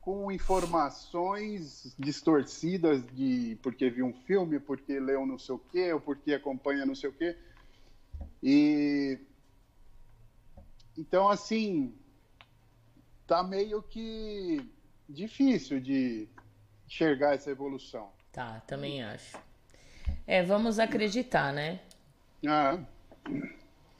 [0.00, 6.00] com informações distorcidas de porque viu um filme, porque leu não sei o quê, ou
[6.00, 7.36] porque acompanha não sei o quê.
[8.42, 9.18] E
[10.96, 11.94] então assim
[13.26, 14.60] tá meio que
[15.08, 16.28] difícil de
[16.86, 18.10] enxergar essa evolução.
[18.32, 19.36] Tá, também acho.
[20.26, 21.80] É, vamos acreditar, né?
[22.46, 22.78] Ah.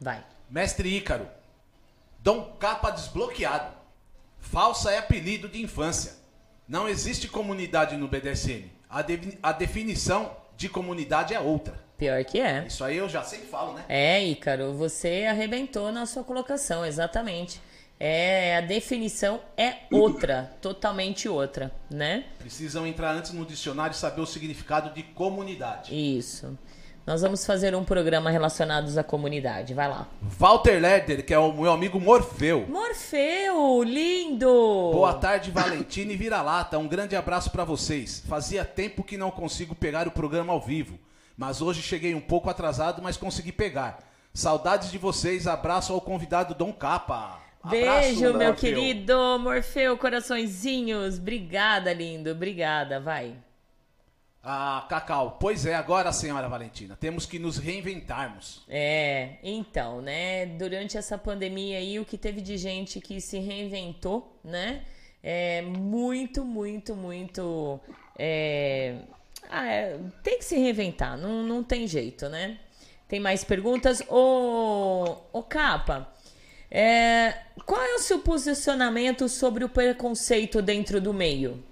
[0.01, 0.25] Vai.
[0.51, 1.29] Mestre Ícaro.
[2.21, 3.75] Dom Capa desbloqueado.
[4.39, 6.15] Falsa é apelido de infância.
[6.67, 8.71] Não existe comunidade no BDSM.
[8.89, 11.83] A, de, a definição de comunidade é outra.
[11.97, 12.67] Pior que é.
[12.67, 13.85] Isso aí eu já sempre falo, né?
[13.89, 17.61] É, Ícaro, você arrebentou na sua colocação, exatamente.
[17.99, 22.25] É, a definição é outra, totalmente outra, né?
[22.39, 25.95] Precisam entrar antes no dicionário e saber o significado de comunidade.
[25.95, 26.59] Isso.
[27.07, 29.75] Nós vamos fazer um programa relacionado à comunidade.
[29.75, 30.09] Vai lá.
[30.23, 32.67] Walter Leder, que é o meu amigo Morfeu.
[32.67, 34.91] Morfeu, lindo!
[34.91, 36.79] Boa tarde, Valentina e Vira-Lata.
[36.79, 38.25] Um grande abraço para vocês.
[38.27, 40.99] Fazia tempo que não consigo pegar o programa ao vivo,
[41.37, 43.99] mas hoje cheguei um pouco atrasado, mas consegui pegar.
[44.33, 45.47] Saudades de vocês.
[45.47, 47.44] Abraço ao convidado Dom Capa.
[47.65, 48.55] Beijo, Abraço, meu Morfeu.
[48.55, 51.19] querido Morfeu, coraçõezinhos.
[51.19, 52.31] Obrigada, lindo.
[52.31, 53.37] Obrigada, vai.
[54.47, 58.63] Ah, Cacau, pois é, agora, senhora Valentina, temos que nos reinventarmos.
[58.69, 64.39] É, então, né, durante essa pandemia aí, o que teve de gente que se reinventou,
[64.45, 64.83] né,
[65.23, 67.81] é muito, muito, muito,
[68.19, 68.97] é...
[69.49, 72.59] Ah, é, tem que se reinventar, não, não tem jeito, né.
[73.09, 74.03] Tem mais perguntas?
[74.11, 76.13] Ô, ô Capa,
[76.75, 77.39] é...
[77.65, 81.63] qual é o seu posicionamento sobre o preconceito dentro do meio?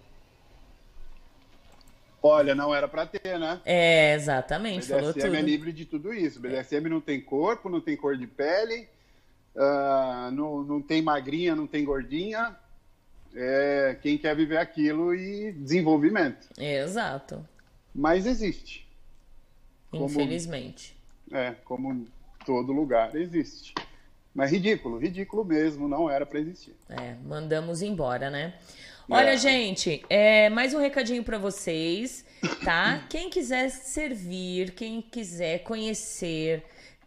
[2.23, 3.61] Olha, não era para ter, né?
[3.65, 4.87] É, exatamente.
[4.87, 5.35] BDSM falou tudo.
[5.35, 6.39] é livre de tudo isso.
[6.39, 8.89] BDSM não tem corpo, não tem cor de pele,
[9.57, 12.57] uh, não, não tem magrinha, não tem gordinha.
[13.35, 16.47] É quem quer viver aquilo e desenvolvimento.
[16.57, 17.45] Exato.
[17.93, 18.87] Mas existe.
[19.91, 20.97] Como, Infelizmente.
[21.33, 22.07] É, como
[22.47, 23.74] todo lugar existe.
[24.35, 26.75] Mas ridículo, ridículo mesmo, não era para existir.
[26.89, 28.55] É, mandamos embora, né?
[29.11, 29.37] Olha, é.
[29.37, 32.25] gente, é, mais um recadinho para vocês,
[32.65, 33.05] tá?
[33.11, 36.65] Quem quiser servir, quem quiser conhecer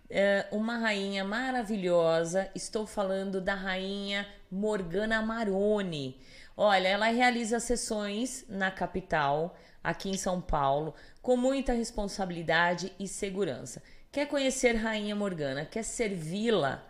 [0.09, 6.19] é, uma rainha maravilhosa, estou falando da rainha Morgana Maroni.
[6.55, 13.81] Olha, ela realiza sessões na capital, aqui em São Paulo, com muita responsabilidade e segurança.
[14.11, 15.65] Quer conhecer Rainha Morgana?
[15.65, 16.85] Quer servi-la?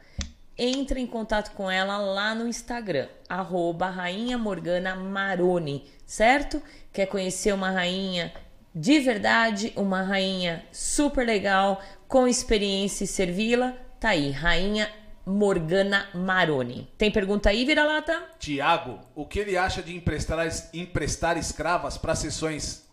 [0.58, 6.62] Entre em contato com ela lá no Instagram, arroba Rainha Morgana Maroni, certo?
[6.94, 8.34] Quer conhecer uma rainha
[8.74, 13.74] de verdade, uma rainha super legal, com experiência e servi-la?
[14.00, 14.92] Tá aí, Rainha
[15.26, 16.92] Morgana Maroni.
[16.98, 18.22] Tem pergunta aí, vira-lata?
[18.38, 22.86] Tiago, o que ele acha de emprestar, emprestar escravas para sessões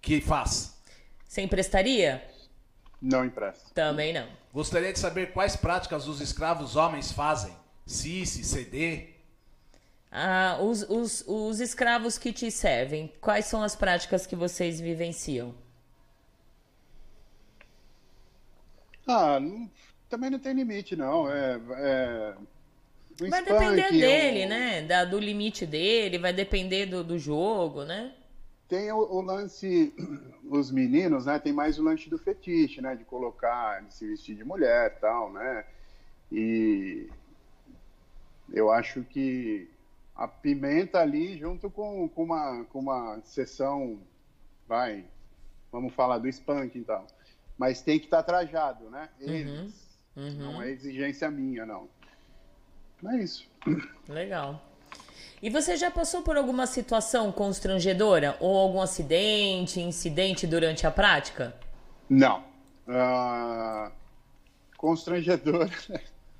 [0.00, 0.80] que faz?
[1.26, 2.24] Você emprestaria?
[3.02, 3.74] Não empresto.
[3.74, 4.43] Também não.
[4.54, 7.52] Gostaria de saber quais práticas os escravos homens fazem.
[7.84, 9.08] CIS, CD.
[10.12, 15.52] Ah, os, os, os escravos que te servem, quais são as práticas que vocês vivenciam?
[19.04, 19.68] Ah, não,
[20.08, 21.28] também não tem limite, não.
[21.28, 22.34] É, é,
[23.28, 24.82] vai depender dele, né?
[24.82, 28.14] Da, do limite dele, vai depender do, do jogo, né?
[28.68, 29.92] Tem o, o, lance,
[30.48, 31.38] os meninos, né?
[31.38, 32.94] Tem mais o lance do fetiche, né?
[32.94, 35.64] De colocar, de se vestir de mulher tal, né?
[36.30, 37.08] E
[38.52, 39.68] eu acho que
[40.14, 43.98] a pimenta ali, junto com, com, uma, com uma sessão,
[44.66, 45.04] vai,
[45.72, 47.06] vamos falar do spanking e tal.
[47.58, 49.08] Mas tem que estar tá trajado, né?
[49.20, 49.98] Uhum, Eles.
[50.16, 50.52] Uhum, uhum.
[50.52, 51.88] Não é exigência minha, não.
[53.02, 53.48] Não é isso.
[54.08, 54.73] Legal.
[55.44, 58.34] E você já passou por alguma situação constrangedora?
[58.40, 61.54] Ou algum acidente, incidente durante a prática?
[62.08, 62.42] Não.
[62.88, 63.92] Uh,
[64.78, 65.70] constrangedora.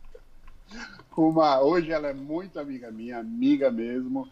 [1.14, 4.26] uma, hoje ela é muito amiga minha, amiga mesmo,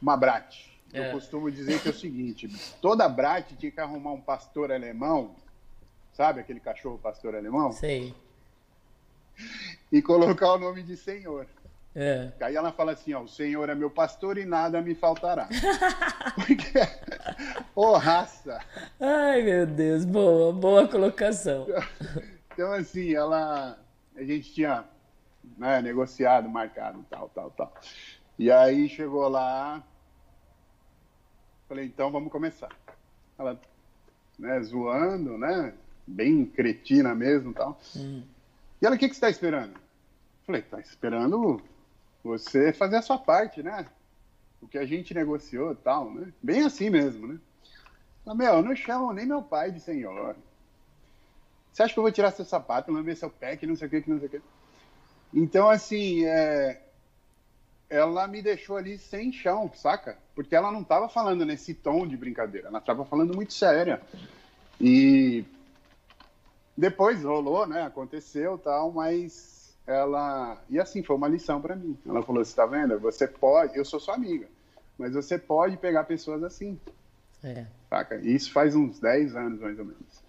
[0.00, 0.54] uma Brat.
[0.94, 1.10] Eu é.
[1.10, 2.48] costumo dizer que é o seguinte:
[2.80, 5.34] toda Brat tinha que arrumar um pastor alemão,
[6.12, 7.72] sabe aquele cachorro pastor alemão?
[7.72, 8.14] Sei.
[9.90, 11.48] E colocar o nome de senhor.
[11.98, 12.30] É.
[12.42, 15.48] Aí ela fala assim, ó, o Senhor é meu pastor e nada me faltará.
[16.36, 16.78] Porque,
[17.74, 18.60] ô oh, raça!
[19.00, 21.66] Ai, meu Deus, boa, boa colocação.
[22.52, 23.78] Então, assim, ela.
[24.14, 24.84] A gente tinha
[25.56, 27.72] né, negociado, marcado, tal, tal, tal.
[28.38, 29.82] E aí chegou lá.
[31.66, 32.68] Falei, então vamos começar.
[33.38, 33.58] Ela,
[34.38, 35.72] né, zoando, né?
[36.06, 37.80] Bem cretina mesmo tal.
[37.96, 38.22] Hum.
[38.82, 39.80] E ela, o que, que você está esperando?
[40.44, 41.58] Falei, tá esperando
[42.26, 43.86] você fazer a sua parte, né?
[44.60, 46.32] O que a gente negociou tal, né?
[46.42, 47.38] Bem assim mesmo, né?
[48.26, 50.36] Ela, meu, não chamam nem meu pai de senhor.
[51.72, 53.90] Você acha que eu vou tirar seu sapato, lamber seu pé, que não sei o
[53.90, 54.42] que, que não sei o que?
[55.32, 56.82] Então, assim, é...
[57.88, 60.18] ela me deixou ali sem chão, saca?
[60.34, 64.00] Porque ela não estava falando nesse tom de brincadeira, ela estava falando muito séria.
[64.80, 65.44] E
[66.76, 67.82] depois rolou, né?
[67.82, 69.55] Aconteceu tal, mas
[69.86, 70.60] ela.
[70.68, 71.96] E assim, foi uma lição para mim.
[72.06, 72.98] Ela falou: Você tá vendo?
[73.00, 73.76] Você pode.
[73.76, 74.46] Eu sou sua amiga,
[74.98, 76.78] mas você pode pegar pessoas assim.
[77.42, 77.66] É.
[77.88, 78.16] Saca?
[78.16, 80.26] Isso faz uns 10 anos, mais ou menos.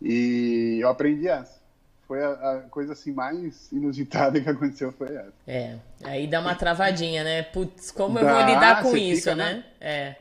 [0.00, 1.58] E eu aprendi essa.
[2.06, 5.34] Foi a, a coisa assim mais inusitada que aconteceu foi essa.
[5.46, 5.78] É.
[6.04, 7.42] Aí dá uma travadinha, né?
[7.42, 9.54] Putz, como eu Dá, vou lidar com isso, né?
[9.54, 9.64] né?
[9.80, 10.16] É.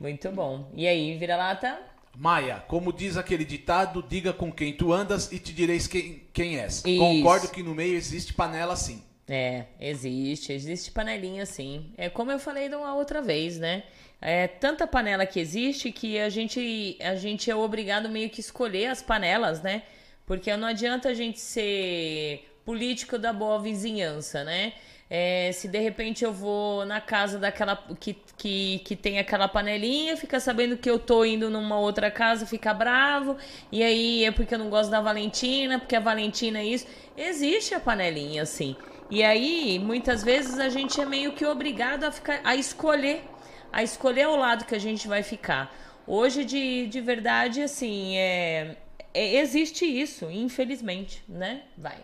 [0.00, 0.70] Muito bom.
[0.74, 1.78] E aí, vira-lata?
[2.16, 6.58] Maia, como diz aquele ditado, diga com quem tu andas e te direis quem, quem
[6.58, 6.84] és.
[6.84, 6.98] Isso.
[6.98, 9.02] Concordo que no meio existe panela sim.
[9.28, 11.92] É, existe, existe panelinha sim.
[11.96, 13.84] É como eu falei de uma outra vez, né?
[14.20, 18.86] É tanta panela que existe que a gente, a gente é obrigado meio que escolher
[18.86, 19.82] as panelas, né?
[20.26, 24.74] Porque não adianta a gente ser político da boa vizinhança, né?
[25.14, 30.16] É, se de repente eu vou na casa daquela que, que, que tem aquela panelinha,
[30.16, 33.36] fica sabendo que eu tô indo numa outra casa, fica bravo,
[33.70, 36.86] e aí é porque eu não gosto da Valentina, porque a Valentina é isso.
[37.14, 38.74] Existe a panelinha, assim.
[39.10, 43.22] E aí, muitas vezes, a gente é meio que obrigado a ficar a escolher,
[43.70, 45.76] a escolher o lado que a gente vai ficar.
[46.06, 48.78] Hoje, de, de verdade, assim, é,
[49.12, 51.64] é- existe isso, infelizmente, né?
[51.76, 51.98] Vai.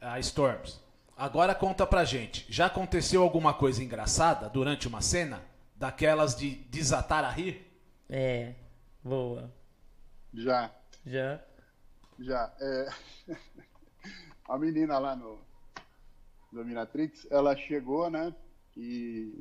[0.00, 0.83] A Storms.
[1.16, 2.44] Agora conta pra gente.
[2.52, 5.42] Já aconteceu alguma coisa engraçada durante uma cena?
[5.76, 7.64] Daquelas de desatar a rir?
[8.08, 8.54] É,
[9.02, 9.52] boa.
[10.32, 10.70] Já,
[11.06, 11.40] Já.
[12.18, 12.52] já.
[12.60, 12.88] É...
[14.46, 15.38] A menina lá no
[16.52, 18.34] Dominatrix, ela chegou, né?
[18.76, 19.32] E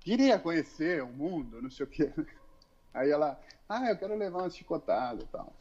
[0.00, 2.12] queria conhecer o mundo, não sei o quê.
[2.94, 5.52] Aí ela, ah, eu quero levar uma chicotada e tal.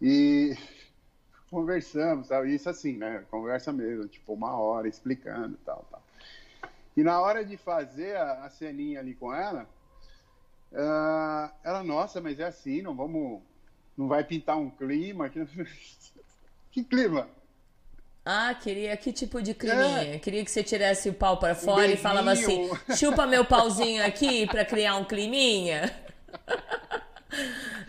[0.00, 0.56] E
[1.50, 2.46] conversamos, tal.
[2.46, 3.24] Isso assim, né?
[3.30, 6.02] Conversa mesmo, tipo uma hora explicando e tal, tal.
[6.96, 9.68] E na hora de fazer a, a ceninha ali com ela,
[10.74, 13.42] ah, ela, nossa, mas é assim, não vamos,
[13.96, 15.28] não vai pintar um clima?
[15.28, 15.46] Que,
[16.72, 17.28] que clima?
[18.24, 20.18] Ah, queria que tipo de climinha?
[20.18, 24.46] Queria que você tirasse o pau pra fora e falava assim: chupa meu pauzinho aqui
[24.48, 25.94] pra criar um climinha.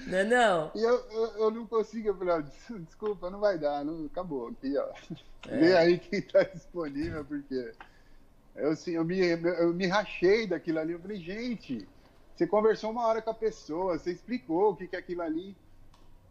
[0.07, 0.71] Não, é não.
[0.73, 2.41] E eu, eu, eu não consigo, eu falei, ó,
[2.79, 4.87] desculpa, não vai dar, não, acabou aqui, ó.
[5.49, 5.57] É.
[5.57, 7.71] Vê aí quem tá disponível, porque
[8.55, 10.93] eu, assim, eu, me, eu me rachei daquilo ali.
[10.93, 11.87] Eu falei, gente,
[12.35, 15.55] você conversou uma hora com a pessoa, você explicou o que, que é aquilo ali.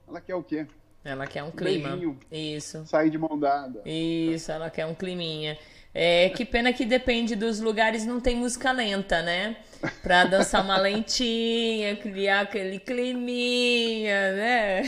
[0.08, 0.66] Ela quer o quê?
[1.04, 1.90] Ela quer um clima.
[1.90, 2.18] Beijinho.
[2.32, 2.84] Isso.
[2.86, 3.80] Sair de mão dada.
[3.84, 5.56] Isso, ela quer um climinha.
[5.94, 9.56] É, que pena que depende dos lugares, não tem música lenta, né?
[10.02, 14.82] Pra dançar uma lentinha, criar aquele climinha, né?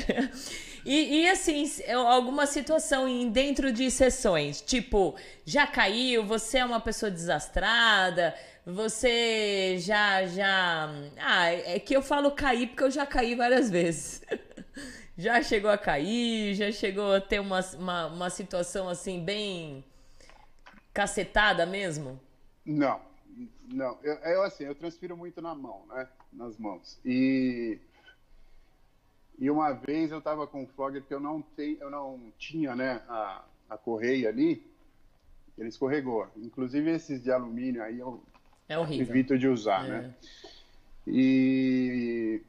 [0.84, 5.14] E, e, assim, se- alguma situação dentro de sessões, tipo,
[5.44, 8.34] já caiu, você é uma pessoa desastrada,
[8.64, 10.88] você já, já...
[11.18, 14.22] Ah, é que eu falo cair porque eu já caí várias vezes.
[15.20, 19.84] Já chegou a cair, já chegou a ter uma, uma, uma situação assim bem
[20.92, 22.20] cacetada mesmo?
[22.64, 23.00] Não,
[23.73, 23.98] não.
[24.02, 26.09] Eu, eu, assim, eu transpiro muito na mão, né?
[26.32, 26.98] Nas mãos.
[27.05, 27.78] E,
[29.39, 32.74] e uma vez eu tava com um flogger que eu não, tenho, eu não tinha,
[32.74, 33.02] né?
[33.09, 34.65] A, a correia ali,
[35.56, 36.27] ele escorregou.
[36.36, 38.23] Inclusive esses de alumínio aí eu
[38.69, 39.06] É horrível.
[39.09, 39.89] evito de usar, É.
[39.89, 40.15] né?
[41.06, 42.43] E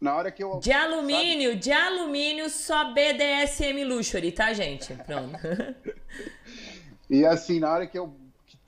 [0.00, 4.94] na hora que eu De alumínio, de alumínio, só BDSM Luxury, tá, gente?
[4.94, 5.38] Pronto.
[7.10, 8.14] E assim, na hora que eu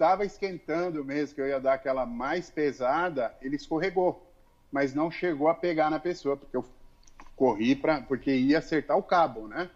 [0.01, 4.27] que tava esquentando mesmo, que eu ia dar aquela mais pesada, ele escorregou.
[4.73, 6.65] Mas não chegou a pegar na pessoa, porque eu
[7.37, 9.69] corri para porque ia acertar o cabo, né?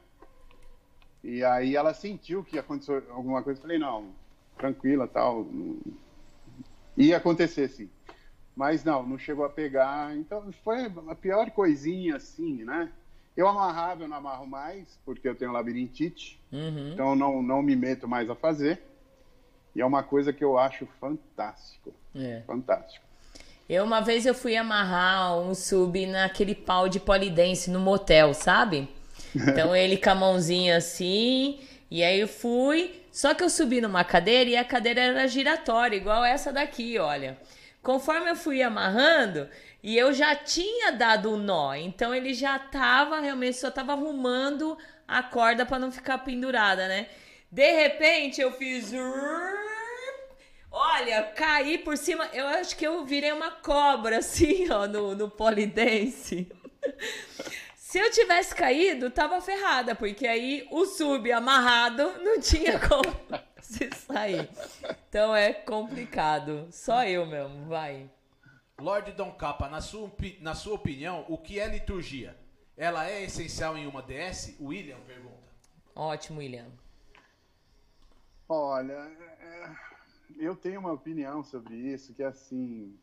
[1.23, 3.61] E aí ela sentiu que aconteceu alguma coisa.
[3.61, 4.13] Falei, não,
[4.57, 5.47] tranquila, tal.
[6.97, 7.91] Ia acontecer, sim.
[8.57, 10.17] Mas não, não chegou a pegar.
[10.17, 12.91] Então foi a pior coisinha, assim, né?
[13.37, 16.41] Eu amarrava, eu não amarro mais, porque eu tenho labirintite.
[16.51, 16.93] Uhum.
[16.93, 18.94] Então não, não me meto mais a fazer.
[19.75, 21.93] E é uma coisa que eu acho fantástico.
[22.15, 22.43] É.
[22.47, 23.05] Fantástico.
[23.69, 28.89] Eu uma vez eu fui amarrar um sub naquele pau de polidense no motel, sabe?
[29.35, 31.61] Então ele com a mãozinha assim,
[31.91, 33.03] e aí eu fui.
[33.11, 37.39] Só que eu subi numa cadeira e a cadeira era giratória, igual essa daqui, olha.
[37.83, 39.49] Conforme eu fui amarrando,
[39.83, 43.93] e eu já tinha dado o um nó, então ele já tava, realmente só tava
[43.93, 44.77] arrumando
[45.07, 47.07] a corda para não ficar pendurada, né?
[47.55, 48.93] De repente eu fiz.
[50.73, 52.29] Olha, caí por cima.
[52.33, 56.51] Eu acho que eu virei uma cobra, assim, ó, no, no polidense.
[57.77, 63.17] Se eu tivesse caído, tava ferrada, porque aí o sub amarrado não tinha como
[63.63, 64.49] se sair.
[65.09, 66.67] Então é complicado.
[66.73, 68.11] Só eu mesmo, vai.
[68.81, 72.37] Lorde Dom Capa, na sua, na sua opinião, o que é liturgia?
[72.77, 74.57] Ela é essencial em uma DS?
[74.61, 75.49] William pergunta.
[75.95, 76.67] Ótimo, William.
[78.57, 79.77] Olha, é,
[80.37, 82.97] eu tenho uma opinião sobre isso, que é assim.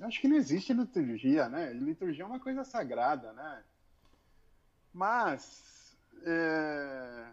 [0.00, 1.74] Acho que não existe liturgia, né?
[1.74, 3.62] Liturgia é uma coisa sagrada, né?
[4.90, 5.94] Mas.
[6.24, 7.26] É...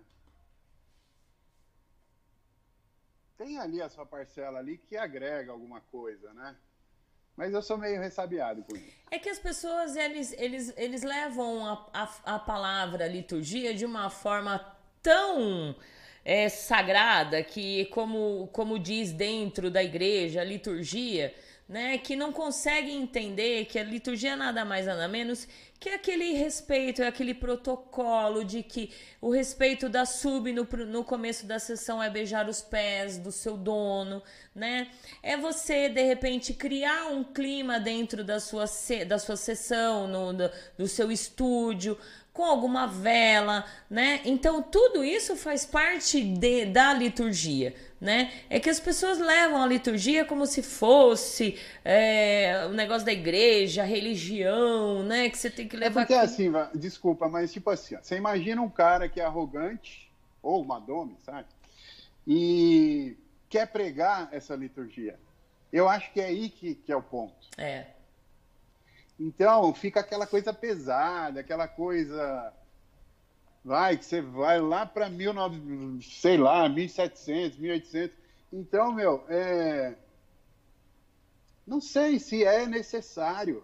[3.38, 6.54] Tem ali a sua parcela ali que agrega alguma coisa, né?
[7.38, 8.98] Mas eu sou meio ressabiado com isso.
[9.10, 14.10] É que as pessoas, eles, eles, eles levam a, a, a palavra liturgia de uma
[14.10, 14.60] forma
[15.02, 15.76] tão
[16.26, 21.32] é, sagrada que, como, como diz dentro da igreja, a liturgia,
[21.70, 25.48] né, que não conseguem entender que a liturgia é nada mais nada menos
[25.80, 28.92] que aquele respeito, é aquele protocolo de que
[29.22, 33.58] o respeito da sub no, no começo da sessão é beijar os pés do seu
[33.58, 34.24] dono,
[34.54, 34.90] né?
[35.22, 38.66] É você, de repente, criar um clima dentro da sua,
[39.06, 41.98] da sua sessão, no, do seu estúdio,
[42.36, 44.20] com alguma vela, né?
[44.26, 48.30] Então tudo isso faz parte de, da liturgia, né?
[48.50, 53.84] É que as pessoas levam a liturgia como se fosse é, o negócio da igreja,
[53.84, 55.30] a religião, né?
[55.30, 56.02] Que você tem que levar.
[56.02, 56.26] É porque aqui...
[56.26, 60.12] assim, desculpa, mas tipo assim, você imagina um cara que é arrogante
[60.44, 61.48] ou uma dome, sabe?
[62.28, 63.16] E
[63.48, 65.18] quer pregar essa liturgia.
[65.72, 67.48] Eu acho que é aí que, que é o ponto.
[67.58, 67.95] É.
[69.20, 72.54] Então, fica aquela coisa pesada, aquela coisa.
[73.64, 75.10] Vai, que você vai lá para
[76.02, 78.16] sei lá, 1700, 1800.
[78.54, 79.96] Então, meu, é...
[81.66, 83.64] não sei se é necessário.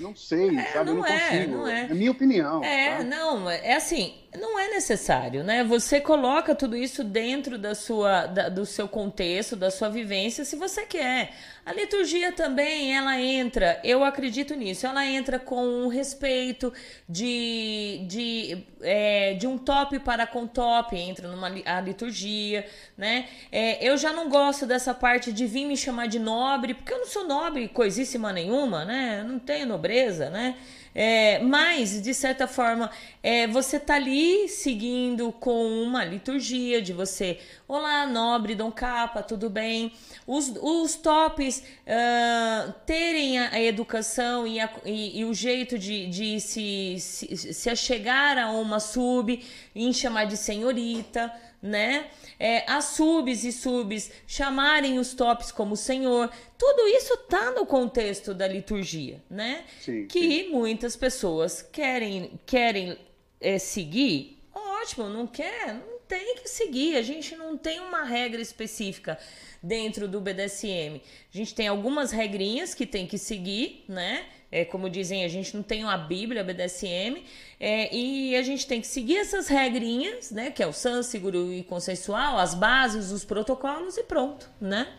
[0.00, 0.90] Não sei, é, sabe?
[0.90, 1.56] Não, não é, consigo.
[1.56, 1.82] Não é.
[1.84, 2.62] é minha opinião.
[2.62, 3.04] É, tá?
[3.04, 5.64] não, é assim, não é necessário, né?
[5.64, 10.56] Você coloca tudo isso dentro da sua, da, do seu contexto, da sua vivência, se
[10.56, 11.32] você quer.
[11.64, 16.72] A liturgia também, ela entra, eu acredito nisso, ela entra com um respeito
[17.08, 22.66] de, de, é, de um top para com top, entra numa a liturgia,
[22.96, 23.28] né?
[23.50, 26.98] É, eu já não gosto dessa parte de vir me chamar de nobre, porque eu
[26.98, 29.18] não sou nobre coisíssima nenhuma, né?
[29.20, 30.56] Eu não tenho nobreza, né?
[30.98, 32.90] É, mas, de certa forma,
[33.22, 39.50] é, você tá ali seguindo com uma liturgia de você, olá, nobre Dom Capa, tudo
[39.50, 39.92] bem?
[40.26, 46.06] Os, os tops uh, terem a, a educação e, a, e, e, o jeito de,
[46.06, 49.44] de se, se, se achegar a uma sub,
[49.74, 51.30] em chamar de senhorita,
[51.62, 52.08] né?
[52.38, 56.30] É, as subs e subs chamarem os tops como Senhor.
[56.58, 59.64] Tudo isso tá no contexto da liturgia, né?
[59.80, 60.48] Sim, que sim.
[60.50, 62.98] muitas pessoas querem querem
[63.40, 64.38] é, seguir.
[64.54, 66.96] Ótimo, não quer, não tem que seguir.
[66.96, 69.18] A gente não tem uma regra específica
[69.62, 71.00] dentro do BDSM.
[71.32, 74.26] A gente tem algumas regrinhas que tem que seguir, né?
[74.56, 77.22] É, como dizem, a gente não tem uma Bíblia BDSM
[77.60, 80.50] é, e a gente tem que seguir essas regrinhas, né?
[80.50, 84.90] Que é o SAN, seguro e consensual, as bases, os protocolos e pronto, né?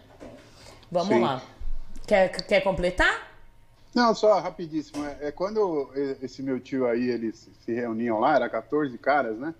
[0.91, 1.21] Vamos Sim.
[1.21, 1.41] lá.
[2.05, 3.31] Quer, quer completar?
[3.95, 5.03] Não, só rapidíssimo.
[5.03, 5.89] É, é, quando
[6.21, 9.55] esse meu tio aí, eles se reuniam lá, era 14 caras, né?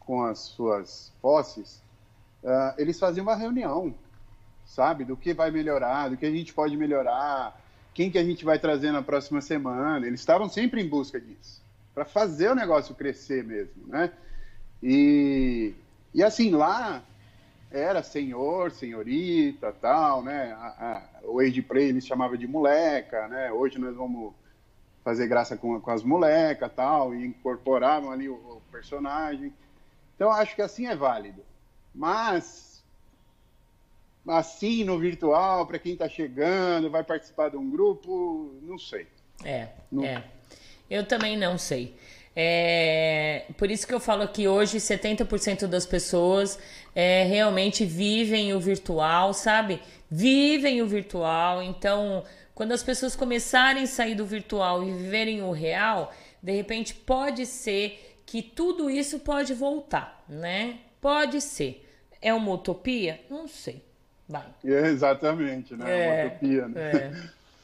[0.00, 1.80] Com as suas posses,
[2.42, 3.94] uh, eles faziam uma reunião,
[4.66, 5.04] sabe?
[5.04, 7.59] Do que vai melhorar, do que a gente pode melhorar,
[8.00, 10.06] quem que a gente vai trazer na próxima semana.
[10.06, 11.62] Eles estavam sempre em busca disso,
[11.94, 14.10] para fazer o negócio crescer mesmo, né?
[14.82, 15.74] E,
[16.14, 17.02] e assim, lá
[17.70, 20.50] era senhor, senhorita, tal, né?
[20.52, 23.52] A, a, o age play eles chamavam de moleca, né?
[23.52, 24.32] Hoje nós vamos
[25.04, 29.52] fazer graça com, com as molecas, tal, e incorporavam ali o, o personagem.
[30.16, 31.42] Então acho que assim é válido.
[31.94, 32.69] Mas
[34.26, 39.06] assim no virtual, para quem está chegando, vai participar de um grupo, não sei.
[39.44, 40.04] É, não...
[40.04, 40.24] é.
[40.88, 41.94] Eu também não sei.
[42.34, 46.58] É, por isso que eu falo que hoje 70% das pessoas
[46.94, 49.80] é, realmente vivem o virtual, sabe?
[50.10, 51.62] vivem o virtual.
[51.62, 52.24] Então,
[52.54, 57.46] quando as pessoas começarem a sair do virtual e viverem o real, de repente pode
[57.46, 60.78] ser que tudo isso pode voltar, né?
[61.00, 61.86] Pode ser.
[62.20, 63.20] É uma utopia?
[63.30, 63.82] Não sei.
[64.30, 64.46] Vai.
[64.64, 65.84] É, exatamente, né?
[65.88, 66.80] É, uma utopia, né?
[66.80, 67.12] É.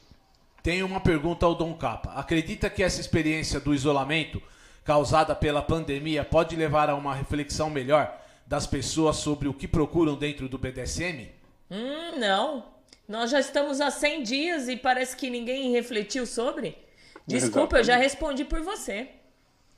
[0.61, 2.11] Tem uma pergunta ao Dom Capa.
[2.11, 4.43] Acredita que essa experiência do isolamento
[4.83, 10.15] causada pela pandemia pode levar a uma reflexão melhor das pessoas sobre o que procuram
[10.15, 11.29] dentro do BDSM?
[11.71, 12.65] Hum, não.
[13.07, 16.77] Nós já estamos há 100 dias e parece que ninguém refletiu sobre.
[17.25, 17.79] Desculpa, Exatamente.
[17.79, 19.07] eu já respondi por você.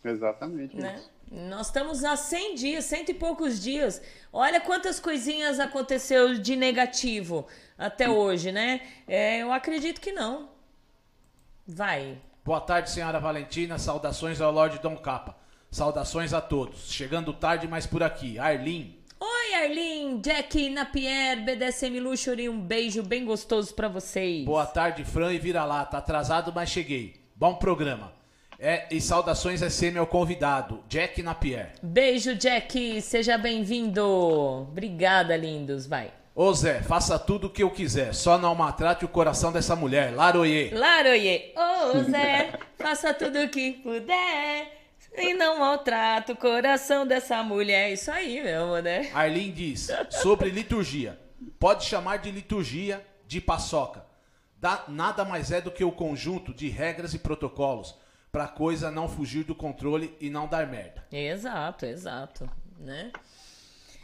[0.04, 0.76] Exatamente.
[0.76, 1.00] Né?
[1.32, 4.02] Nós estamos há 100 dias, cento e poucos dias.
[4.34, 7.46] Olha quantas coisinhas aconteceu de negativo
[7.78, 8.82] até hoje, né?
[9.08, 10.50] É, eu acredito que não.
[11.68, 12.18] Vai.
[12.44, 13.78] Boa tarde, senhora Valentina.
[13.78, 15.38] Saudações ao Lorde Dom Capa.
[15.70, 16.92] Saudações a todos.
[16.92, 18.40] Chegando tarde, mas por aqui.
[18.40, 18.98] Arlin.
[19.20, 24.46] Oi, Arlin, Jack, Napier, BDSM Luxury, um beijo bem gostoso para vocês.
[24.46, 25.98] Boa tarde, Fran e Vira-Lata.
[25.98, 27.22] Atrasado, mas cheguei.
[27.36, 28.19] Bom programa.
[28.62, 31.76] É, e saudações SM ao convidado, Jack Napier.
[31.82, 33.02] Beijo, Jack.
[33.02, 34.04] Seja bem-vindo.
[34.70, 35.88] Obrigada, lindos.
[35.88, 36.12] Vai.
[36.36, 40.14] Ô Zé, faça tudo o que eu quiser, só não maltrate o coração dessa mulher.
[40.14, 40.72] Laroye.
[40.72, 41.54] Laroye.
[41.56, 44.78] Ô Zé, faça tudo o que puder.
[45.18, 47.94] E não maltrate o coração dessa mulher.
[47.94, 49.10] Isso aí mesmo, né?
[49.14, 49.90] Arlene diz
[50.22, 51.18] sobre liturgia.
[51.58, 54.06] Pode chamar de liturgia de paçoca.
[54.58, 57.96] Da, nada mais é do que o conjunto de regras e protocolos
[58.32, 61.06] para coisa não fugir do controle e não dar merda.
[61.12, 62.50] Exato, exato,
[62.80, 63.12] né?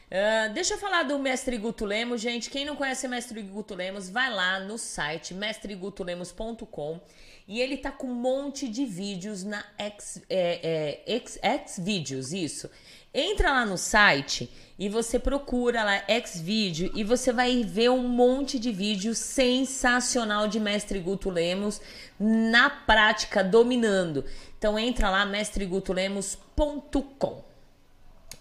[0.05, 2.49] Uh, deixa eu falar do Mestre Guto Lemos, gente.
[2.49, 7.01] Quem não conhece o Mestre Guto Lemos, vai lá no site mestregutolemos.com
[7.47, 12.33] e ele tá com um monte de vídeos na X, é, é, X, X Vídeos,
[12.33, 12.69] isso.
[13.17, 18.59] Entra lá no site e você procura lá Xvideo e você vai ver um monte
[18.59, 21.79] de vídeo sensacional de Mestre Guto Lemos
[22.19, 24.25] na prática dominando.
[24.57, 27.41] Então entra lá mestregutolemos.com.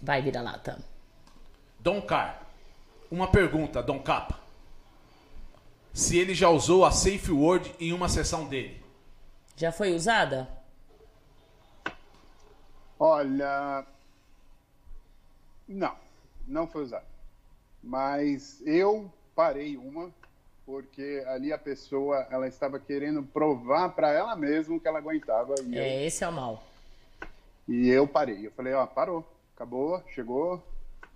[0.03, 0.81] Vai virar lata.
[1.79, 2.45] Dom Car,
[3.09, 4.41] uma pergunta, Dom Capa.
[5.93, 8.83] Se ele já usou a Safe Word em uma sessão dele?
[9.57, 10.49] Já foi usada?
[12.99, 13.87] Olha,
[15.69, 15.95] não,
[16.47, 17.07] não foi usada.
[17.83, 20.13] Mas eu parei uma
[20.65, 25.55] porque ali a pessoa ela estava querendo provar para ela mesma que ela aguentava.
[25.73, 26.07] é, eu...
[26.07, 26.65] esse é o mal.
[27.69, 28.47] E eu parei.
[28.47, 30.63] Eu falei, ó, parou, acabou, chegou,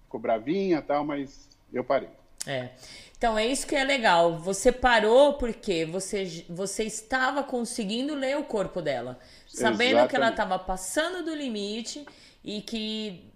[0.04, 2.10] ficou bravinha tal, mas eu parei.
[2.46, 2.70] É.
[3.16, 4.38] Então é isso que é legal.
[4.38, 10.10] Você parou porque você, você estava conseguindo ler o corpo dela, sabendo Exatamente.
[10.10, 12.06] que ela estava passando do limite
[12.44, 13.28] e que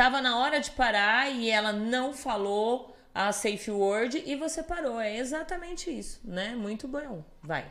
[0.00, 4.98] estava na hora de parar e ela não falou a safe word e você parou.
[4.98, 6.54] É exatamente isso, né?
[6.54, 7.22] Muito bom.
[7.42, 7.70] Vai.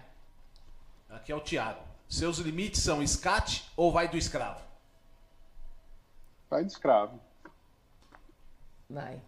[1.10, 1.82] Aqui é o Thiago.
[2.08, 4.62] Seus limites são escate ou vai do escravo?
[6.48, 7.20] Vai do escravo.
[8.88, 9.20] Vai.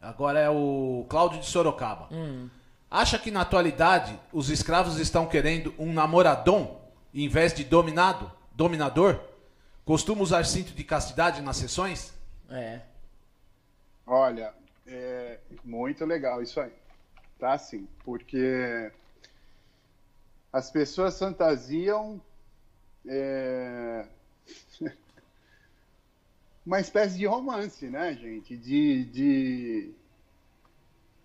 [0.00, 2.08] Agora é o Cláudio de Sorocaba.
[2.10, 2.50] Hum.
[2.90, 6.80] Acha que na atualidade os escravos estão querendo um namoradom
[7.14, 9.20] em vez de dominado, dominador?
[9.88, 12.12] Costuma usar cinto de castidade nas sessões?
[12.50, 12.82] É.
[14.06, 14.52] Olha,
[14.86, 16.74] é muito legal isso aí.
[17.38, 18.92] Tá assim, porque
[20.52, 22.20] as pessoas fantasiam
[23.06, 24.06] é...
[26.66, 28.58] uma espécie de romance, né, gente?
[28.58, 29.94] De, de...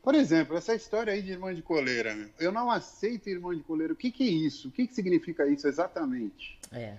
[0.02, 2.30] Por exemplo, essa história aí de irmã de coleira.
[2.40, 3.92] Eu não aceito irmã de coleira.
[3.92, 4.70] O que, que é isso?
[4.70, 6.58] O que, que significa isso exatamente?
[6.72, 6.98] É.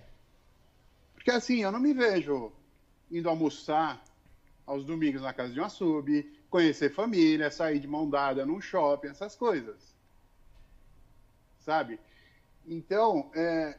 [1.24, 2.52] Porque assim, eu não me vejo
[3.10, 4.04] indo almoçar
[4.66, 9.08] aos domingos na casa de uma sub, conhecer família, sair de mão dada num shopping,
[9.08, 9.96] essas coisas.
[11.60, 11.98] Sabe?
[12.66, 13.78] Então, é...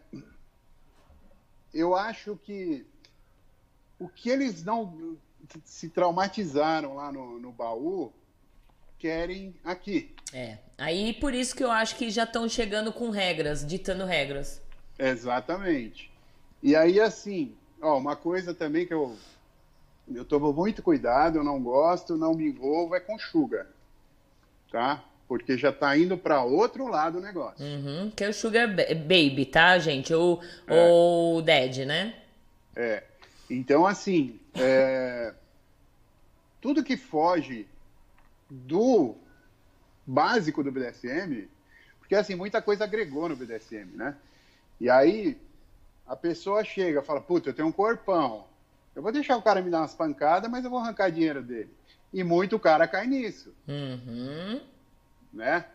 [1.71, 2.83] eu acho que
[3.99, 5.15] o que eles não
[5.63, 8.11] se traumatizaram lá no, no baú,
[8.97, 10.15] querem aqui.
[10.33, 10.57] É.
[10.79, 14.59] Aí por isso que eu acho que já estão chegando com regras, ditando regras.
[14.97, 16.14] Exatamente.
[16.65, 19.15] E aí, assim, ó, uma coisa também que eu,
[20.11, 23.67] eu tomo muito cuidado, eu não gosto, não me envolvo, é com sugar.
[24.71, 25.03] Tá?
[25.27, 27.63] Porque já tá indo para outro lado o negócio.
[27.63, 30.11] Uhum, que é o sugar baby, tá, gente?
[30.11, 30.89] Ou, é.
[30.89, 32.15] ou dad, né?
[32.75, 33.03] É.
[33.47, 35.35] Então, assim, é,
[36.59, 37.67] tudo que foge
[38.49, 39.13] do
[40.03, 41.47] básico do BDSM,
[41.99, 44.15] porque assim, muita coisa agregou no BDSM, né?
[44.81, 45.37] E aí
[46.07, 48.45] a pessoa chega e fala, puta, eu tenho um corpão,
[48.95, 51.69] eu vou deixar o cara me dar umas pancadas, mas eu vou arrancar dinheiro dele.
[52.13, 54.61] E muito cara cai nisso, Uhum.
[55.33, 55.65] né?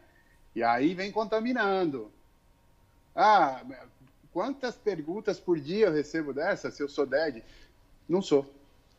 [0.54, 2.10] E aí vem contaminando.
[3.14, 3.62] Ah,
[4.32, 7.42] quantas perguntas por dia eu recebo dessa, se eu sou dead?
[8.08, 8.48] Não sou.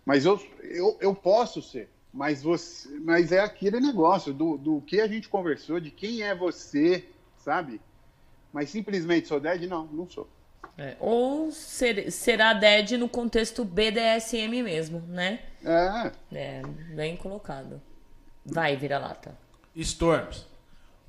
[0.06, 1.90] Mas eu, eu, eu posso ser.
[2.14, 6.36] Mas, você, mas é aquele negócio do, do que a gente conversou, de quem é
[6.36, 7.06] você,
[7.38, 7.80] sabe?
[8.52, 9.64] Mas simplesmente sou dead?
[9.68, 10.28] Não, não sou.
[10.78, 15.40] É, Ou ser, será dead no contexto BDSM mesmo, né?
[15.64, 16.62] É, É,
[16.96, 17.82] bem colocado.
[18.46, 19.38] Vai, vira-lata.
[19.76, 20.46] Storms.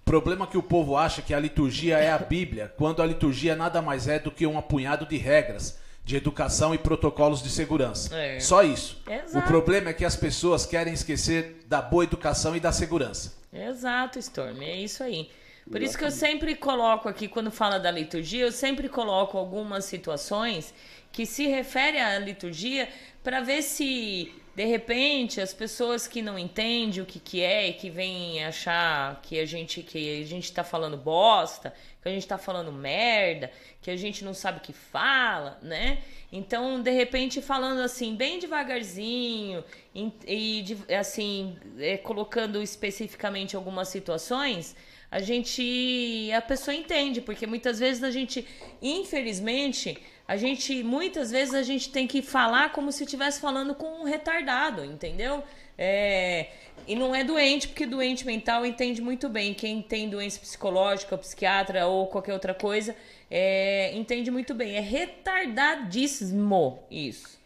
[0.02, 3.06] O problema é que o povo acha que a liturgia é a Bíblia, quando a
[3.06, 7.48] liturgia nada mais é do que um apunhado de regras, de educação e protocolos de
[7.48, 8.14] segurança.
[8.14, 8.40] É.
[8.40, 9.00] Só isso.
[9.08, 9.38] Exato.
[9.38, 13.34] O problema é que as pessoas querem esquecer da boa educação e da segurança.
[13.52, 15.30] Exato, Storm, é isso aí.
[15.70, 19.84] Por isso que eu sempre coloco aqui, quando fala da liturgia, eu sempre coloco algumas
[19.84, 20.74] situações
[21.12, 22.88] que se refere à liturgia
[23.22, 27.74] para ver se, de repente, as pessoas que não entendem o que, que é e
[27.74, 31.72] que vêm achar que a gente que a gente tá falando bosta,
[32.02, 35.98] que a gente tá falando merda, que a gente não sabe o que fala, né?
[36.32, 39.62] Então, de repente, falando assim, bem devagarzinho
[39.94, 40.64] e,
[40.98, 44.74] assim, é, colocando especificamente algumas situações,
[45.12, 46.32] a gente.
[46.32, 48.48] a pessoa entende, porque muitas vezes a gente,
[48.80, 54.00] infelizmente, a gente, muitas vezes a gente tem que falar como se estivesse falando com
[54.00, 55.44] um retardado, entendeu?
[55.76, 56.48] É,
[56.86, 59.52] e não é doente, porque doente mental entende muito bem.
[59.52, 62.96] Quem tem doença psicológica, psiquiatra ou qualquer outra coisa,
[63.30, 64.76] é, entende muito bem.
[64.76, 67.38] É retardadíssimo isso.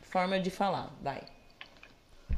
[0.00, 1.20] Forma de falar, vai.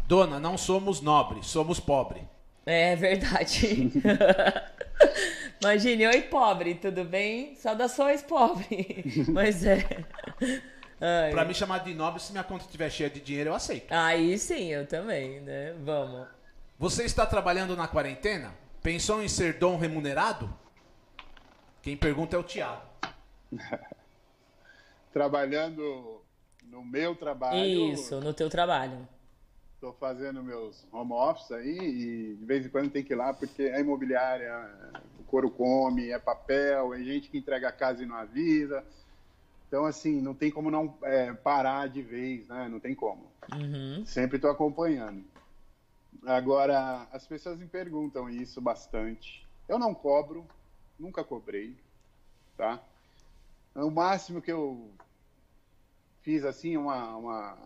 [0.09, 2.34] Dona, não somos nobres, somos pobres.
[2.66, 3.93] É verdade.
[5.62, 7.55] Imagine, oi pobre, tudo bem?
[7.57, 9.05] Saudações, pobre.
[9.28, 10.05] Mas é.
[11.01, 11.31] Ai.
[11.31, 13.93] Pra me chamar de nobre, se minha conta estiver cheia de dinheiro, eu aceito.
[13.93, 15.74] Aí sim, eu também, né?
[15.82, 16.27] Vamos.
[16.78, 18.53] Você está trabalhando na quarentena?
[18.82, 20.53] Pensou em ser dom remunerado?
[21.82, 22.82] Quem pergunta é o Tiago.
[25.12, 26.20] trabalhando
[26.65, 27.93] no meu trabalho.
[27.93, 29.09] Isso, no teu trabalho.
[29.85, 33.35] Estou fazendo meus home office aí e de vez em quando tem que ir lá
[33.35, 34.51] porque é imobiliária,
[35.20, 38.82] o couro come, é papel, é gente que entrega a casa e não avisa.
[39.69, 42.66] Então, assim, não tem como não é, parar de vez, né?
[42.66, 43.31] Não tem como.
[43.52, 44.06] Uhum.
[44.06, 45.23] Sempre estou acompanhando.
[46.24, 49.47] Agora, as pessoas me perguntam isso bastante.
[49.69, 50.47] Eu não cobro,
[50.98, 51.77] nunca cobrei,
[52.56, 52.82] tá?
[53.74, 54.90] O máximo que eu
[56.23, 57.59] fiz, assim, uma, uma,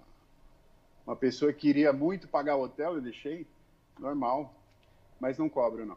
[1.08, 3.46] uma pessoa que queria muito pagar o hotel, eu deixei,
[3.98, 4.54] normal,
[5.18, 5.96] mas não cobro, não.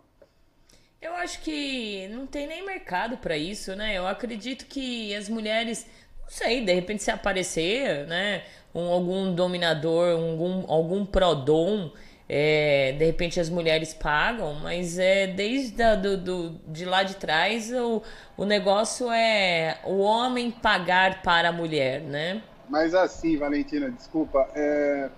[1.01, 3.97] Eu acho que não tem nem mercado pra isso, né?
[3.97, 5.85] Eu acredito que as mulheres,
[6.21, 8.45] não sei, de repente se aparecer, né?
[8.73, 11.91] Um, algum dominador, algum, algum prodom,
[12.29, 17.17] é, de repente as mulheres pagam, mas é desde a, do, do, de lá de
[17.17, 18.01] trás o,
[18.37, 22.41] o negócio é o homem pagar para a mulher, né?
[22.71, 25.09] Mas assim, Valentina, desculpa, é...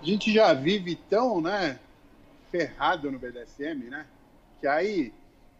[0.00, 1.80] a gente já vive tão, né,
[2.50, 4.04] ferrado no BDSM, né,
[4.60, 5.10] que aí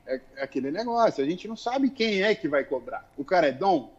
[0.04, 3.10] é é aquele negócio, a gente não sabe quem é que vai cobrar.
[3.16, 3.90] O cara é dom?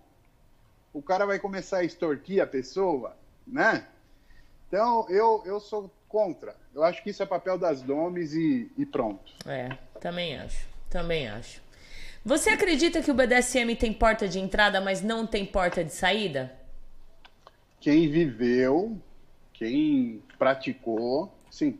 [0.93, 3.17] O cara vai começar a extorquir a pessoa,
[3.47, 3.87] né?
[4.67, 6.55] Então, eu, eu sou contra.
[6.75, 9.33] Eu acho que isso é papel das domes e, e pronto.
[9.47, 10.67] É, também acho.
[10.87, 11.63] Também acho.
[12.25, 16.63] Você acredita que o BDSM tem porta de entrada, mas não tem porta de saída?
[17.83, 18.97] quem viveu,
[19.51, 21.77] quem praticou, sim.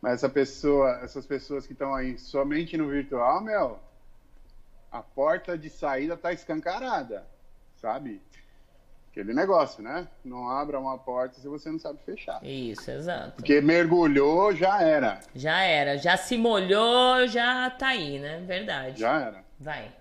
[0.00, 3.78] Mas essa pessoa, essas pessoas que estão aí somente no virtual, meu,
[4.90, 7.26] a porta de saída tá escancarada,
[7.76, 8.22] sabe?
[9.10, 10.06] Aquele negócio, né?
[10.24, 12.38] Não abra uma porta se você não sabe fechar.
[12.44, 13.32] Isso, exato.
[13.32, 15.18] Porque mergulhou, já era.
[15.34, 18.40] Já era, já se molhou, já tá aí, né?
[18.46, 19.00] Verdade.
[19.00, 19.44] Já era.
[19.58, 19.92] Vai.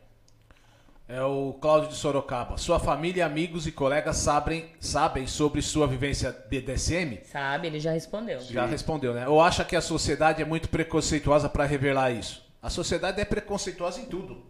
[1.08, 2.56] É o Cláudio de Sorocaba.
[2.58, 7.24] Sua família, amigos e colegas sabem, sabem sobre sua vivência BDSM?
[7.24, 8.40] Sabe, ele já respondeu.
[8.42, 9.28] Já respondeu, né?
[9.28, 12.48] Ou acha que a sociedade é muito preconceituosa para revelar isso?
[12.62, 14.46] A sociedade é preconceituosa em tudo.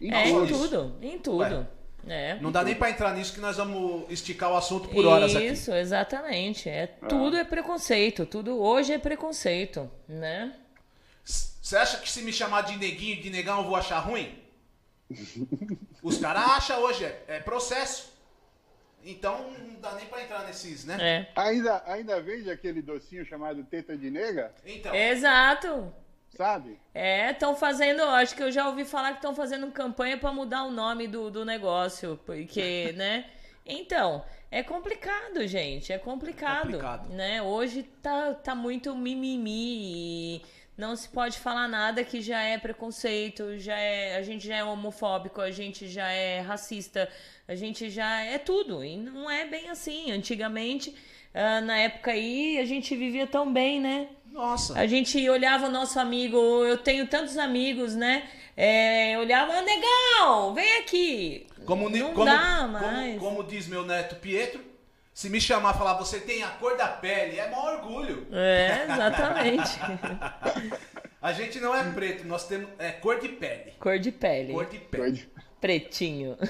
[0.00, 1.66] É, Só em tudo, em tudo.
[2.06, 2.38] É.
[2.40, 5.46] Não dá nem para entrar nisso que nós vamos esticar o assunto por horas aqui.
[5.46, 6.68] Isso, exatamente.
[6.68, 10.54] É, Tudo é preconceito, tudo hoje é preconceito, né?
[11.24, 14.38] Você acha que se me chamar de neguinho, de negão, eu vou achar ruim?
[16.02, 18.12] Os caras acham hoje, é, é processo.
[19.02, 20.96] Então não dá nem pra entrar nesses, né?
[21.00, 21.26] É.
[21.36, 25.92] Ainda, ainda vende aquele docinho chamado teta de nega, Então, Exato.
[26.36, 26.78] Sabe?
[26.94, 30.64] É, estão fazendo, acho que eu já ouvi falar que estão fazendo campanha para mudar
[30.64, 33.26] o nome do, do negócio, porque, né?
[33.66, 35.92] Então, é complicado, gente.
[35.92, 36.62] É complicado.
[36.62, 37.08] Complicado.
[37.08, 37.40] Né?
[37.42, 40.42] Hoje tá, tá muito mimimi e
[40.76, 44.64] não se pode falar nada que já é preconceito, já é, a gente já é
[44.64, 47.08] homofóbico, a gente já é racista,
[47.48, 48.84] a gente já é tudo.
[48.84, 50.12] E não é bem assim.
[50.12, 50.94] Antigamente,
[51.32, 54.08] ah, na época aí, a gente vivia tão bem, né?
[54.34, 54.76] Nossa.
[54.76, 58.28] A gente olhava o nosso amigo, eu tenho tantos amigos, né?
[58.56, 61.46] É, olhava, "Ah, negão, vem aqui.
[61.64, 63.18] Como, não como, dá como- mais.
[63.20, 64.60] como diz meu neto Pietro,
[65.12, 68.26] se me chamar e falar, você tem a cor da pele, é maior orgulho.
[68.32, 69.70] É, exatamente.
[71.22, 73.72] A gente não é preto, nós temos é cor de pele.
[73.78, 74.52] Cor de pele.
[74.52, 75.28] Cor de pele.
[75.60, 76.36] Pretinho.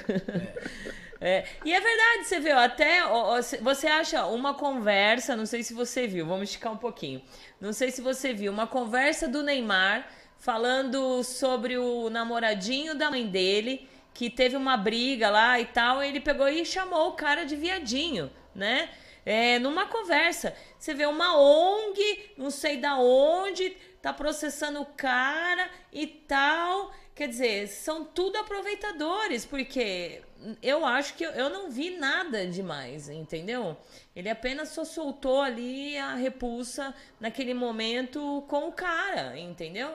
[1.20, 5.72] É, E é verdade, você viu, até ó, você acha uma conversa, não sei se
[5.72, 7.22] você viu, vamos esticar um pouquinho.
[7.64, 13.26] Não sei se você viu, uma conversa do Neymar falando sobre o namoradinho da mãe
[13.26, 17.56] dele, que teve uma briga lá e tal, ele pegou e chamou o cara de
[17.56, 18.90] viadinho, né?
[19.24, 20.54] É, numa conversa.
[20.78, 23.70] Você vê uma ONG, não sei da onde,
[24.02, 26.92] tá processando o cara e tal.
[27.14, 30.20] Quer dizer, são tudo aproveitadores, porque
[30.60, 33.76] eu acho que eu, não vi nada demais, entendeu?
[34.16, 39.92] Ele apenas só soltou ali a repulsa naquele momento com o cara, entendeu?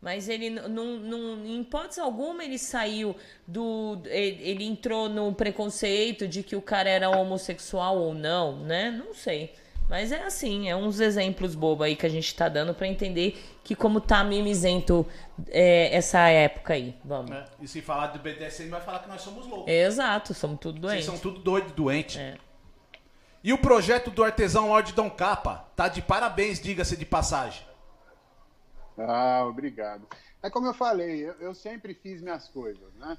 [0.00, 3.16] Mas ele, não, não, em hipótese alguma, ele saiu
[3.46, 4.02] do.
[4.06, 8.90] Ele, ele entrou no preconceito de que o cara era homossexual ou não, né?
[8.90, 9.54] Não sei.
[9.88, 13.40] Mas é assim, é uns exemplos bobos aí que a gente tá dando pra entender
[13.62, 15.06] que como tá mimizento
[15.48, 16.96] é, essa época aí.
[17.04, 17.30] Vamos.
[17.30, 17.44] né?
[17.60, 19.72] E se falar do BDSM, vai falar que nós somos loucos.
[19.72, 21.06] Exato, somos tudo Vocês doentes.
[21.06, 22.18] são tudo doido, doente.
[22.18, 22.36] É.
[23.44, 27.64] E o projeto do artesão Lorde Dom Capa tá de parabéns, diga-se de passagem.
[28.98, 30.08] Ah, obrigado.
[30.42, 33.16] É como eu falei, eu, eu sempre fiz minhas coisas, né?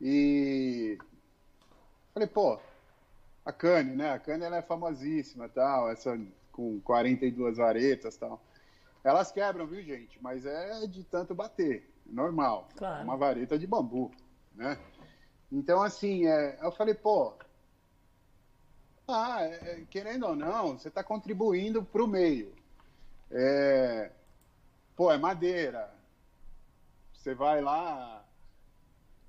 [0.00, 0.96] E
[2.14, 2.58] falei, pô,
[3.46, 4.10] a Cane, né?
[4.10, 6.20] A Cane ela é famosíssima, tal, essa
[6.50, 8.42] com 42 varetas, tal.
[9.04, 10.20] Elas quebram, viu, gente?
[10.20, 12.68] Mas é de tanto bater, normal.
[12.76, 13.04] Claro.
[13.04, 14.10] Uma vareta de bambu,
[14.52, 14.76] né?
[15.52, 17.34] Então, assim, é, eu falei, pô,
[19.06, 22.52] ah, é, é, querendo ou não, você está contribuindo para o meio.
[23.30, 24.10] É,
[24.96, 25.94] pô, é madeira.
[27.12, 28.25] Você vai lá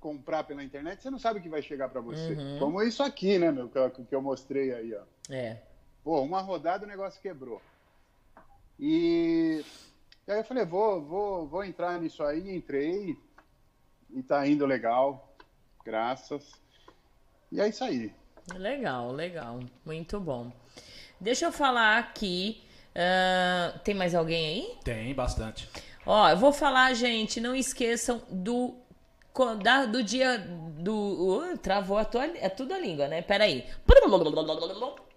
[0.00, 2.32] comprar pela internet, você não sabe o que vai chegar para você.
[2.34, 2.58] Uhum.
[2.58, 5.02] Como isso aqui, né, meu, que eu- que eu mostrei aí, ó.
[5.32, 5.60] É.
[6.04, 7.60] Pô, uma rodada o negócio quebrou.
[8.78, 9.64] E,
[10.26, 13.16] e aí eu falei, vou, vou, vou entrar nisso aí, entrei
[14.10, 15.34] e tá indo legal,
[15.84, 16.52] graças.
[17.50, 18.12] E é isso aí.
[18.54, 19.60] Legal, legal.
[19.84, 20.52] Muito bom.
[21.20, 22.62] Deixa eu falar aqui.
[22.94, 24.78] ah, tem mais alguém aí?
[24.84, 25.68] Tem, bastante.
[26.06, 28.76] Ó, eu vou falar, gente, não esqueçam do
[29.56, 33.22] da- do dia do uh, travou a tua é tudo a língua, né?
[33.22, 33.64] Peraí.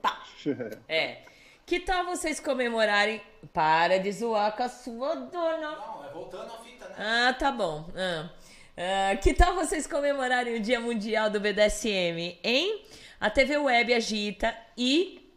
[0.01, 0.23] Tá.
[0.89, 1.19] É.
[1.65, 3.21] Que tal vocês comemorarem?
[3.53, 5.71] Para de zoar com a sua dona.
[5.71, 6.95] Não, é voltando à fita, né?
[6.97, 7.87] Ah, tá bom.
[7.95, 8.29] Ah.
[8.75, 12.81] Ah, que tal vocês comemorarem o Dia Mundial do BDSM, hein?
[13.19, 15.29] A TV Web agita e,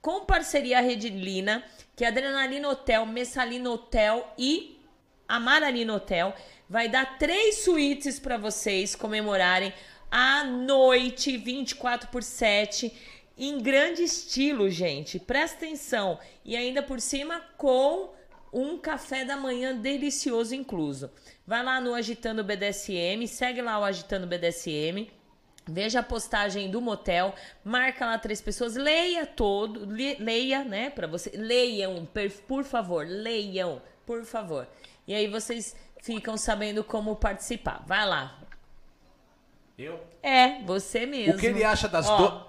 [0.00, 1.62] com parceria a Rede Lina,
[1.96, 4.80] que é Adrenalina Hotel, Messalina Hotel e
[5.36, 6.34] Amaralina Hotel,
[6.68, 9.72] vai dar três suítes para vocês comemorarem
[10.10, 12.92] à noite, 24 por 7,
[13.38, 15.18] em grande estilo, gente.
[15.18, 16.18] Presta atenção.
[16.44, 18.10] E ainda por cima com
[18.52, 21.10] um café da manhã delicioso incluso.
[21.46, 25.10] Vai lá no Agitando BDSM, segue lá o Agitando BDSM.
[25.66, 27.34] Veja a postagem do motel,
[27.64, 32.06] marca lá três pessoas, leia todo, le- leia, né, para você, leiam,
[32.48, 34.66] por favor, leiam, por favor.
[35.06, 37.84] E aí vocês ficam sabendo como participar.
[37.86, 38.40] Vai lá.
[39.78, 40.00] Eu?
[40.22, 41.34] É, você mesmo.
[41.34, 42.46] O que ele acha das Ó, do...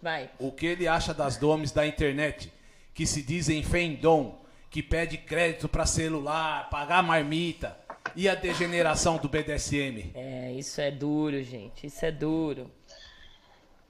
[0.00, 0.30] Vai.
[0.38, 2.52] O que ele acha das domes da internet
[2.92, 7.76] que se dizem fendom, que pede crédito pra celular, pagar marmita
[8.14, 10.12] e a degeneração do BDSM?
[10.14, 11.86] É, isso é duro, gente.
[11.86, 12.70] Isso é duro.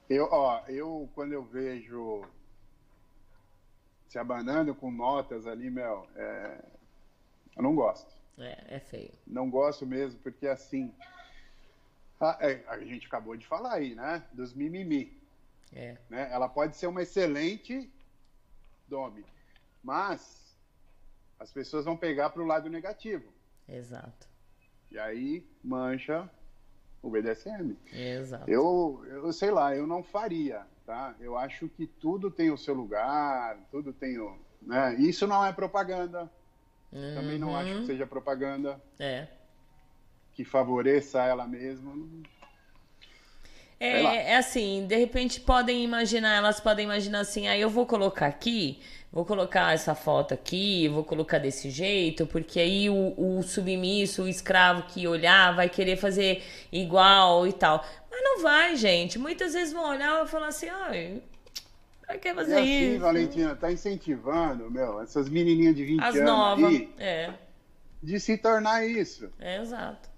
[0.09, 2.23] Eu, ó, eu quando eu vejo
[4.07, 6.57] se abanando com notas ali, meu, é,
[7.55, 8.13] eu não gosto.
[8.37, 9.11] É, é feio.
[9.25, 10.93] Não gosto mesmo, porque assim.
[12.19, 14.23] A, é, a gente acabou de falar aí, né?
[14.33, 15.17] Dos mimimi.
[15.73, 15.97] É.
[16.09, 16.29] Né?
[16.31, 17.89] Ela pode ser uma excelente
[18.87, 19.25] dome,
[19.83, 20.55] mas
[21.39, 23.25] as pessoas vão pegar para o lado negativo.
[23.67, 24.27] Exato.
[24.91, 26.29] E aí mancha
[27.01, 27.75] o BDSM.
[27.91, 28.49] Exato.
[28.49, 31.15] Eu, eu sei lá, eu não faria, tá?
[31.19, 34.37] Eu acho que tudo tem o seu lugar, tudo tem o.
[34.61, 34.95] Né?
[34.95, 36.31] Isso não é propaganda.
[36.91, 39.27] Também não acho que seja propaganda É.
[40.33, 41.93] que favoreça ela mesma.
[43.79, 47.85] É, é assim, de repente podem imaginar, elas podem imaginar assim, aí ah, eu vou
[47.85, 48.79] colocar aqui,
[49.11, 54.27] vou colocar essa foto aqui, vou colocar desse jeito, porque aí o, o submisso, o
[54.29, 56.41] escravo que olhar vai querer fazer
[56.71, 57.85] igual e tal.
[58.09, 59.19] Mas não vai, gente.
[59.19, 61.21] Muitas vezes vão olhar e falar assim, ai,
[62.05, 62.99] Pra que fazer e assim, isso?
[63.01, 67.33] Valentina, tá incentivando, meu, essas menininhas de 20 As anos novas, aí, é.
[68.01, 69.29] de se tornar isso.
[69.39, 70.09] É, exato.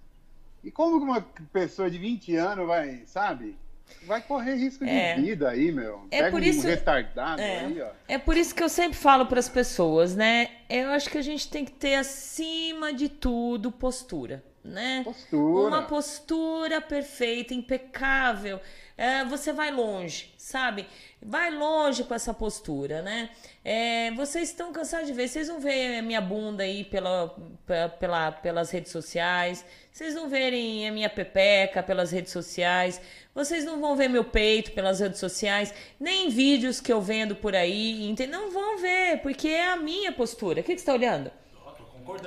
[0.64, 1.22] E como uma
[1.53, 3.57] pessoa de 20 anos vai, sabe?
[4.05, 5.15] Vai correr risco de É.
[5.15, 6.05] vida aí, meu.
[6.11, 7.59] É Pega por um isso- retardado É.
[7.61, 7.89] aí, ó.
[8.05, 10.49] É por isso que eu sempre falo para as pessoas, né?
[10.69, 15.03] Eu acho que a gente tem que ter acima de tudo postura, né?
[15.05, 15.68] Postura.
[15.69, 18.59] Uma postura perfeita, impecável.
[18.97, 20.87] É, você vai longe, sabe?
[21.21, 23.29] Vai longe com essa postura, né?
[23.63, 27.29] É, vocês estão cansados de ver, vocês não veem a minha bunda aí pela,
[27.65, 32.99] pe- pela, pelas redes sociais, vocês não verem a minha pepeca pelas redes sociais,
[33.35, 37.55] vocês não vão ver meu peito pelas redes sociais, nem vídeos que eu vendo por
[37.55, 40.61] aí, não vão ver, porque é a minha postura.
[40.61, 41.31] O que, que você está olhando?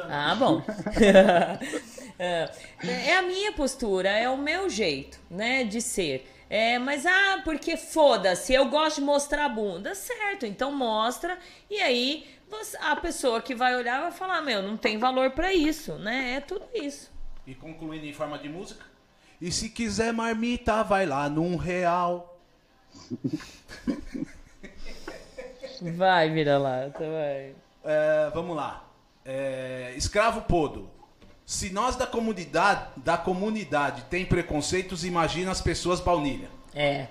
[0.09, 0.63] Ah, bom.
[2.19, 2.49] é
[2.83, 6.27] é a minha postura, é o meu jeito, né, de ser.
[6.51, 10.45] É, mas ah, porque foda-se, eu gosto de mostrar a bunda, certo?
[10.45, 11.39] Então mostra
[11.71, 15.55] e aí você- a pessoa que vai olhar vai falar, meu, não tem valor pra
[15.55, 16.35] isso, né?
[16.39, 17.09] É tudo isso.
[17.47, 18.85] E concluindo em forma de música.
[19.41, 22.37] E se quiser marmita, vai lá num real.
[25.97, 27.55] Vai, vira lá, vai.
[27.85, 28.85] É, vamos lá.
[29.25, 30.91] É, escravo Podo.
[31.51, 36.49] Se nós da comunidade, da comunidade tem preconceitos, imagina as pessoas baunilha.
[36.73, 37.09] É.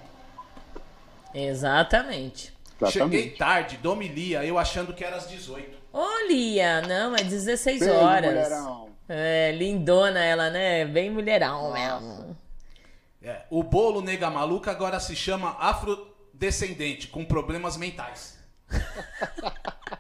[1.34, 2.54] Exatamente.
[2.90, 5.78] Cheguei tarde, domilia, eu achando que era às 18.
[5.92, 8.32] Ô, Lia, não, é 16 Beijo, horas.
[8.34, 8.90] mulherão.
[9.10, 10.86] É, lindona ela, né?
[10.86, 12.38] Bem mulherão mesmo.
[13.22, 18.40] É, o bolo nega maluca agora se chama afrodescendente, com problemas mentais.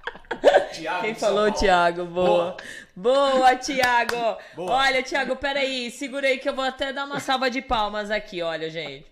[0.80, 1.60] Thiago Quem falou, Paulo.
[1.60, 2.06] Thiago?
[2.06, 2.58] Boa.
[3.00, 4.38] Boa, Thiago.
[4.56, 4.74] Boa.
[4.74, 5.90] Olha, Thiago, peraí.
[5.90, 9.10] Segura aí que eu vou até dar uma salva de palmas aqui, olha, gente.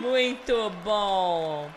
[0.00, 1.68] Muito bom.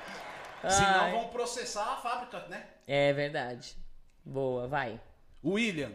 [0.69, 2.63] Senão vão processar a fábrica, né?
[2.87, 3.75] É verdade.
[4.23, 5.01] Boa, vai.
[5.43, 5.91] William,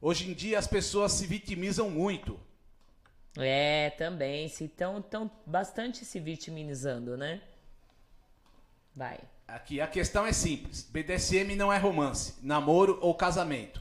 [0.00, 2.40] hoje em dia as pessoas se vitimizam muito.
[3.36, 4.48] É, também.
[4.48, 7.42] Se tão, tão bastante se vitimizando, né?
[8.94, 9.20] Vai.
[9.48, 13.80] Aqui a questão é simples: BDSM não é romance, namoro ou casamento.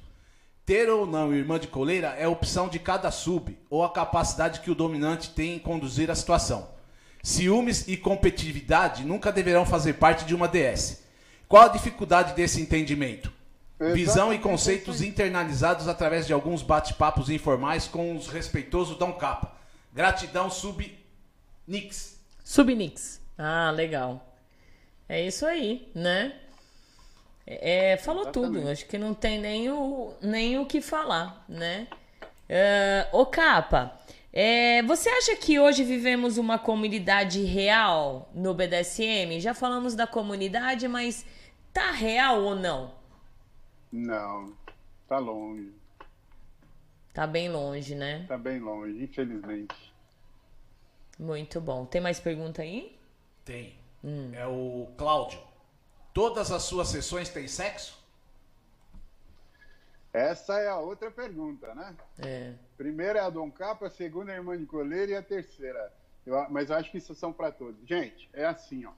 [0.64, 4.70] Ter ou não irmã de coleira é opção de cada sub ou a capacidade que
[4.70, 6.70] o dominante tem em conduzir a situação.
[7.24, 11.04] Ciúmes e competitividade nunca deverão fazer parte de uma DS.
[11.48, 13.34] Qual a dificuldade desse entendimento?
[13.80, 19.52] Visão e Exatamente conceitos internalizados através de alguns bate-papos informais com os respeitosos Dom Capa.
[19.92, 20.96] Gratidão, sub
[21.68, 22.20] Nix.
[22.44, 23.20] Subnix.
[23.38, 24.35] Ah, legal.
[25.08, 26.34] É isso aí, né?
[27.46, 28.54] É, é, falou Exatamente.
[28.54, 28.70] tudo.
[28.70, 31.88] Acho que não tem nem o, nem o que falar, né?
[32.50, 34.00] É, ô Capa,
[34.34, 39.40] é, você acha que hoje vivemos uma comunidade real no BDSM?
[39.40, 41.26] Já falamos da comunidade, mas
[41.72, 42.94] tá real ou não?
[43.92, 44.54] Não,
[45.08, 45.72] tá longe.
[47.14, 48.26] Tá bem longe, né?
[48.28, 49.94] Tá bem longe, infelizmente.
[51.18, 51.86] Muito bom.
[51.86, 53.00] Tem mais pergunta aí?
[53.46, 53.85] Tem.
[54.34, 55.42] É o Cláudio.
[56.14, 58.04] Todas as suas sessões têm sexo?
[60.14, 61.96] Essa é a outra pergunta, né?
[62.20, 62.54] É.
[62.78, 65.92] Primeira é a Dom Capa, a segunda é a Irmã de Coleira e a terceira.
[66.26, 67.86] Eu mas eu acho que isso são para todos.
[67.86, 68.94] Gente, é assim, ó.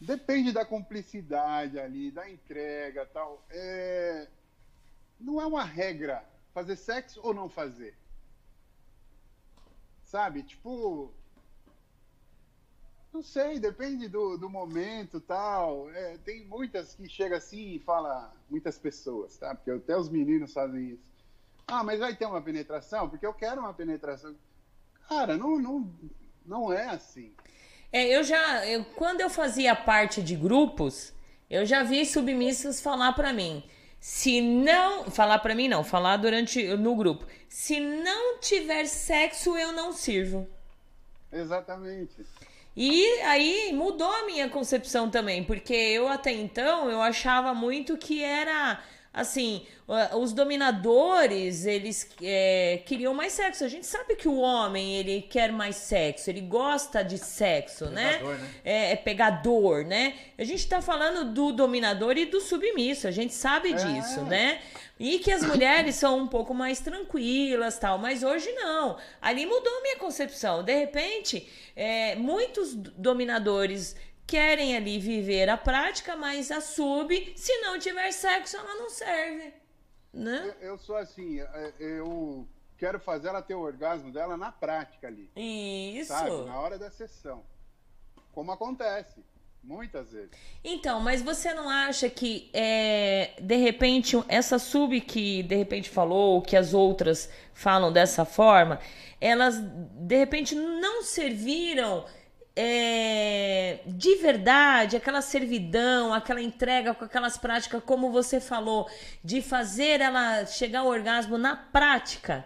[0.00, 3.44] Depende da cumplicidade ali, da entrega tal.
[3.50, 4.26] É...
[5.20, 6.24] Não é uma regra
[6.54, 7.94] fazer sexo ou não fazer.
[10.04, 10.42] Sabe?
[10.42, 11.12] Tipo.
[13.12, 15.90] Não sei, depende do, do momento tal.
[15.90, 19.54] É, tem muitas que chega assim e fala, muitas pessoas, tá?
[19.54, 21.12] Porque até os meninos fazem isso.
[21.66, 23.08] Ah, mas vai ter uma penetração?
[23.08, 24.34] Porque eu quero uma penetração.
[25.08, 25.90] Cara, não, não,
[26.44, 27.32] não é assim.
[27.92, 31.12] É, eu já, eu- quando eu fazia parte de grupos,
[31.50, 33.62] eu já vi submissas falar pra mim,
[34.00, 39.72] se não, falar pra mim não, falar durante no grupo, se não tiver sexo eu
[39.72, 40.48] não sirvo.
[41.30, 42.24] Exatamente.
[42.76, 48.22] E aí mudou a minha concepção também, porque eu até então eu achava muito que
[48.22, 48.82] era
[49.12, 49.66] assim,
[50.14, 53.62] os dominadores, eles é, queriam mais sexo.
[53.62, 58.12] A gente sabe que o homem, ele quer mais sexo, ele gosta de sexo, né?
[58.12, 58.38] pegador, né?
[58.38, 58.50] né?
[58.64, 60.14] É, é, pegador, né?
[60.38, 63.74] A gente tá falando do dominador e do submisso, a gente sabe é.
[63.74, 64.60] disso, né?
[65.02, 68.96] E que as mulheres são um pouco mais tranquilas, tal, mas hoje não.
[69.20, 70.62] Ali mudou a minha concepção.
[70.62, 77.80] De repente, é, muitos dominadores querem ali viver a prática, mas a sub, se não
[77.80, 79.52] tiver sexo, ela não serve.
[80.12, 80.54] Né?
[80.60, 82.46] Eu, eu sou assim, é, eu
[82.78, 85.28] quero fazer ela ter o orgasmo dela na prática ali.
[85.34, 86.12] Isso.
[86.12, 86.30] Sabe?
[86.44, 87.44] Na hora da sessão.
[88.30, 89.20] Como acontece.
[89.62, 90.30] Muitas vezes.
[90.64, 96.42] Então, mas você não acha que, é, de repente, essa sub que de repente falou,
[96.42, 98.80] que as outras falam dessa forma,
[99.20, 102.04] elas de repente não serviram
[102.56, 108.88] é, de verdade, aquela servidão, aquela entrega com aquelas práticas, como você falou,
[109.24, 112.44] de fazer ela chegar ao orgasmo na prática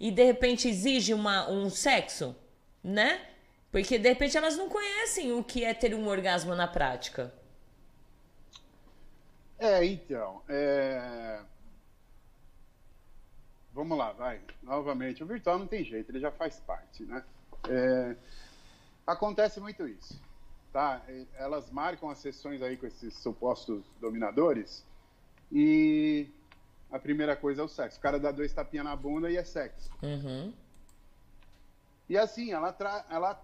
[0.00, 2.34] e de repente exige uma, um sexo,
[2.82, 3.20] né?
[3.72, 7.32] Porque de repente elas não conhecem o que é ter um orgasmo na prática.
[9.58, 10.42] É, então.
[10.46, 11.40] É...
[13.72, 14.40] Vamos lá, vai.
[14.62, 17.24] Novamente, o virtual não tem jeito, ele já faz parte, né?
[17.70, 18.14] É...
[19.06, 20.20] Acontece muito isso.
[20.70, 21.02] Tá?
[21.34, 24.84] Elas marcam as sessões aí com esses supostos dominadores
[25.50, 26.28] e
[26.90, 27.98] a primeira coisa é o sexo.
[27.98, 29.90] O cara dá dois tapinhas na bunda e é sexo.
[30.02, 30.52] Uhum.
[32.08, 33.34] E assim, ela tra ela,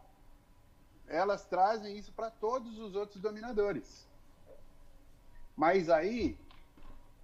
[1.08, 4.06] elas trazem isso para todos os outros dominadores.
[5.56, 6.38] Mas aí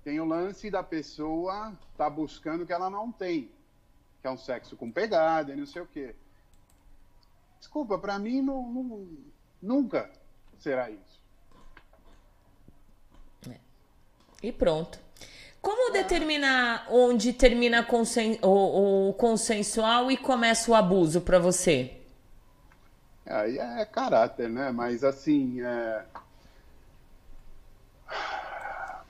[0.03, 3.51] tem o lance da pessoa tá buscando o que ela não tem,
[4.21, 6.15] que é um sexo com pegada e não sei o quê.
[7.59, 9.09] Desculpa, para mim não, não,
[9.63, 10.11] nunca
[10.59, 11.21] será isso.
[13.49, 13.59] É.
[14.43, 14.99] E pronto.
[15.63, 22.04] Como determinar onde termina consen o, o, consensual e começa o abuso para você?
[23.27, 24.71] Aí é caráter, né?
[24.71, 26.05] Mas assim, é...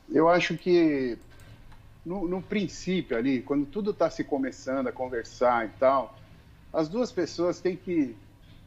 [0.08, 1.18] eu acho que
[2.04, 6.16] no, no princípio ali, quando tudo está se começando a conversar e tal,
[6.72, 8.16] as duas pessoas têm que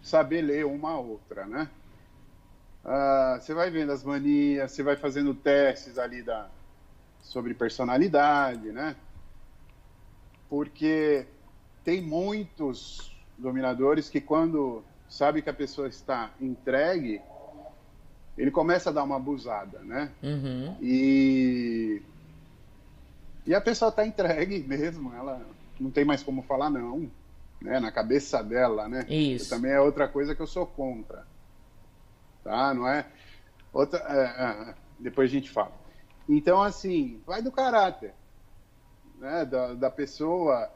[0.01, 1.69] saber ler uma a outra, né?
[2.83, 6.49] Ah, você vai vendo as manias, você vai fazendo testes ali da,
[7.21, 8.95] sobre personalidade, né?
[10.49, 11.25] Porque
[11.83, 17.21] tem muitos dominadores que quando sabe que a pessoa está entregue,
[18.37, 20.11] ele começa a dar uma abusada, né?
[20.21, 20.75] Uhum.
[20.81, 22.01] E
[23.45, 25.41] e a pessoa está entregue mesmo, ela
[25.79, 27.09] não tem mais como falar não
[27.61, 29.05] né, na cabeça dela, né?
[29.09, 29.49] Isso.
[29.49, 31.25] também é outra coisa que eu sou contra,
[32.43, 32.73] tá?
[32.73, 33.05] Não é?
[33.73, 35.73] Outra, é, é, depois a gente fala.
[36.27, 38.13] Então, assim, vai do caráter,
[39.17, 40.69] né, da, da pessoa,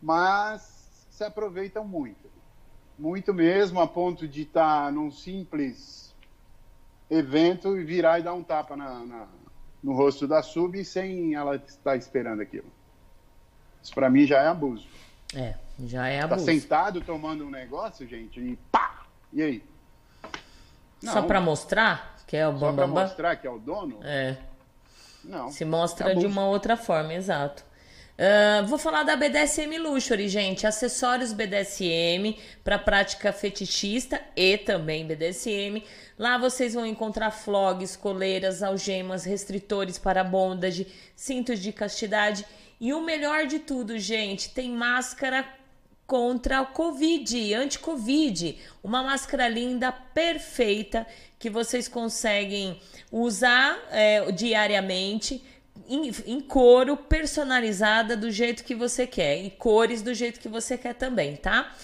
[0.00, 2.28] mas se aproveitam muito,
[2.98, 6.14] muito mesmo, a ponto de estar tá num simples
[7.10, 9.26] evento e virar e dar um tapa na, na
[9.82, 12.72] no rosto da sub sem ela estar esperando aquilo.
[13.82, 14.88] Isso para mim já é abuso.
[15.34, 15.54] É.
[15.84, 16.46] Já é abuso.
[16.46, 19.04] Tá sentado tomando um negócio, gente, e pá!
[19.30, 19.62] E aí?
[21.02, 21.12] Não.
[21.12, 23.98] Só para mostrar que é o Só para mostrar que é o dono?
[24.02, 24.38] É.
[25.22, 25.50] Não.
[25.50, 27.62] Se mostra é de uma outra forma, exato.
[28.16, 30.66] Uh, vou falar da BDSM Luxury, gente.
[30.66, 35.82] Acessórios BDSM para prática fetichista e também BDSM.
[36.16, 40.86] Lá vocês vão encontrar flogs, coleiras, algemas, restritores para bondage,
[41.16, 42.46] cintos de castidade.
[42.80, 45.44] E o melhor de tudo, gente, tem máscara
[46.06, 48.58] contra o Covid, anti-Covid.
[48.82, 51.04] Uma máscara linda, perfeita,
[51.36, 52.80] que vocês conseguem
[53.10, 55.42] usar é, diariamente.
[55.88, 59.42] Em, em couro, personalizada do jeito que você quer.
[59.42, 61.74] E cores do jeito que você quer também, tá?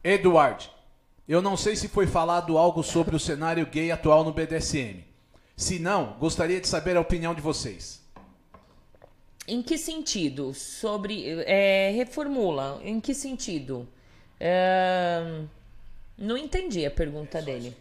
[0.03, 0.76] Eduardo
[1.27, 5.03] eu não sei se foi falado algo sobre o cenário gay atual no BDSM.
[5.55, 8.01] Se não, gostaria de saber a opinião de vocês.
[9.47, 10.53] Em que sentido?
[10.53, 11.43] Sobre.
[11.45, 12.79] É, reformula.
[12.83, 13.87] Em que sentido?
[14.39, 15.41] É,
[16.17, 17.75] não entendi a pergunta dele.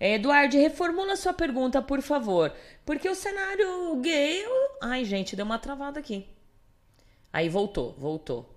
[0.00, 2.52] É, Eduardo, reformula sua pergunta, por favor.
[2.86, 4.44] Porque o cenário gay.
[4.80, 6.24] Ai, gente, deu uma travada aqui.
[7.32, 8.48] Aí voltou, voltou.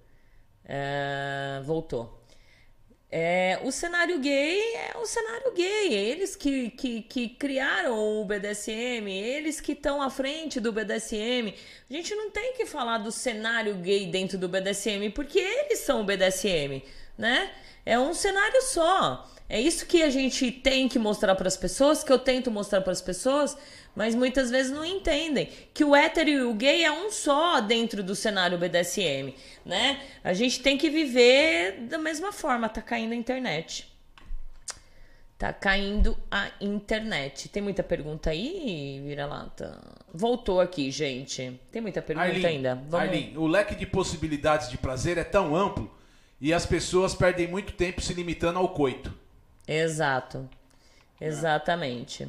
[0.64, 2.21] É, voltou.
[3.14, 5.94] É, o cenário gay é o cenário gay.
[5.94, 11.54] Eles que, que, que criaram o BDSM, eles que estão à frente do BDSM.
[11.90, 16.02] A gente não tem que falar do cenário gay dentro do BDSM, porque eles são
[16.02, 16.82] o BDSM,
[17.18, 17.52] né?
[17.86, 19.30] É um cenário só.
[19.50, 22.80] É isso que a gente tem que mostrar para as pessoas, que eu tento mostrar
[22.80, 23.58] para as pessoas,
[23.96, 28.04] mas muitas vezes não entendem que o hétero e o gay é um só dentro
[28.04, 29.34] do cenário BDSM,
[29.66, 30.02] né?
[30.24, 33.92] A gente tem que viver da mesma forma, tá caindo a internet.
[35.38, 37.50] Tá caindo a internet.
[37.50, 39.82] Tem muita pergunta aí, vira-lata?
[40.14, 41.60] Voltou aqui, gente.
[41.72, 42.76] Tem muita pergunta Arlene, ainda.
[42.76, 42.94] Vamos...
[42.94, 45.92] Arlene, o leque de possibilidades de prazer é tão amplo
[46.40, 49.12] e as pessoas perdem muito tempo se limitando ao coito.
[49.68, 50.48] Exato.
[51.20, 52.28] Exatamente.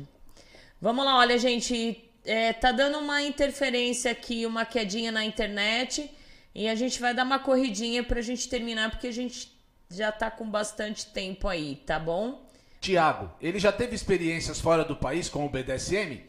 [0.82, 2.10] Vamos lá, olha, gente.
[2.24, 6.10] É, tá dando uma interferência aqui, uma quedinha na internet.
[6.52, 9.56] E a gente vai dar uma corridinha pra gente terminar, porque a gente
[9.88, 12.44] já tá com bastante tempo aí, tá bom?
[12.80, 16.20] Tiago, ele já teve experiências fora do país com o BDSM?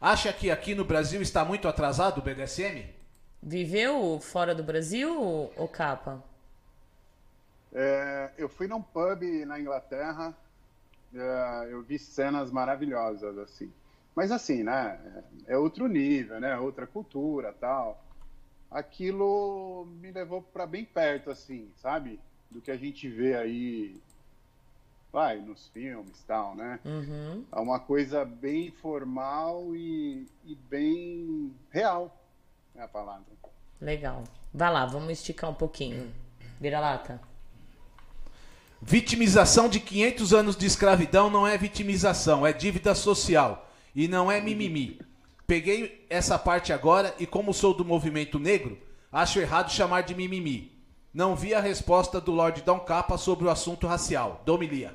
[0.00, 2.84] Acha que aqui no Brasil está muito atrasado o BDSM?
[3.42, 5.20] Viveu fora do Brasil,
[5.56, 6.22] ou capa?
[7.74, 10.32] É, eu fui num pub na Inglaterra,
[11.12, 13.72] é, eu vi cenas maravilhosas, assim.
[14.16, 14.98] Mas assim, né,
[15.46, 18.02] é outro nível, né, outra cultura, tal.
[18.70, 22.18] Aquilo me levou para bem perto, assim, sabe?
[22.50, 24.00] Do que a gente vê aí,
[25.12, 26.80] vai, nos filmes, tal, né?
[26.82, 27.44] Uhum.
[27.52, 32.18] É uma coisa bem formal e, e bem real,
[32.74, 33.26] é a palavra.
[33.78, 34.24] Legal.
[34.52, 36.10] Vai lá, vamos esticar um pouquinho.
[36.58, 37.20] Vira lata.
[38.80, 43.65] Vitimização de 500 anos de escravidão não é vitimização, é dívida social.
[43.96, 45.00] E não é mimimi.
[45.46, 48.78] Peguei essa parte agora e, como sou do movimento negro,
[49.10, 50.70] acho errado chamar de mimimi.
[51.14, 54.42] Não vi a resposta do Lord Dom Capa sobre o assunto racial.
[54.44, 54.94] Domilia.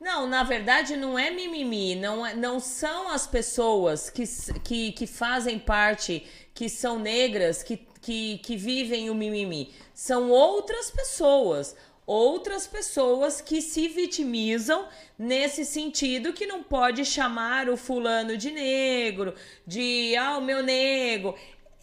[0.00, 4.24] Não, na verdade não é mimimi, não, é, não são as pessoas que,
[4.64, 9.72] que, que fazem parte, que são negras, que, que, que vivem o mimimi.
[9.94, 11.76] São outras pessoas
[12.12, 19.34] outras pessoas que se vitimizam nesse sentido que não pode chamar o fulano de negro,
[19.66, 21.36] de ah, o meu nego.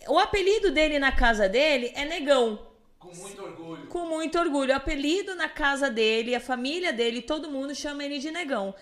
[0.07, 2.67] O apelido dele na casa dele é negão.
[2.99, 3.87] Com muito orgulho.
[3.87, 4.73] Com muito orgulho.
[4.73, 8.75] O apelido na casa dele, a família dele, todo mundo chama ele de negão.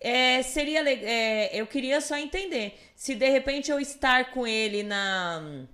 [0.00, 5.66] É, seria é, eu queria só entender se de repente eu estar com ele na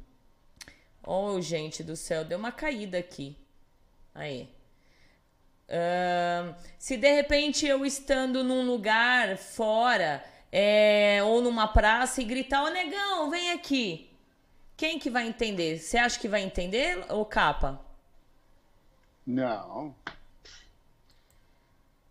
[1.07, 3.37] oh gente do céu deu uma caída aqui
[4.13, 4.49] aí
[5.69, 12.63] Uh, se de repente eu estando num lugar fora é, ou numa praça e gritar,
[12.63, 14.11] ô negão, vem aqui.
[14.77, 15.79] Quem que vai entender?
[15.79, 17.81] Você acha que vai entender ou capa?
[19.27, 19.95] Não.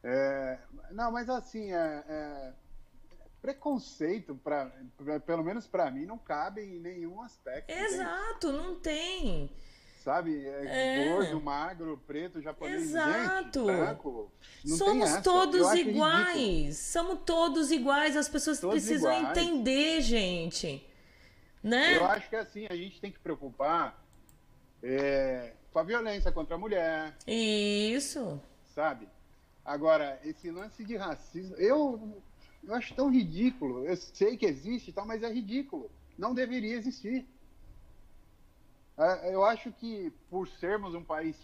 [0.04, 0.60] É,
[0.92, 2.54] não, mas assim, é, é,
[3.42, 4.72] preconceito, pra,
[5.26, 7.72] pelo menos para mim, não cabe em nenhum aspecto.
[7.72, 9.50] Exato, não tem
[10.06, 10.46] sabe?
[10.46, 11.10] É, é.
[11.10, 13.66] Gordo, magro, preto, japonês, Exato.
[13.66, 14.32] Gente, branco.
[14.64, 16.78] Somos todos iguais.
[16.78, 18.16] Somos todos iguais.
[18.16, 19.38] As pessoas todos precisam iguais.
[19.38, 20.88] entender, gente.
[21.62, 21.98] Né?
[21.98, 24.00] Eu acho que assim, a gente tem que preocupar
[24.84, 27.18] é, com a violência contra a mulher.
[27.26, 28.40] Isso.
[28.76, 29.10] Sabe?
[29.66, 32.22] Agora, esse lance de racismo, eu,
[32.64, 33.84] eu acho tão ridículo.
[33.84, 35.90] Eu sei que existe e tal, mas é ridículo.
[36.16, 37.28] Não deveria existir.
[38.98, 41.36] É, eu acho que por sermos um país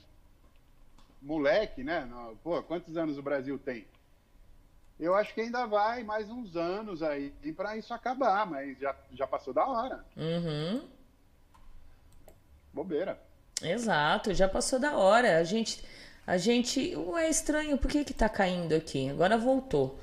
[1.22, 2.10] moleque, né?
[2.44, 3.86] Pô, quantos anos o Brasil tem?
[5.00, 9.26] Eu acho que ainda vai mais uns anos aí para isso acabar, mas já, já
[9.26, 10.06] passou da hora.
[10.16, 10.88] Uhum.
[12.74, 13.20] Bobeira.
[13.62, 15.40] Exato, já passou da hora.
[15.40, 15.84] A gente,
[16.26, 19.10] a gente, é estranho, por que que tá caindo aqui?
[19.10, 20.00] Agora voltou.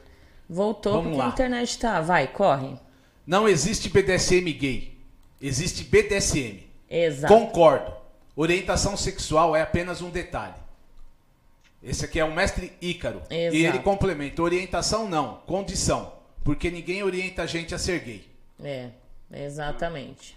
[0.48, 1.26] Voltou Vamos porque lá.
[1.26, 2.00] a internet tá.
[2.00, 2.76] Vai, corre.
[3.26, 4.98] Não existe BDSM gay.
[5.40, 6.67] Existe BDSM.
[6.90, 7.32] Exato.
[7.32, 7.92] Concordo.
[8.34, 10.54] Orientação sexual é apenas um detalhe.
[11.82, 13.22] Esse aqui é o mestre Ícaro.
[13.30, 13.56] Exato.
[13.56, 16.12] E ele complementa: orientação não, condição.
[16.44, 18.28] Porque ninguém orienta a gente a ser gay.
[18.62, 18.90] É,
[19.30, 20.36] exatamente.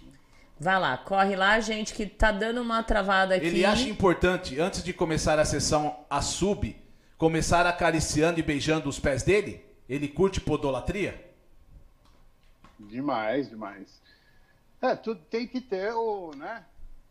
[0.60, 3.46] Vai lá, corre lá, gente, que tá dando uma travada aqui.
[3.46, 6.76] Ele acha importante, antes de começar a sessão a sub,
[7.18, 9.64] começar acariciando e beijando os pés dele?
[9.88, 11.20] Ele curte podolatria?
[12.78, 14.01] Demais, demais.
[14.82, 16.64] É, tu tem que ter o, né?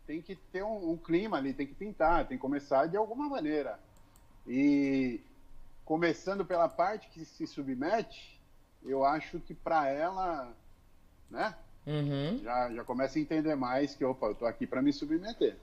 [0.06, 3.30] Tem que ter um, um, clima ali, tem que pintar, tem que começar de alguma
[3.30, 3.80] maneira.
[4.46, 5.20] E
[5.82, 8.38] começando pela parte que se submete,
[8.84, 10.54] eu acho que para ela,
[11.30, 11.54] né?
[11.86, 12.40] Uhum.
[12.42, 15.56] Já, já começa a entender mais que, opa, eu tô aqui para me submeter.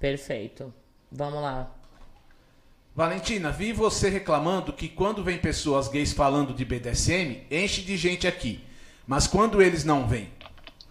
[0.00, 0.74] Perfeito.
[1.10, 1.70] Vamos lá.
[2.96, 8.26] Valentina, vi você reclamando que quando vem pessoas gays falando de BDSM, enche de gente
[8.26, 8.64] aqui.
[9.06, 10.32] Mas quando eles não vêm?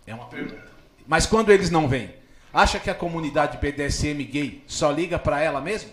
[0.05, 0.71] É uma pergunta.
[1.07, 2.13] Mas quando eles não vêm,
[2.53, 5.91] acha que a comunidade BDSM gay só liga para ela mesmo?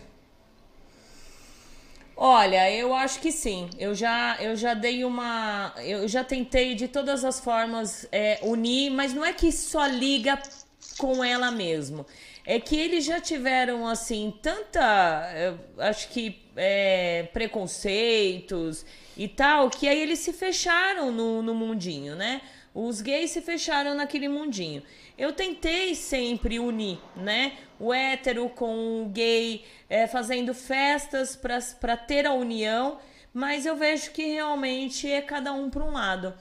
[2.22, 3.70] Olha, eu acho que sim.
[3.78, 5.72] Eu já, eu já dei uma.
[5.78, 10.38] Eu já tentei de todas as formas é, unir, mas não é que só liga
[10.98, 12.04] com ela mesmo.
[12.44, 15.56] É que eles já tiveram, assim, tanta.
[15.78, 16.38] acho que.
[16.56, 18.84] É, preconceitos
[19.16, 22.42] e tal, que aí eles se fecharam no, no mundinho, né?
[22.74, 24.82] Os gays se fecharam naquele mundinho.
[25.18, 27.52] Eu tentei sempre unir, né?
[27.78, 32.98] O hétero com o gay, é, fazendo festas para ter a união,
[33.34, 36.32] mas eu vejo que realmente é cada um para um lado.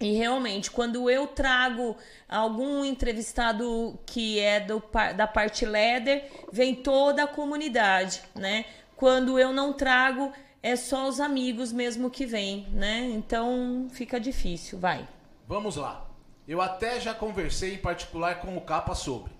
[0.00, 1.96] E realmente, quando eu trago
[2.28, 4.82] algum entrevistado que é do,
[5.16, 8.64] da parte leather, vem toda a comunidade, né?
[8.96, 10.32] Quando eu não trago,
[10.62, 13.08] é só os amigos mesmo que vêm, né?
[13.12, 15.06] Então fica difícil, vai.
[15.48, 16.06] Vamos lá.
[16.46, 19.32] Eu até já conversei em particular com o Capa sobre.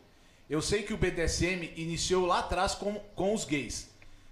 [0.49, 3.91] Eu sei que o BDSM iniciou lá atrás com, com os gays,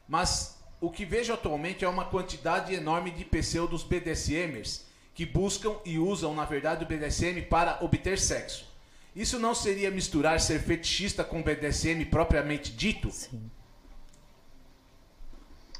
[0.08, 5.98] mas o que vejo atualmente é uma quantidade enorme de pseudos BDSMers que buscam e
[5.98, 8.66] usam, na verdade, o BDSM para obter sexo.
[9.14, 13.10] Isso não seria misturar ser fetichista com BDSM propriamente dito?
[13.10, 13.50] Sim.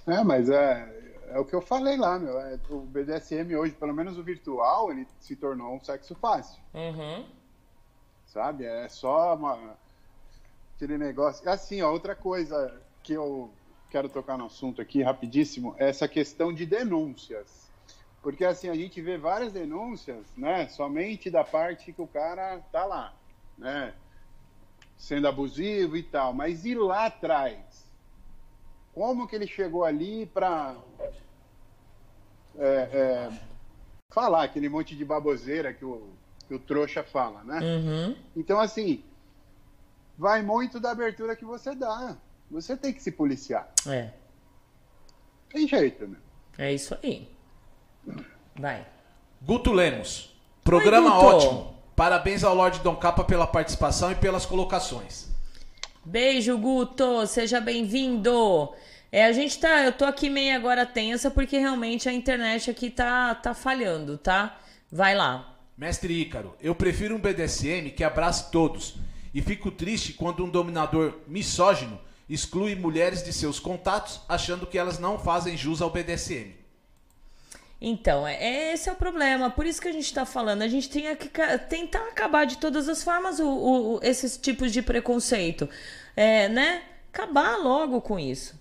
[0.07, 0.96] É, mas é,
[1.29, 2.39] é o que eu falei lá, meu.
[2.41, 6.61] É, o BDSM hoje, pelo menos o virtual, ele se tornou um sexo fácil.
[6.75, 7.25] Uhum.
[8.27, 8.65] Sabe?
[8.65, 9.77] É só uma,
[10.75, 11.49] aquele negócio.
[11.49, 13.51] Assim, ó, outra coisa que eu
[13.91, 17.67] quero tocar no assunto aqui rapidíssimo é essa questão de denúncias.
[18.23, 20.67] Porque assim, a gente vê várias denúncias, né?
[20.69, 23.15] Somente da parte que o cara tá lá,
[23.57, 23.95] né?
[24.99, 26.33] Sendo abusivo e tal.
[26.33, 27.86] Mas e lá atrás?
[28.97, 30.75] Como que ele chegou ali para
[32.59, 33.31] é, é,
[34.09, 36.09] falar aquele monte de baboseira que o,
[36.49, 37.61] que o trouxa fala, né?
[37.61, 38.17] Uhum.
[38.35, 39.05] Então, assim,
[40.17, 42.17] vai muito da abertura que você dá.
[42.51, 43.71] Você tem que se policiar.
[43.87, 44.13] É.
[45.51, 46.17] Tem jeito, né?
[46.57, 47.31] É isso aí.
[48.59, 48.87] Vai.
[49.43, 50.35] Guto Lemos.
[50.65, 51.77] Programa Oi, ótimo.
[51.95, 55.36] Parabéns ao Lorde Dom Capa pela participação e pelas colocações.
[56.09, 57.27] Beijo, Guto.
[57.27, 58.73] Seja bem-vindo.
[59.11, 59.83] É, a gente tá.
[59.83, 64.57] Eu tô aqui meio agora tensa porque realmente a internet aqui tá, tá falhando, tá?
[64.91, 65.59] Vai lá.
[65.77, 68.95] Mestre Ícaro, eu prefiro um BDSM que abrace todos.
[69.35, 75.01] E fico triste quando um dominador misógino exclui mulheres de seus contatos, achando que elas
[75.01, 76.55] não fazem jus ao BDSM.
[77.81, 79.51] Então, é, é, esse é o problema.
[79.51, 80.63] Por isso que a gente está falando.
[80.63, 81.29] A gente tem que
[81.69, 85.69] tentar acabar de todas as formas o, o, esses tipos de preconceito.
[86.17, 86.83] É, né?
[87.13, 88.59] Acabar logo com isso.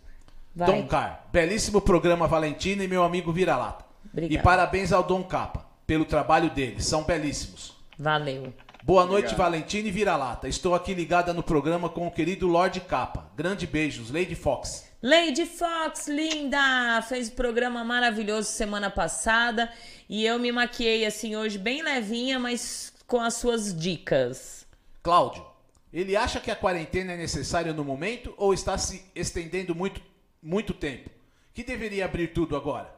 [0.56, 0.68] Vai.
[0.68, 3.84] Dom Car, belíssimo programa Valentina e meu amigo Vira-Lata.
[4.16, 6.82] E parabéns ao Dom Capa pelo trabalho dele.
[6.82, 7.76] São belíssimos.
[7.98, 8.54] Valeu.
[8.84, 9.38] Boa noite, Obrigado.
[9.38, 10.48] Valentina e Vira-Lata.
[10.48, 13.30] Estou aqui ligada no programa com o querido Lorde Capa.
[13.36, 14.86] Grande beijos, Lady Fox.
[15.08, 17.00] Lady Fox, linda!
[17.04, 19.72] Fez um programa maravilhoso semana passada
[20.10, 24.68] e eu me maquiei assim hoje bem levinha, mas com as suas dicas.
[25.04, 25.46] Cláudio,
[25.94, 30.02] ele acha que a quarentena é necessária no momento ou está se estendendo muito,
[30.42, 31.12] muito tempo?
[31.54, 32.92] Que deveria abrir tudo agora?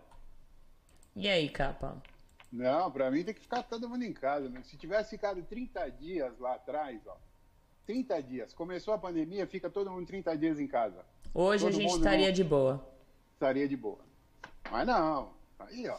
[1.14, 2.02] E aí, capa?
[2.50, 4.48] Não, para mim tem que ficar todo mundo em casa.
[4.48, 4.62] Né?
[4.64, 7.18] Se tivesse ficado 30 dias lá atrás, ó,
[7.86, 11.04] 30 dias, começou a pandemia, fica todo mundo 30 dias em casa.
[11.34, 12.86] Hoje Todo a gente estaria de boa.
[13.34, 14.00] Estaria de boa.
[14.72, 15.30] Mas não.
[15.60, 15.96] Aí, ó.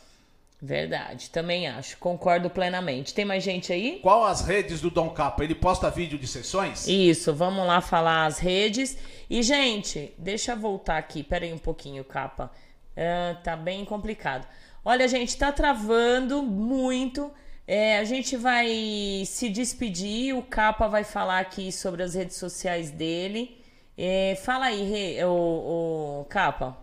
[0.61, 1.97] Verdade, também acho.
[1.99, 3.15] Concordo plenamente.
[3.15, 4.01] Tem mais gente aí?
[4.03, 5.45] Qual as redes do Dom Capa?
[5.45, 6.89] Ele posta vídeo de sessões?
[6.89, 8.99] Isso, vamos lá falar as redes.
[9.31, 11.23] E, gente, deixa eu voltar aqui.
[11.23, 12.51] Pera aí um pouquinho, Capa.
[12.97, 14.49] Uh, tá bem complicado.
[14.85, 17.31] Olha, gente, tá travando muito.
[17.65, 20.35] É, a gente vai se despedir.
[20.35, 23.58] O Capa vai falar aqui sobre as redes sociais dele.
[24.01, 26.79] É, fala aí, o, o Capa.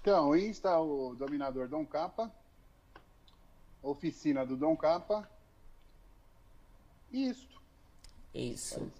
[0.00, 2.32] Então, Insta, o dominador Dom Capa.
[3.82, 5.28] Oficina do Dom Capa.
[7.12, 7.60] Isto.
[8.34, 8.90] Isso.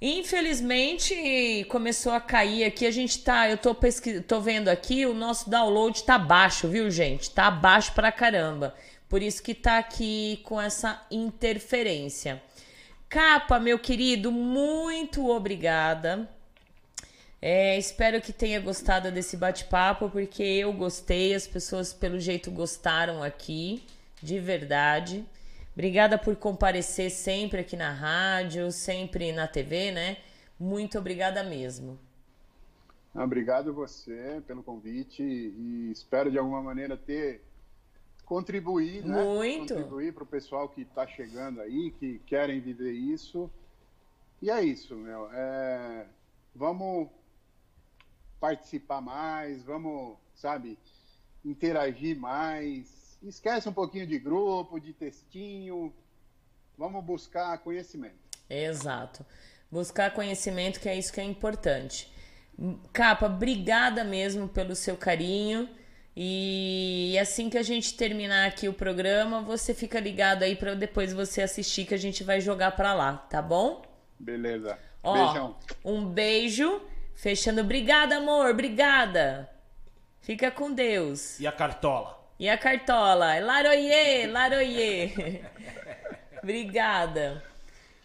[0.00, 2.86] Infelizmente começou a cair aqui.
[2.86, 4.24] A gente tá, eu tô pesquis...
[4.24, 7.28] tô vendo aqui, o nosso download tá baixo, viu, gente?
[7.32, 8.72] Tá baixo pra caramba.
[9.08, 12.40] Por isso que tá aqui com essa interferência.
[13.08, 16.28] Capa, meu querido, muito obrigada.
[17.40, 23.22] É, espero que tenha gostado desse bate-papo, porque eu gostei, as pessoas pelo jeito gostaram
[23.22, 23.82] aqui,
[24.22, 25.24] de verdade.
[25.72, 30.18] Obrigada por comparecer sempre aqui na rádio, sempre na TV, né?
[30.60, 31.98] Muito obrigada mesmo.
[33.14, 37.40] Obrigado você pelo convite e espero de alguma maneira ter
[38.28, 39.24] contribuir, né?
[39.24, 39.74] Muito.
[39.74, 43.50] Contribuir para o pessoal que está chegando aí, que querem viver isso.
[44.42, 45.30] E é isso, meu.
[45.32, 46.06] É...
[46.54, 47.08] Vamos
[48.38, 50.78] participar mais, vamos, sabe,
[51.42, 53.18] interagir mais.
[53.22, 55.92] Esquece um pouquinho de grupo, de textinho.
[56.76, 58.28] Vamos buscar conhecimento.
[58.48, 59.24] Exato.
[59.70, 62.12] Buscar conhecimento, que é isso que é importante.
[62.92, 65.68] Capa, obrigada mesmo pelo seu carinho.
[66.20, 71.12] E assim que a gente terminar aqui o programa, você fica ligado aí para depois
[71.12, 73.82] você assistir que a gente vai jogar para lá, tá bom?
[74.18, 74.76] Beleza.
[75.00, 75.56] Ó, Beijão.
[75.84, 76.82] Um beijo.
[77.14, 77.60] Fechando.
[77.60, 78.50] Obrigada, amor.
[78.50, 79.48] Obrigada.
[80.20, 81.38] Fica com Deus.
[81.38, 82.18] E a cartola?
[82.36, 83.38] E a cartola.
[83.38, 85.40] Laroie, laroie.
[86.42, 87.44] Obrigada.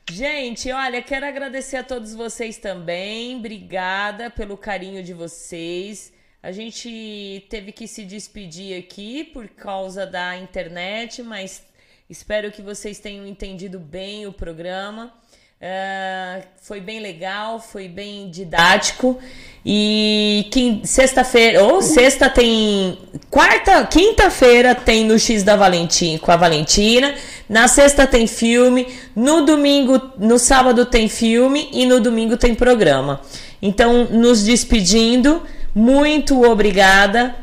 [0.08, 3.38] Gente, olha, quero agradecer a todos vocês também.
[3.38, 6.13] Obrigada pelo carinho de vocês.
[6.44, 11.64] A gente teve que se despedir aqui por causa da internet, mas
[12.10, 15.14] espero que vocês tenham entendido bem o programa.
[15.62, 19.18] Uh, foi bem legal, foi bem didático.
[19.66, 20.50] E
[20.84, 23.00] sexta-feira, ou sexta tem.
[23.30, 27.16] Quarta, quinta-feira tem no X da Valentina com a Valentina.
[27.48, 28.86] Na sexta tem filme.
[29.16, 31.70] No domingo, no sábado tem filme.
[31.72, 33.22] E no domingo tem programa.
[33.62, 35.42] Então, nos despedindo.
[35.74, 37.36] Muito obrigada.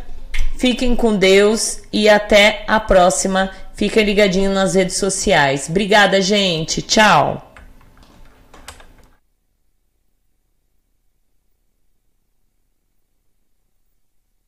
[0.57, 3.51] Fiquem com Deus e até a próxima.
[3.75, 5.69] Fiquem ligadinhos nas redes sociais.
[5.69, 6.83] Obrigada, gente.
[6.83, 7.50] Tchau.